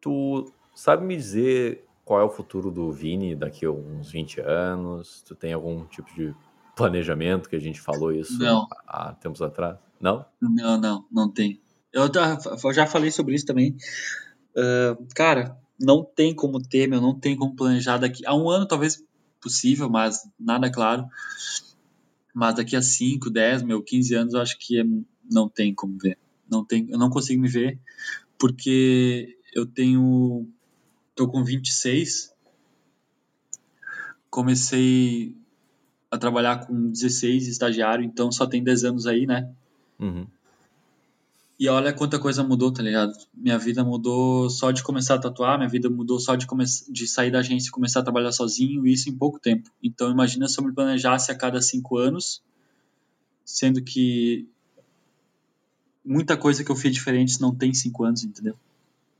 Tu 0.00 0.50
sabe 0.74 1.04
me 1.04 1.16
dizer 1.16 1.84
qual 2.04 2.20
é 2.20 2.24
o 2.24 2.30
futuro 2.30 2.70
do 2.70 2.90
Vini 2.90 3.34
daqui 3.34 3.66
a 3.66 3.70
uns 3.70 4.10
20 4.10 4.40
anos? 4.40 5.22
Tu 5.26 5.34
tem 5.34 5.52
algum 5.52 5.84
tipo 5.84 6.12
de 6.14 6.34
planejamento 6.74 7.48
que 7.48 7.56
a 7.56 7.60
gente 7.60 7.80
falou 7.80 8.12
isso 8.12 8.38
Não. 8.38 8.66
há 8.86 9.12
tempos 9.12 9.42
atrás? 9.42 9.76
Não? 10.00 10.24
Não, 10.40 10.80
não, 10.80 11.04
não 11.10 11.30
tem. 11.30 11.60
Eu 11.92 12.10
já, 12.72 12.86
falei 12.86 13.10
sobre 13.10 13.34
isso 13.34 13.44
também. 13.44 13.76
Ah, 14.56 14.96
cara, 15.14 15.56
não 15.78 16.02
tem 16.02 16.34
como 16.34 16.60
ter, 16.60 16.88
meu, 16.88 17.00
não 17.00 17.18
tem 17.18 17.36
como 17.36 17.54
planejar 17.54 17.98
daqui. 17.98 18.26
Há 18.26 18.34
um 18.34 18.48
ano 18.48 18.66
talvez 18.66 19.04
possível, 19.40 19.88
mas 19.88 20.28
nada 20.38 20.70
claro. 20.70 21.06
Mas 22.34 22.54
daqui 22.54 22.76
a 22.76 22.82
5, 22.82 23.30
10, 23.30 23.62
meu, 23.62 23.82
15 23.82 24.14
anos 24.14 24.34
eu 24.34 24.40
acho 24.40 24.56
que 24.58 24.80
é- 24.80 24.84
não 25.30 25.48
tem 25.48 25.74
como 25.74 25.98
ver. 25.98 26.18
Não 26.50 26.64
tem, 26.64 26.88
eu 26.90 26.98
não 26.98 27.10
consigo 27.10 27.40
me 27.42 27.48
ver 27.48 27.78
porque 28.38 29.36
eu 29.52 29.66
tenho 29.66 30.48
tô 31.14 31.28
com 31.28 31.42
26. 31.42 32.32
Comecei 34.30 35.34
a 36.10 36.16
trabalhar 36.16 36.66
com 36.66 36.90
16 36.90 37.48
estagiário, 37.48 38.04
então 38.04 38.30
só 38.30 38.46
tem 38.46 38.62
10 38.62 38.84
anos 38.84 39.06
aí, 39.06 39.26
né? 39.26 39.50
Uhum. 39.98 40.26
E 41.58 41.68
olha 41.68 41.92
quanta 41.92 42.20
coisa 42.20 42.44
mudou, 42.44 42.72
tá 42.72 42.82
ligado? 42.82 43.12
Minha 43.34 43.58
vida 43.58 43.82
mudou 43.82 44.48
só 44.48 44.70
de 44.70 44.82
começar 44.82 45.16
a 45.16 45.18
tatuar, 45.18 45.58
minha 45.58 45.68
vida 45.68 45.90
mudou 45.90 46.20
só 46.20 46.36
de, 46.36 46.46
de 46.88 47.08
sair 47.08 47.32
da 47.32 47.40
agência 47.40 47.68
e 47.68 47.72
começar 47.72 47.98
a 47.98 48.04
trabalhar 48.04 48.30
sozinho, 48.30 48.86
e 48.86 48.92
isso 48.92 49.08
em 49.08 49.16
pouco 49.16 49.40
tempo. 49.40 49.68
Então 49.82 50.08
imagina 50.08 50.46
se 50.46 50.60
eu 50.60 50.64
me 50.64 50.72
planejasse 50.72 51.32
a 51.32 51.34
cada 51.34 51.60
cinco 51.60 51.96
anos, 51.96 52.40
sendo 53.44 53.82
que 53.82 54.46
muita 56.04 56.36
coisa 56.36 56.62
que 56.62 56.70
eu 56.70 56.76
fiz 56.76 56.92
diferente 56.94 57.40
não 57.40 57.52
tem 57.52 57.74
cinco 57.74 58.04
anos, 58.04 58.22
entendeu? 58.22 58.54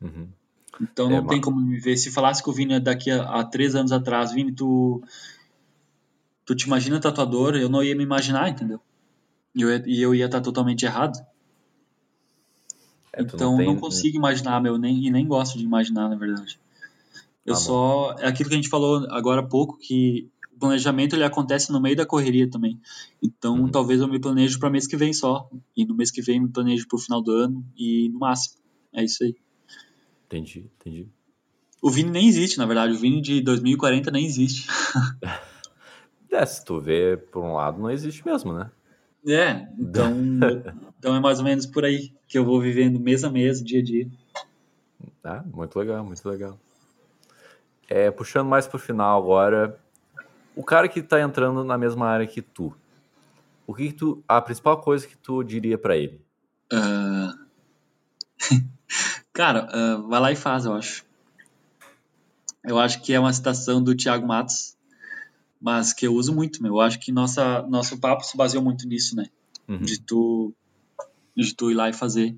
Uhum. 0.01 0.29
Então 0.81 1.11
não 1.11 1.19
é, 1.19 1.27
tem 1.27 1.41
como 1.41 1.61
me 1.61 1.81
ver. 1.81 1.97
Se 1.97 2.09
falasse 2.09 2.41
com 2.41 2.53
o 2.53 2.55
Vini 2.55 2.79
daqui 2.79 3.11
a, 3.11 3.23
a 3.41 3.45
três 3.45 3.75
anos 3.75 3.91
atrás, 3.91 4.33
Vini, 4.33 4.53
tu, 4.53 5.03
tu 6.45 6.55
te 6.55 6.67
imagina 6.67 7.01
tatuador, 7.01 7.57
eu 7.57 7.69
não 7.69 7.83
ia 7.83 7.97
me 7.97 8.05
imaginar, 8.05 8.49
entendeu? 8.49 8.81
E 9.57 9.63
eu, 9.63 9.87
e 9.87 10.01
eu 10.01 10.15
ia 10.15 10.27
estar 10.27 10.41
totalmente 10.41 10.85
errado. 10.85 11.19
É, 13.19 13.23
então 13.23 13.51
não, 13.51 13.59
tem, 13.59 13.67
não, 13.67 13.77
consigo 13.77 14.15
né? 14.15 14.19
imaginar, 14.19 14.63
meu, 14.63 14.79
nem, 14.79 15.05
e 15.05 15.11
nem 15.11 15.27
gosto 15.27 15.59
de 15.59 15.65
imaginar, 15.65 16.09
na 16.09 16.15
verdade. 16.15 16.59
Eu 17.45 17.55
ah, 17.55 17.57
só. 17.57 18.15
É 18.19 18.29
aquilo 18.29 18.49
que 18.49 18.55
a 18.55 18.59
gente 18.59 18.69
falou 18.69 19.07
agora 19.11 19.41
há 19.41 19.47
pouco, 19.47 19.77
que 19.77 20.29
o 20.55 20.59
planejamento 20.59 21.17
ele 21.17 21.25
acontece 21.25 21.73
no 21.73 21.81
meio 21.81 21.97
da 21.97 22.07
correria 22.07 22.49
também. 22.49 22.79
Então 23.21 23.63
uhum. 23.63 23.71
talvez 23.71 24.01
eu 24.01 24.07
me 24.07 24.21
planejo 24.21 24.59
para 24.61 24.71
mês 24.71 24.87
que 24.87 24.97
vem 24.97 25.13
só. 25.13 25.49
E 25.77 25.85
no 25.85 25.95
mês 25.95 26.11
que 26.11 26.23
vem 26.23 26.41
me 26.41 26.49
planejo 26.49 26.87
para 26.87 26.97
o 26.97 27.01
final 27.01 27.21
do 27.21 27.33
ano 27.33 27.65
e 27.77 28.09
no 28.11 28.21
máximo. 28.21 28.57
É 28.93 29.03
isso 29.03 29.25
aí. 29.25 29.35
Entendi, 30.27 30.71
entendi. 30.79 31.09
O 31.81 31.91
Vini 31.91 32.11
nem 32.11 32.29
existe, 32.29 32.59
na 32.59 32.67
verdade. 32.67 32.93
O 32.93 32.99
Vini 32.99 33.21
de 33.21 33.41
2040 33.41 34.11
nem 34.11 34.25
existe. 34.25 34.69
é, 36.31 36.47
se 36.47 36.65
tu 36.65 36.81
vê 36.81 37.17
por 37.17 37.43
um 37.43 37.55
lado, 37.55 37.81
não 37.81 37.91
existe 37.91 38.25
mesmo, 38.25 38.53
né? 38.53 38.71
É, 39.27 39.69
então, 39.79 40.13
então 40.99 41.17
é 41.17 41.21
mais 41.21 41.39
ou 41.39 41.45
menos 41.45 41.67
por 41.67 41.85
aí 41.85 42.13
que 42.27 42.39
eu 42.39 42.45
vou 42.45 42.61
vivendo 42.61 43.01
mês 43.01 43.25
a 43.25 43.31
mês, 43.31 43.63
dia 43.63 43.81
a 43.81 43.83
dia. 43.83 44.09
Ah, 45.25 45.43
muito 45.53 45.79
legal, 45.79 46.05
muito 46.05 46.27
legal. 46.29 46.59
É, 47.89 48.11
puxando 48.11 48.49
mais 48.49 48.67
pro 48.67 48.79
final 48.79 49.21
agora, 49.21 49.79
o 50.55 50.63
cara 50.63 50.89
que 50.89 51.03
tá 51.03 51.21
entrando 51.21 51.65
na 51.65 51.77
mesma 51.77 52.07
área 52.07 52.27
que 52.27 52.43
tu, 52.43 52.75
o 53.67 53.75
que, 53.75 53.89
que 53.89 53.93
tu, 53.93 54.25
a 54.27 54.41
principal 54.41 54.81
coisa 54.81 55.07
que 55.07 55.17
tu 55.17 55.43
diria 55.43 55.77
para 55.77 55.97
ele? 55.97 56.21
Uh... 56.73 57.47
cara, 59.33 59.69
uh, 59.75 60.09
vai 60.09 60.21
lá 60.21 60.33
e 60.33 60.37
faz, 60.37 60.65
eu 60.65 60.73
acho. 60.73 61.05
Eu 62.65 62.79
acho 62.79 63.03
que 63.03 63.13
é 63.13 63.21
uma 63.21 63.33
citação 63.33 63.83
do 63.83 63.95
Thiago 63.95 64.27
Matos, 64.27 64.77
mas 65.61 65.93
que 65.93 66.07
eu 66.07 66.15
uso 66.15 66.35
muito, 66.35 66.63
meu. 66.63 66.75
Eu 66.75 66.81
acho 66.81 66.99
que 66.99 67.11
nossa, 67.11 67.63
nosso 67.63 67.99
papo 67.99 68.25
se 68.25 68.37
baseou 68.37 68.63
muito 68.63 68.87
nisso, 68.87 69.17
né? 69.17 69.27
Uhum. 69.69 69.79
De, 69.79 70.01
tu, 70.01 70.55
de 71.37 71.55
tu 71.55 71.71
ir 71.71 71.75
lá 71.75 71.89
e 71.89 71.93
fazer. 71.93 72.37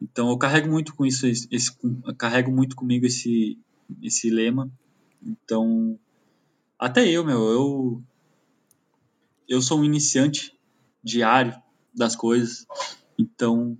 Então 0.00 0.30
eu 0.30 0.38
carrego 0.38 0.68
muito 0.68 0.94
com 0.94 1.04
isso, 1.04 1.26
esse, 1.26 1.76
carrego 2.16 2.50
muito 2.50 2.74
comigo 2.74 3.04
esse, 3.04 3.58
esse 4.02 4.30
lema. 4.30 4.70
Então, 5.22 5.98
até 6.78 7.06
eu, 7.06 7.24
meu, 7.24 7.40
eu 7.48 8.02
eu 9.46 9.60
sou 9.60 9.80
um 9.80 9.84
iniciante 9.84 10.56
diário 11.02 11.54
das 11.94 12.16
coisas. 12.16 12.66
Então, 13.18 13.76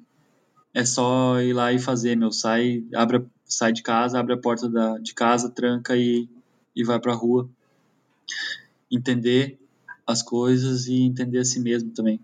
é 0.75 0.85
só 0.85 1.41
ir 1.41 1.55
lá 1.55 1.73
e 1.73 1.79
fazer, 1.79 2.17
meu. 2.17 2.33
Sai, 2.33 2.85
abre, 2.95 3.25
sai 3.45 3.73
de 3.73 3.83
casa, 3.83 4.19
abre 4.19 4.35
a 4.35 4.39
porta 4.39 4.69
da, 4.69 4.99
de 4.99 5.15
casa, 5.15 5.49
tranca 5.49 5.97
e, 5.97 6.29
e 6.77 6.85
vai 6.85 7.01
pra 7.01 7.15
rua 7.15 7.49
entender 8.91 9.59
as 10.07 10.23
coisas 10.23 10.87
e 10.87 11.03
entender 11.03 11.39
a 11.39 11.45
si 11.45 11.61
mesmo 11.61 11.91
também. 11.91 12.21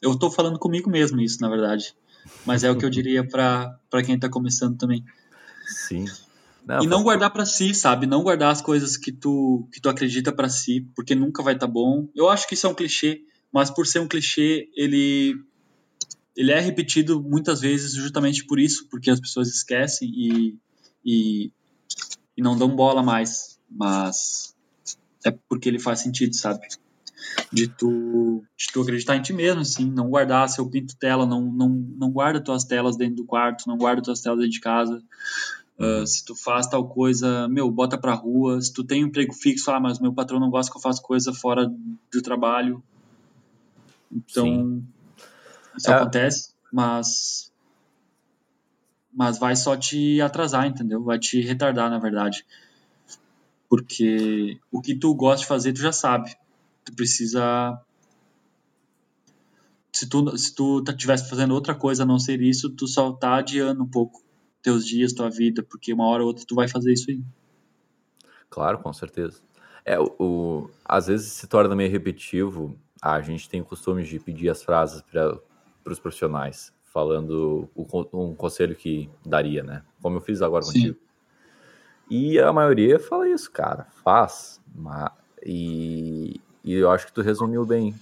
Eu 0.00 0.12
estou 0.12 0.30
falando 0.30 0.58
comigo 0.58 0.88
mesmo 0.88 1.20
isso, 1.20 1.40
na 1.40 1.48
verdade. 1.48 1.94
Mas 2.44 2.64
é 2.64 2.70
o 2.70 2.76
que 2.76 2.84
eu 2.84 2.90
diria 2.90 3.26
para 3.26 4.02
quem 4.04 4.14
está 4.14 4.28
começando 4.28 4.76
também. 4.76 5.04
Sim. 5.66 6.04
Não, 6.66 6.82
e 6.82 6.86
não 6.86 7.02
guardar 7.02 7.30
para 7.30 7.46
si, 7.46 7.74
sabe? 7.74 8.06
Não 8.06 8.22
guardar 8.22 8.52
as 8.52 8.60
coisas 8.60 8.96
que 8.96 9.10
tu 9.10 9.66
que 9.72 9.80
tu 9.80 9.88
acredita 9.88 10.30
para 10.30 10.48
si, 10.48 10.86
porque 10.94 11.14
nunca 11.14 11.42
vai 11.42 11.54
estar 11.54 11.66
tá 11.66 11.72
bom. 11.72 12.08
Eu 12.14 12.28
acho 12.28 12.46
que 12.46 12.54
isso 12.54 12.66
é 12.66 12.70
um 12.70 12.74
clichê, 12.74 13.22
mas 13.50 13.70
por 13.70 13.86
ser 13.86 14.00
um 14.00 14.08
clichê, 14.08 14.68
ele 14.76 15.34
ele 16.36 16.52
é 16.52 16.60
repetido 16.60 17.20
muitas 17.20 17.60
vezes 17.60 17.94
justamente 17.94 18.44
por 18.44 18.60
isso, 18.60 18.86
porque 18.88 19.10
as 19.10 19.18
pessoas 19.18 19.48
esquecem 19.48 20.08
e, 20.08 20.56
e, 21.04 21.50
e 22.36 22.42
não 22.42 22.56
dão 22.56 22.76
bola 22.76 23.02
mais. 23.02 23.58
Mas 23.68 24.54
é 25.28 25.38
porque 25.48 25.68
ele 25.68 25.78
faz 25.78 26.00
sentido, 26.00 26.34
sabe? 26.34 26.66
De 27.52 27.68
tu, 27.68 28.42
de 28.56 28.66
tu 28.72 28.82
acreditar 28.82 29.16
em 29.16 29.22
ti 29.22 29.32
mesmo, 29.32 29.60
assim, 29.60 29.90
não 29.90 30.08
guardar 30.08 30.48
seu 30.48 30.68
pinto 30.68 30.96
tela, 30.96 31.26
não, 31.26 31.42
não, 31.42 31.68
não 31.68 32.10
guarda 32.10 32.40
tuas 32.40 32.64
telas 32.64 32.96
dentro 32.96 33.16
do 33.16 33.24
quarto, 33.24 33.68
não 33.68 33.76
guarda 33.76 34.02
tuas 34.02 34.20
telas 34.20 34.38
dentro 34.38 34.52
de 34.52 34.60
casa. 34.60 35.02
Uh, 35.78 36.06
se 36.06 36.24
tu 36.24 36.34
faz 36.34 36.66
tal 36.66 36.88
coisa, 36.88 37.48
meu, 37.48 37.70
bota 37.70 37.96
pra 37.96 38.14
rua. 38.14 38.60
Se 38.60 38.72
tu 38.72 38.82
tem 38.82 39.04
um 39.04 39.08
emprego 39.08 39.32
fixo, 39.32 39.70
ah, 39.70 39.78
mas 39.78 40.00
meu 40.00 40.12
patrão 40.12 40.40
não 40.40 40.50
gosta 40.50 40.72
que 40.72 40.78
eu 40.78 40.82
faça 40.82 41.00
coisa 41.00 41.32
fora 41.32 41.70
do 42.12 42.22
trabalho. 42.22 42.82
Então, 44.10 44.46
Sim. 44.46 44.84
isso 45.76 45.90
é. 45.90 45.94
acontece, 45.94 46.52
mas 46.72 47.48
mas 49.12 49.38
vai 49.38 49.56
só 49.56 49.76
te 49.76 50.20
atrasar, 50.20 50.66
entendeu? 50.66 51.02
Vai 51.02 51.18
te 51.18 51.40
retardar, 51.40 51.90
na 51.90 51.98
verdade. 51.98 52.44
Porque 53.68 54.58
o 54.72 54.80
que 54.80 54.94
tu 54.94 55.14
gosta 55.14 55.42
de 55.42 55.46
fazer, 55.46 55.72
tu 55.72 55.80
já 55.80 55.92
sabe. 55.92 56.34
Tu 56.84 56.94
precisa. 56.94 57.80
Se 59.92 60.08
tu, 60.08 60.36
se 60.36 60.54
tu 60.54 60.82
estivesse 60.88 61.24
tá, 61.24 61.30
fazendo 61.30 61.54
outra 61.54 61.74
coisa 61.74 62.04
a 62.04 62.06
não 62.06 62.18
ser 62.18 62.40
isso, 62.40 62.70
tu 62.70 62.86
só 62.86 63.12
tá 63.12 63.36
adiando 63.36 63.82
um 63.82 63.88
pouco 63.88 64.22
teus 64.62 64.86
dias, 64.86 65.12
tua 65.12 65.30
vida, 65.30 65.62
porque 65.62 65.92
uma 65.92 66.06
hora 66.06 66.22
ou 66.22 66.28
outra 66.28 66.44
tu 66.46 66.54
vai 66.54 66.68
fazer 66.68 66.92
isso 66.92 67.10
aí. 67.10 67.20
Claro, 68.48 68.78
com 68.78 68.92
certeza. 68.92 69.40
É, 69.84 69.98
o, 69.98 70.14
o 70.18 70.70
às 70.84 71.06
vezes 71.06 71.32
se 71.32 71.46
torna 71.46 71.74
meio 71.74 71.90
repetitivo. 71.90 72.78
Ah, 73.00 73.14
a 73.14 73.22
gente 73.22 73.48
tem 73.48 73.60
o 73.60 73.64
costume 73.64 74.02
de 74.02 74.18
pedir 74.18 74.48
as 74.48 74.62
frases 74.62 75.02
para 75.02 75.40
os 75.86 75.98
profissionais, 75.98 76.72
falando 76.84 77.68
o, 77.74 77.86
um 78.12 78.34
conselho 78.34 78.74
que 78.74 79.08
daria, 79.24 79.62
né? 79.62 79.82
Como 80.02 80.16
eu 80.16 80.20
fiz 80.20 80.42
agora 80.42 80.64
Sim. 80.64 80.72
contigo. 80.72 81.07
E 82.10 82.38
a 82.38 82.52
maioria 82.52 82.98
fala 82.98 83.28
isso, 83.28 83.50
cara, 83.50 83.86
faz. 84.02 84.60
E, 85.44 86.40
e 86.64 86.74
eu 86.74 86.90
acho 86.90 87.06
que 87.06 87.12
tu 87.12 87.20
resumiu 87.20 87.66
bem. 87.66 87.94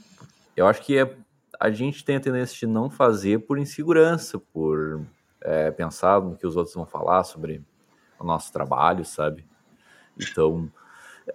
Eu 0.57 0.67
acho 0.67 0.81
que 0.83 0.99
é, 0.99 1.17
a 1.59 1.71
gente 1.71 2.05
tem 2.05 2.17
a 2.17 2.21
tendência 2.21 2.57
de 2.57 2.67
não 2.67 2.89
fazer 2.89 3.41
por 3.41 3.59
insegurança, 3.59 4.39
por 4.39 5.03
é, 5.41 5.71
pensar 5.71 6.21
no 6.21 6.37
que 6.37 6.47
os 6.47 6.57
outros 6.57 6.75
vão 6.75 6.87
falar 6.87 7.25
sobre 7.25 7.63
o 8.19 8.25
nosso 8.25 8.53
trabalho, 8.53 9.05
sabe? 9.05 9.45
Então, 10.19 10.71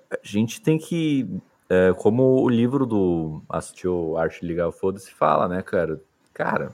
a 0.10 0.18
gente 0.24 0.62
tem 0.62 0.78
que. 0.78 1.42
É, 1.70 1.94
como 1.94 2.42
o 2.42 2.50
livro 2.50 2.86
do 2.86 3.42
Assistiu 3.48 4.18
Arte 4.18 4.46
Legal 4.46 4.72
Foda-se 4.72 5.14
fala, 5.14 5.48
né, 5.48 5.62
cara? 5.62 6.02
Cara, 6.34 6.72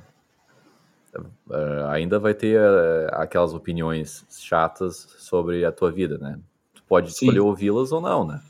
uh, 1.19 1.87
ainda 1.89 2.19
vai 2.19 2.33
ter 2.33 2.59
uh, 2.59 3.09
aquelas 3.13 3.53
opiniões 3.53 4.25
chatas 4.29 5.07
sobre 5.17 5.65
a 5.65 5.71
tua 5.71 5.91
vida, 5.91 6.17
né? 6.17 6.39
Tu 6.73 6.83
pode 6.83 7.09
escolher 7.09 7.39
ouvi-las 7.39 7.91
ou 7.91 8.01
não, 8.01 8.25
né? 8.25 8.41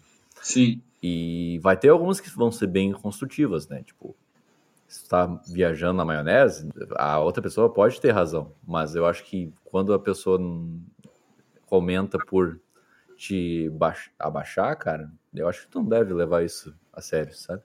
Sim. 0.42 0.82
E 1.02 1.60
vai 1.62 1.78
ter 1.78 1.90
algumas 1.90 2.20
que 2.20 2.30
vão 2.30 2.52
ser 2.52 2.68
bem 2.68 2.92
construtivas, 2.92 3.68
né? 3.68 3.84
Tipo, 3.84 4.16
se 4.88 5.04
tu 5.04 5.10
tá 5.10 5.26
viajando 5.48 5.98
na 5.98 6.06
maionese, 6.06 6.70
a 6.96 7.20
outra 7.20 7.42
pessoa 7.42 7.72
pode 7.72 8.00
ter 8.00 8.12
razão, 8.12 8.52
mas 8.66 8.96
eu 8.96 9.06
acho 9.06 9.24
que 9.24 9.54
quando 9.66 9.94
a 9.94 10.00
pessoa 10.00 10.40
comenta 11.66 12.18
por 12.18 12.60
te 13.16 13.72
abaixar, 14.20 14.76
cara, 14.78 15.12
eu 15.34 15.48
acho 15.48 15.62
que 15.62 15.68
tu 15.68 15.80
não 15.80 15.90
deve 15.90 16.14
levar 16.14 16.44
isso 16.44 16.74
a 16.94 17.02
sério, 17.02 17.34
sabe? 17.36 17.62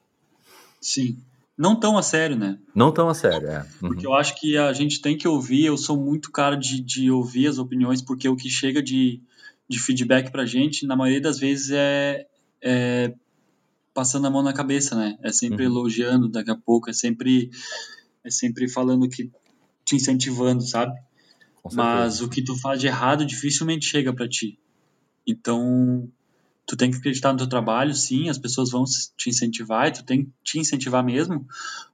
Sim 0.80 1.18
não 1.56 1.78
tão 1.78 1.98
a 1.98 2.02
sério, 2.02 2.36
né? 2.36 2.58
Não 2.74 2.92
tão 2.92 3.08
a 3.08 3.14
sério, 3.14 3.48
é. 3.48 3.60
Uhum. 3.60 3.88
Porque 3.88 4.06
eu 4.06 4.14
acho 4.14 4.38
que 4.40 4.56
a 4.56 4.72
gente 4.72 5.00
tem 5.00 5.16
que 5.16 5.28
ouvir, 5.28 5.66
eu 5.66 5.76
sou 5.76 5.96
muito 5.96 6.30
cara 6.30 6.56
de, 6.56 6.80
de 6.80 7.10
ouvir 7.10 7.46
as 7.46 7.58
opiniões, 7.58 8.00
porque 8.00 8.28
o 8.28 8.36
que 8.36 8.48
chega 8.48 8.82
de, 8.82 9.20
de 9.68 9.78
feedback 9.78 10.30
pra 10.30 10.46
gente, 10.46 10.86
na 10.86 10.96
maioria 10.96 11.20
das 11.20 11.38
vezes, 11.38 11.70
é, 11.70 12.26
é 12.62 13.14
passando 13.94 14.26
a 14.26 14.30
mão 14.30 14.42
na 14.42 14.52
cabeça, 14.52 14.96
né? 14.96 15.18
É 15.22 15.30
sempre 15.30 15.66
uhum. 15.66 15.72
elogiando 15.72 16.28
daqui 16.28 16.50
a 16.50 16.56
pouco, 16.56 16.88
é 16.88 16.92
sempre, 16.92 17.50
é 18.24 18.30
sempre 18.30 18.68
falando 18.68 19.08
que 19.08 19.30
te 19.84 19.96
incentivando, 19.96 20.62
sabe? 20.62 20.98
Mas 21.72 22.20
o 22.20 22.28
que 22.28 22.42
tu 22.42 22.56
faz 22.56 22.80
de 22.80 22.86
errado 22.86 23.24
dificilmente 23.24 23.86
chega 23.86 24.12
para 24.12 24.28
ti. 24.28 24.58
Então, 25.26 26.08
tu 26.66 26.76
tem 26.76 26.90
que 26.90 26.98
acreditar 26.98 27.32
no 27.32 27.38
teu 27.38 27.48
trabalho, 27.48 27.94
sim, 27.94 28.28
as 28.28 28.38
pessoas 28.38 28.70
vão 28.70 28.84
te 29.16 29.30
incentivar, 29.30 29.88
e 29.88 29.92
tu 29.92 30.04
tem 30.04 30.24
que 30.24 30.30
te 30.44 30.58
incentivar 30.58 31.04
mesmo, 31.04 31.46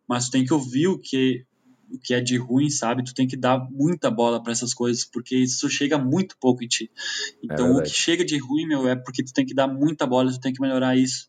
mas 0.06 0.26
tu 0.26 0.32
tem 0.32 0.44
que 0.44 0.52
ouvir 0.52 0.88
o 0.88 0.98
que 0.98 1.44
o 1.90 1.98
que 1.98 2.12
é 2.12 2.20
de 2.20 2.36
ruim, 2.36 2.68
sabe? 2.68 3.02
Tu 3.02 3.14
tem 3.14 3.26
que 3.26 3.36
dar 3.36 3.58
muita 3.70 4.10
bola 4.10 4.42
para 4.42 4.52
essas 4.52 4.74
coisas, 4.74 5.04
porque 5.04 5.34
isso 5.36 5.68
chega 5.70 5.96
muito 5.96 6.36
pouco 6.38 6.62
em 6.62 6.68
ti. 6.68 6.90
É 6.96 7.38
então, 7.44 7.66
é 7.68 7.80
o 7.80 7.82
que 7.82 7.88
chega 7.88 8.24
de 8.24 8.36
ruim, 8.38 8.66
meu, 8.66 8.86
é 8.86 8.94
porque 8.94 9.24
tu 9.24 9.32
tem 9.32 9.46
que 9.46 9.54
dar 9.54 9.66
muita 9.66 10.06
bola, 10.06 10.30
tu 10.30 10.40
tem 10.40 10.52
que 10.52 10.60
melhorar 10.60 10.96
isso. 10.96 11.28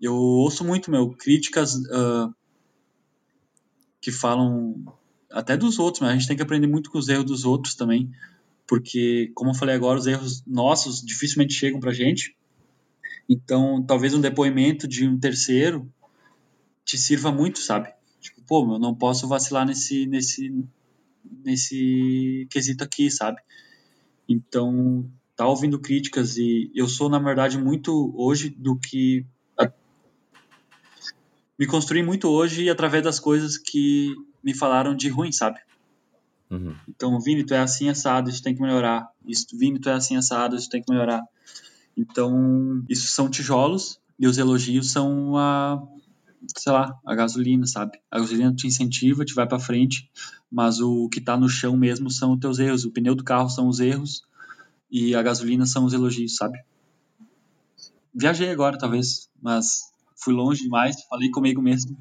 eu 0.00 0.14
ouço 0.14 0.64
muito, 0.64 0.90
meu, 0.90 1.10
críticas 1.10 1.76
uh, 1.76 2.34
que 4.00 4.10
falam 4.10 4.84
até 5.30 5.56
dos 5.56 5.78
outros, 5.78 6.00
mas 6.00 6.10
a 6.10 6.14
gente 6.14 6.26
tem 6.26 6.36
que 6.36 6.42
aprender 6.42 6.66
muito 6.66 6.90
com 6.90 6.98
os 6.98 7.08
erros 7.08 7.26
dos 7.26 7.44
outros 7.44 7.74
também, 7.74 8.10
porque, 8.66 9.30
como 9.34 9.50
eu 9.50 9.54
falei 9.54 9.74
agora, 9.74 9.98
os 9.98 10.06
erros 10.06 10.42
nossos 10.46 11.00
dificilmente 11.00 11.54
chegam 11.54 11.80
pra 11.80 11.92
gente. 11.92 12.36
Então, 13.28 13.82
talvez 13.82 14.14
um 14.14 14.20
depoimento 14.20 14.86
de 14.88 15.06
um 15.06 15.18
terceiro 15.18 15.90
te 16.84 16.98
sirva 16.98 17.32
muito, 17.32 17.58
sabe? 17.58 17.92
Tipo, 18.20 18.42
pô, 18.42 18.74
eu 18.74 18.78
não 18.78 18.94
posso 18.94 19.28
vacilar 19.28 19.66
nesse, 19.66 20.06
nesse, 20.06 20.64
nesse 21.44 22.46
quesito 22.50 22.82
aqui, 22.82 23.10
sabe? 23.10 23.40
Então, 24.28 25.08
tá 25.36 25.46
ouvindo 25.46 25.78
críticas 25.78 26.36
e 26.36 26.70
eu 26.74 26.88
sou, 26.88 27.08
na 27.08 27.18
verdade, 27.18 27.58
muito 27.58 28.12
hoje 28.16 28.50
do 28.50 28.76
que. 28.76 29.24
A, 29.58 29.70
me 31.58 31.66
construí 31.66 32.02
muito 32.02 32.28
hoje 32.28 32.68
através 32.68 33.02
das 33.02 33.20
coisas 33.20 33.56
que 33.56 34.12
me 34.42 34.54
falaram 34.54 34.94
de 34.94 35.08
ruim, 35.08 35.30
sabe? 35.30 35.60
Uhum. 36.50 36.74
Então, 36.88 37.18
Vini, 37.20 37.44
tu 37.44 37.54
é 37.54 37.58
assim 37.58 37.88
assado, 37.88 38.30
isso 38.30 38.42
tem 38.42 38.54
que 38.54 38.62
melhorar. 38.62 39.08
Isso, 39.26 39.46
Vini, 39.52 39.78
tu 39.78 39.88
é 39.88 39.94
assim 39.94 40.16
assado, 40.16 40.56
isso 40.56 40.68
tem 40.68 40.82
que 40.82 40.90
melhorar. 40.90 41.22
Então, 41.96 42.84
isso 42.88 43.08
são 43.08 43.28
tijolos 43.28 43.98
e 44.18 44.26
os 44.26 44.38
elogios 44.38 44.90
são 44.90 45.36
a, 45.36 45.82
sei 46.56 46.72
lá, 46.72 46.98
a 47.04 47.14
gasolina, 47.14 47.66
sabe? 47.66 47.98
A 48.10 48.18
gasolina 48.18 48.54
te 48.54 48.66
incentiva, 48.66 49.24
te 49.24 49.34
vai 49.34 49.46
para 49.46 49.58
frente, 49.58 50.10
mas 50.50 50.80
o 50.80 51.08
que 51.08 51.20
tá 51.20 51.36
no 51.36 51.48
chão 51.48 51.76
mesmo 51.76 52.10
são 52.10 52.32
os 52.32 52.40
teus 52.40 52.58
erros. 52.58 52.84
O 52.84 52.90
pneu 52.90 53.14
do 53.14 53.24
carro 53.24 53.48
são 53.48 53.68
os 53.68 53.80
erros 53.80 54.22
e 54.90 55.14
a 55.14 55.22
gasolina 55.22 55.66
são 55.66 55.84
os 55.84 55.92
elogios, 55.92 56.36
sabe? 56.36 56.58
Viajei 58.14 58.50
agora, 58.50 58.78
talvez, 58.78 59.28
mas 59.42 59.92
fui 60.16 60.32
longe 60.32 60.62
demais, 60.62 61.02
falei 61.04 61.30
comigo 61.30 61.60
mesmo. 61.60 61.96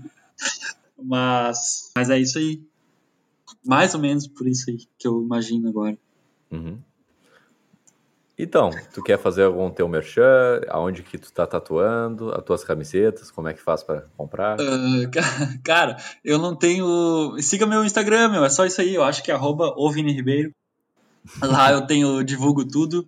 mas, 1.02 1.92
mas 1.96 2.10
é 2.10 2.20
isso 2.20 2.38
aí. 2.38 2.62
Mais 3.66 3.94
ou 3.96 4.00
menos 4.00 4.28
por 4.28 4.48
isso 4.48 4.70
aí 4.70 4.78
que 4.98 5.08
eu 5.08 5.22
imagino 5.22 5.68
agora. 5.70 5.98
Uhum. 6.52 6.78
Então, 8.38 8.70
tu 8.94 9.02
quer 9.02 9.18
fazer 9.18 9.44
algum 9.44 9.70
teu 9.70 9.88
merchan? 9.88 10.60
Aonde 10.68 11.04
que 11.04 11.18
tu 11.18 11.32
tá 11.32 11.48
tatuando? 11.48 12.32
As 12.32 12.44
tuas 12.44 12.66
camisetas? 12.66 13.32
Como 13.32 13.48
é 13.48 13.54
que 13.54 13.62
faz 13.62 13.82
para 13.82 14.06
comprar? 14.18 14.58
Uh, 14.60 15.10
cara, 15.64 15.96
eu 16.24 16.38
não 16.38 16.54
tenho... 16.54 17.38
Siga 17.42 17.66
meu 17.66 17.86
Instagram, 17.86 18.30
meu. 18.30 18.44
É 18.44 18.50
só 18.50 18.66
isso 18.66 18.82
aí. 18.82 18.94
Eu 18.94 19.04
acho 19.04 19.24
que 19.24 19.32
é 19.32 19.34
arroba 19.34 19.74
Ribeiro. 19.90 20.52
Lá 21.42 21.72
eu 21.72 21.88
tenho, 21.88 22.24
divulgo 22.24 22.66
tudo. 22.66 23.08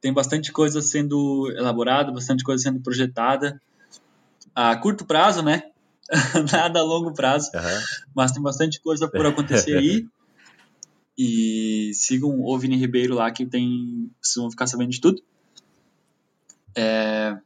Tem 0.00 0.12
bastante 0.12 0.52
coisa 0.52 0.82
sendo 0.82 1.48
elaborada, 1.56 2.10
bastante 2.12 2.42
coisa 2.42 2.64
sendo 2.64 2.80
projetada. 2.80 3.60
A 4.52 4.74
curto 4.76 5.04
prazo, 5.04 5.42
né? 5.42 5.70
Nada 6.52 6.80
a 6.80 6.82
longo 6.82 7.12
prazo. 7.12 7.50
Uhum. 7.54 7.82
Mas 8.14 8.32
tem 8.32 8.42
bastante 8.42 8.80
coisa 8.80 9.08
por 9.08 9.26
acontecer 9.26 9.76
aí. 9.76 10.06
E 11.18 11.92
sigam 11.94 12.42
o 12.42 12.58
Vini 12.58 12.76
Ribeiro 12.76 13.14
lá, 13.14 13.30
que 13.30 13.46
tem. 13.46 14.10
Vocês 14.20 14.36
vão 14.36 14.50
ficar 14.50 14.66
sabendo 14.66 14.90
de 14.90 15.00
tudo. 15.00 15.22
É, 16.76 17.38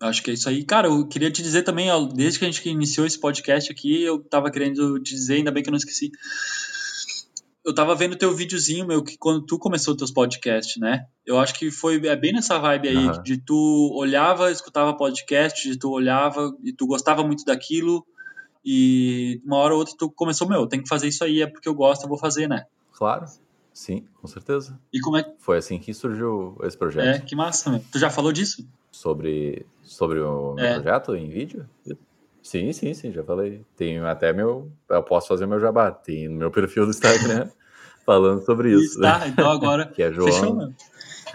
acho 0.00 0.22
que 0.22 0.30
é 0.30 0.34
isso 0.34 0.48
aí. 0.48 0.64
Cara, 0.64 0.88
eu 0.88 1.06
queria 1.06 1.30
te 1.30 1.42
dizer 1.42 1.62
também, 1.62 1.88
desde 2.14 2.38
que 2.38 2.44
a 2.44 2.50
gente 2.50 2.68
iniciou 2.68 3.06
esse 3.06 3.18
podcast 3.18 3.70
aqui, 3.70 4.02
eu 4.02 4.18
tava 4.18 4.50
querendo 4.50 4.98
te 5.00 5.14
dizer, 5.14 5.34
ainda 5.36 5.52
bem 5.52 5.62
que 5.62 5.68
eu 5.68 5.72
não 5.72 5.78
esqueci. 5.78 6.10
Eu 7.66 7.74
tava 7.74 7.96
vendo 7.96 8.14
teu 8.14 8.32
videozinho, 8.32 8.86
meu, 8.86 9.02
que 9.02 9.18
quando 9.18 9.44
tu 9.44 9.58
começou 9.58 9.96
teus 9.96 10.12
podcasts, 10.12 10.80
né? 10.80 11.04
Eu 11.26 11.36
acho 11.36 11.52
que 11.52 11.68
foi 11.68 11.96
é 12.06 12.14
bem 12.14 12.32
nessa 12.32 12.60
vibe 12.60 12.88
aí, 12.88 13.08
uhum. 13.08 13.22
de 13.24 13.38
tu 13.38 13.90
olhava, 13.92 14.52
escutava 14.52 14.96
podcast, 14.96 15.68
de 15.68 15.76
tu 15.76 15.90
olhava 15.90 16.56
e 16.62 16.72
tu 16.72 16.86
gostava 16.86 17.24
muito 17.24 17.44
daquilo, 17.44 18.06
e 18.64 19.40
uma 19.44 19.56
hora 19.56 19.74
ou 19.74 19.80
outra 19.80 19.94
tu 19.98 20.08
começou, 20.08 20.48
meu, 20.48 20.68
tem 20.68 20.80
que 20.80 20.88
fazer 20.88 21.08
isso 21.08 21.24
aí, 21.24 21.42
é 21.42 21.46
porque 21.48 21.68
eu 21.68 21.74
gosto, 21.74 22.04
eu 22.04 22.08
vou 22.08 22.18
fazer, 22.18 22.48
né? 22.48 22.66
Claro, 22.92 23.24
sim, 23.72 24.06
com 24.20 24.28
certeza. 24.28 24.78
E 24.92 25.00
como 25.00 25.16
é 25.16 25.34
Foi 25.38 25.58
assim 25.58 25.80
que 25.80 25.92
surgiu 25.92 26.56
esse 26.62 26.78
projeto. 26.78 27.04
É, 27.04 27.18
que 27.18 27.34
massa, 27.34 27.68
meu. 27.68 27.84
Tu 27.90 27.98
já 27.98 28.10
falou 28.10 28.32
disso? 28.32 28.64
Sobre, 28.92 29.66
sobre 29.82 30.20
o 30.20 30.54
meu 30.54 30.64
é. 30.64 30.74
projeto 30.74 31.16
em 31.16 31.28
vídeo? 31.28 31.68
Sim, 32.46 32.72
sim, 32.72 32.94
sim, 32.94 33.10
já 33.10 33.24
falei. 33.24 33.64
Tenho 33.76 34.06
até 34.06 34.32
meu. 34.32 34.70
Eu 34.88 35.02
posso 35.02 35.26
fazer 35.26 35.46
meu 35.46 35.58
jabá. 35.58 35.90
Tem 35.90 36.28
no 36.28 36.36
meu 36.36 36.48
perfil 36.48 36.84
do 36.84 36.90
Instagram 36.90 37.48
falando 38.06 38.44
sobre 38.44 38.72
isso. 38.72 39.00
Tá, 39.00 39.26
então 39.26 39.50
agora. 39.50 39.86
que 39.92 40.00
é 40.00 40.12
João. 40.12 40.28
Fechou, 40.32 40.54
mano. 40.54 40.74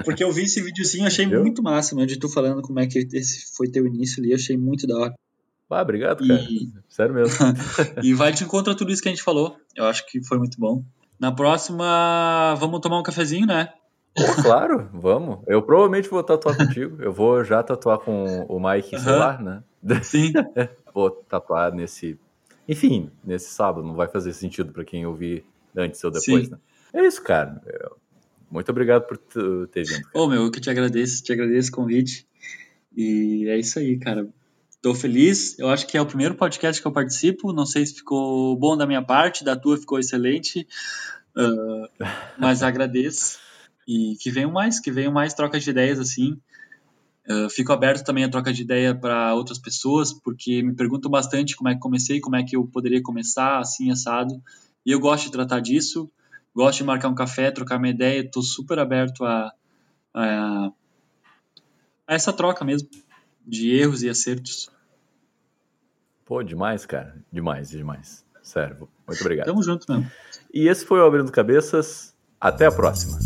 Porque 0.05 0.23
eu 0.23 0.31
vi 0.31 0.43
esse 0.43 0.61
videozinho, 0.61 1.05
achei 1.05 1.25
Viu? 1.25 1.41
muito 1.41 1.61
massa, 1.61 1.93
mano, 1.95 2.07
de 2.07 2.17
tu 2.17 2.29
falando 2.29 2.61
como 2.61 2.79
é 2.79 2.87
que 2.87 3.05
esse 3.11 3.53
foi 3.57 3.67
teu 3.67 3.85
início 3.85 4.23
ali, 4.23 4.33
achei 4.33 4.55
muito 4.55 4.87
da 4.87 4.97
hora. 4.97 5.13
Ah, 5.69 5.81
obrigado, 5.81 6.25
cara. 6.25 6.41
E... 6.49 6.71
Sério 6.87 7.13
mesmo. 7.13 7.35
e 8.01 8.13
vai 8.13 8.31
de 8.31 8.45
encontro 8.45 8.71
a 8.71 8.75
tudo 8.75 8.89
isso 8.89 9.01
que 9.01 9.09
a 9.09 9.11
gente 9.11 9.21
falou. 9.23 9.57
Eu 9.75 9.85
acho 9.87 10.05
que 10.07 10.23
foi 10.23 10.37
muito 10.37 10.57
bom. 10.57 10.81
Na 11.19 11.33
próxima, 11.33 12.55
vamos 12.57 12.79
tomar 12.79 12.99
um 12.99 13.03
cafezinho, 13.03 13.45
né? 13.45 13.73
Pô, 14.15 14.41
claro, 14.41 14.89
vamos. 14.93 15.39
Eu 15.45 15.61
provavelmente 15.61 16.09
vou 16.09 16.23
tatuar 16.23 16.55
contigo. 16.55 17.01
Eu 17.03 17.11
vou 17.11 17.43
já 17.43 17.61
tatuar 17.61 17.99
com 17.99 18.45
o 18.47 18.59
Mike, 18.61 18.97
sei 18.97 19.11
lá, 19.11 19.37
né? 19.37 19.61
Sim. 20.03 20.31
Vou 20.93 21.09
tatuar 21.09 21.73
nesse. 21.73 22.17
Enfim, 22.67 23.11
nesse 23.23 23.49
sábado. 23.51 23.85
Não 23.85 23.95
vai 23.95 24.07
fazer 24.07 24.33
sentido 24.33 24.71
para 24.71 24.85
quem 24.85 25.05
ouvir 25.05 25.43
antes 25.75 26.03
ou 26.03 26.11
depois, 26.11 26.45
Sim. 26.45 26.51
né? 26.51 26.57
É 26.93 27.05
isso, 27.05 27.23
cara. 27.23 27.61
Muito 28.49 28.69
obrigado 28.69 29.03
por 29.07 29.17
ter 29.67 29.85
vindo. 29.85 30.05
Ô, 30.13 30.23
oh, 30.23 30.27
meu, 30.27 30.43
eu 30.43 30.51
que 30.51 30.59
te 30.59 30.69
agradeço, 30.69 31.23
te 31.23 31.31
agradeço 31.31 31.69
o 31.71 31.75
convite. 31.75 32.27
E 32.95 33.47
é 33.47 33.57
isso 33.57 33.79
aí, 33.79 33.97
cara. 33.97 34.27
Estou 34.69 34.93
feliz. 34.93 35.57
Eu 35.57 35.69
acho 35.69 35.87
que 35.87 35.97
é 35.97 36.01
o 36.01 36.05
primeiro 36.05 36.35
podcast 36.35 36.81
que 36.81 36.87
eu 36.87 36.91
participo. 36.91 37.53
Não 37.53 37.65
sei 37.65 37.85
se 37.85 37.95
ficou 37.95 38.57
bom 38.57 38.75
da 38.75 38.85
minha 38.85 39.01
parte, 39.01 39.43
da 39.43 39.55
tua 39.55 39.77
ficou 39.77 39.99
excelente. 39.99 40.67
Uh, 41.37 41.87
mas 42.37 42.61
agradeço. 42.61 43.39
E 43.87 44.15
que 44.19 44.29
venham 44.29 44.51
mais, 44.51 44.79
que 44.79 44.91
venham 44.91 45.13
mais 45.13 45.33
trocas 45.33 45.63
de 45.63 45.69
ideias 45.69 45.99
assim. 45.99 46.37
Uh, 47.29 47.49
fico 47.49 47.71
aberto 47.71 48.03
também 48.03 48.23
a 48.23 48.29
troca 48.29 48.51
de 48.51 48.63
ideia 48.63 48.95
para 48.95 49.33
outras 49.35 49.59
pessoas, 49.59 50.11
porque 50.11 50.63
me 50.63 50.73
perguntam 50.73 51.09
bastante 51.09 51.55
como 51.55 51.69
é 51.69 51.73
que 51.75 51.79
comecei, 51.79 52.19
como 52.19 52.35
é 52.35 52.43
que 52.43 52.55
eu 52.55 52.65
poderia 52.65 53.01
começar, 53.01 53.59
assim, 53.59 53.91
assado. 53.91 54.41
E 54.85 54.91
eu 54.91 54.99
gosto 54.99 55.25
de 55.25 55.31
tratar 55.31 55.59
disso, 55.59 56.09
gosto 56.55 56.79
de 56.79 56.83
marcar 56.83 57.09
um 57.09 57.15
café, 57.15 57.51
trocar 57.51 57.77
uma 57.77 57.89
ideia, 57.89 58.21
estou 58.21 58.41
super 58.41 58.79
aberto 58.79 59.23
a, 59.23 59.53
a, 60.13 60.71
a 62.07 62.13
essa 62.13 62.33
troca 62.33 62.65
mesmo 62.65 62.89
de 63.45 63.75
erros 63.75 64.01
e 64.01 64.09
acertos. 64.09 64.69
Pô, 66.25 66.41
demais, 66.41 66.85
cara. 66.85 67.15
Demais, 67.31 67.69
demais. 67.69 68.25
Sério, 68.41 68.89
muito 69.07 69.21
obrigado. 69.21 69.45
Tamo 69.45 69.61
junto 69.61 69.85
mesmo. 69.91 70.09
E 70.53 70.67
esse 70.67 70.85
foi 70.85 70.99
o 70.99 71.05
Abrindo 71.05 71.31
Cabeças. 71.31 72.15
Até 72.39 72.65
a 72.65 72.71
próxima. 72.71 73.19